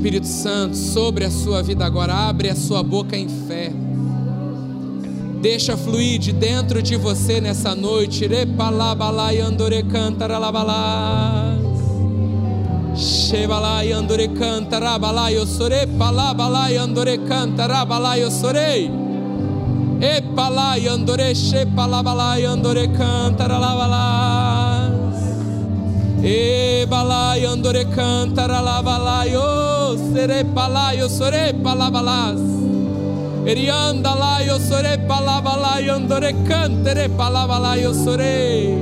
Espírito 0.04 0.26
Santo, 0.26 0.76
sobre 0.76 1.24
a 1.24 1.30
sua 1.30 1.62
vida 1.62 1.82
agora, 1.82 2.28
abre 2.28 2.50
a 2.50 2.54
sua 2.54 2.82
boca 2.82 3.16
em 3.16 3.26
fé. 3.26 3.72
Deixa 5.40 5.78
fluir 5.78 6.18
de 6.18 6.30
dentro 6.30 6.82
de 6.82 6.94
você 6.94 7.40
nessa 7.40 7.74
noite. 7.74 8.26
Repalabalai 8.26 9.40
andore 9.40 9.82
cantaralabalai. 9.84 11.56
Shebalai 12.94 13.92
andore 13.92 14.28
cantarabalai 14.28 15.38
osore. 15.38 15.86
Palabalai 15.86 16.76
andore 16.76 17.16
cantarabalai 17.16 18.24
osore. 18.24 18.90
Epalai 20.02 20.86
andore 20.86 21.34
shepalabalai 21.34 22.44
andore 22.44 22.88
cantaralabalai. 22.88 24.53
Ebalai 26.26 27.44
andore 27.44 27.84
cantaralabalai 27.84 29.36
osere 29.36 30.42
palai 30.54 31.02
osore 31.02 31.52
palabalas. 31.62 32.40
Erianda 33.44 34.14
lá 34.14 34.42
eu 34.42 34.58
sore 34.58 34.96
palavra 35.06 35.54
lá 35.54 35.82
eu 35.82 35.94
andore 35.96 36.32
cantere 36.48 37.10
palavra 37.10 37.58
lá 37.58 37.76
eu 37.76 37.92
sore. 37.92 38.74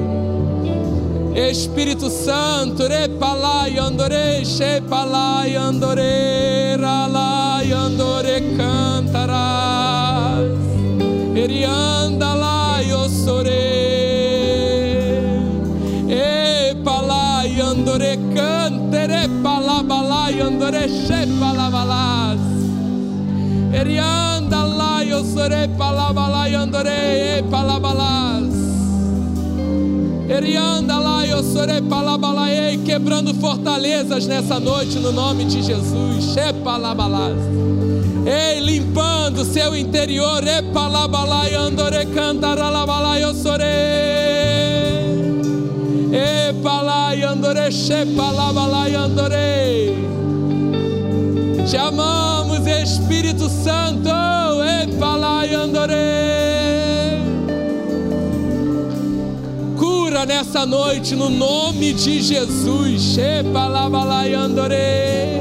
Espírito 1.35 2.09
Santo, 2.09 2.87
re 2.87 3.09
palai 3.09 3.77
andore 3.77 4.45
she 4.45 4.81
palai 4.89 5.57
andore 5.57 6.77
ralai 6.79 7.73
andore 7.73 8.41
cantarás. 8.57 10.47
Erianda 11.35 12.35
lá 12.35 12.81
eu 12.85 13.09
sore. 13.09 13.62
Andore 17.93 18.19
cantere 18.35 19.29
palavra 19.43 20.01
lá 20.01 20.27
andore 20.29 20.89
she 20.89 21.27
palavra 21.39 21.85
lá. 21.85 22.37
Erianda 23.75 24.57
eu 25.07 25.23
serei 25.25 25.69
palabalai 25.69 26.55
andorei 26.55 27.43
palabalas. 27.51 28.55
Erianda 30.29 30.95
eu 31.27 31.43
serei 31.43 31.83
palabalai, 31.83 32.79
quebrando 32.85 33.35
fortalezas 33.35 34.27
nessa 34.27 34.59
noite 34.59 34.99
no 34.99 35.13
nome 35.13 35.45
de 35.45 35.63
Jesus. 35.63 36.37
É 36.37 36.53
palabalas. 36.53 37.37
Ei, 38.25 38.61
limpando 38.61 39.45
seu 39.45 39.77
interior, 39.77 40.47
é 40.47 40.63
palabalai 40.63 41.55
andore 41.55 42.07
cantaralabalai, 42.07 43.23
serei. 43.35 44.22
E 46.13 46.53
palai 46.63 47.23
andore, 47.23 47.71
she 47.73 48.05
palabalai 48.15 48.95
andorei. 48.95 49.97
Te 51.67 51.79
amamos 51.79 52.67
Espírito 52.67 53.49
Santo. 53.49 54.11
Epalai 54.63 55.55
andorei. 55.55 57.19
Cura 59.79 60.27
nessa 60.27 60.67
noite 60.67 61.15
no 61.15 61.31
nome 61.31 61.95
de 61.95 62.21
Jesus. 62.21 63.17
Epalabalai 63.17 64.35
andorei. 64.35 65.41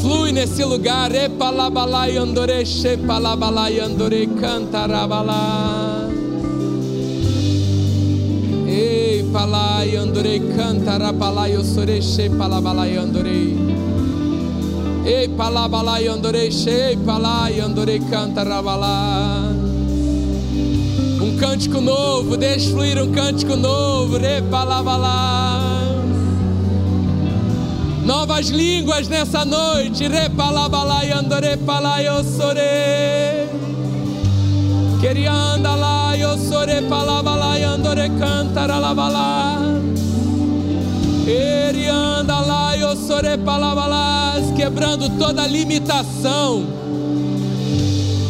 Flui 0.00 0.30
nesse 0.30 0.64
lugar. 0.64 1.12
Epalabalai 1.12 2.16
andorei. 2.16 2.64
Epalabalai 2.84 3.80
andorei. 3.80 4.26
Cantarabalai. 4.28 6.23
Palai 9.34 9.96
andorei, 9.96 10.38
cantara 10.54 11.12
palai, 11.12 11.54
eu 11.54 11.64
sorei, 11.64 11.98
che 11.98 12.30
palabalai 12.30 12.96
andorei. 12.96 13.56
Ei, 15.04 15.28
palabalai 15.28 16.06
andorei, 16.06 16.50
che 16.50 16.96
palai 17.04 17.58
andorei, 17.58 17.98
cantara 18.08 18.62
balai. 18.62 19.54
Um 21.20 21.36
cântico 21.36 21.80
novo, 21.80 22.36
deixa 22.36 22.70
fluir 22.70 23.02
um 23.02 23.10
cântico 23.10 23.56
novo, 23.56 24.18
re 24.18 24.40
palabalai. 24.42 25.82
Novas 28.04 28.50
línguas 28.50 29.08
nessa 29.08 29.44
noite, 29.44 30.06
re 30.06 30.28
palabalai 30.28 31.10
andorei, 31.10 31.56
palai, 31.56 32.06
eu 32.06 32.22
sorei. 32.22 33.43
Queria 35.04 35.32
andar 35.32 35.74
lá, 35.74 36.16
eu 36.16 36.38
sore 36.38 36.80
palabalá, 36.88 37.56
andore 37.56 38.08
cantara 38.18 38.78
labalá. 38.78 39.60
Ele 41.26 41.86
anda 41.88 42.40
lá, 42.40 42.74
eu 42.74 42.96
sore 42.96 43.36
palabalá, 43.36 44.36
quebrando 44.56 45.10
toda 45.18 45.46
limitação. 45.46 46.64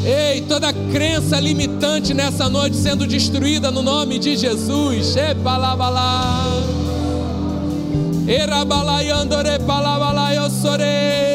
Ei, 0.05 0.41
toda 0.41 0.73
crença 0.91 1.39
limitante 1.39 2.13
nessa 2.13 2.49
noite 2.49 2.75
sendo 2.75 3.07
destruída 3.07 3.71
no 3.71 3.81
nome 3.81 4.19
de 4.19 4.37
Jesus. 4.37 5.15
E 5.15 5.33
palabalá. 5.45 6.43
Erabalá, 8.27 8.99
andore 9.13 9.61
palabalá, 9.61 10.35
eu 10.35 10.51
sorei 10.51 11.34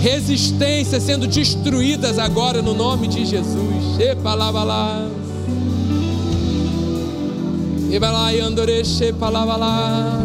resistências 0.00 1.02
sendo 1.02 1.26
destruídas 1.26 2.18
agora 2.18 2.62
no 2.62 2.74
nome 2.74 3.06
de 3.06 3.24
Jesus. 3.24 3.98
E 3.98 4.14
lá. 4.64 5.06
E 7.90 7.98
vai 7.98 8.12
lá 8.12 8.32
e 8.32 8.40
andoreche 8.40 9.12
palavra 9.12 9.56
lá. 9.56 10.20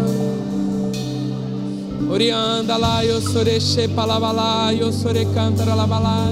Orianda 2.10 2.78
lá, 2.78 3.04
eu 3.04 3.20
soreche 3.22 3.88
palavra 3.90 4.32
lá, 4.32 4.74
eu 4.74 4.94
sore 4.94 5.26
cantara 5.34 5.74
lá. 6.00 6.32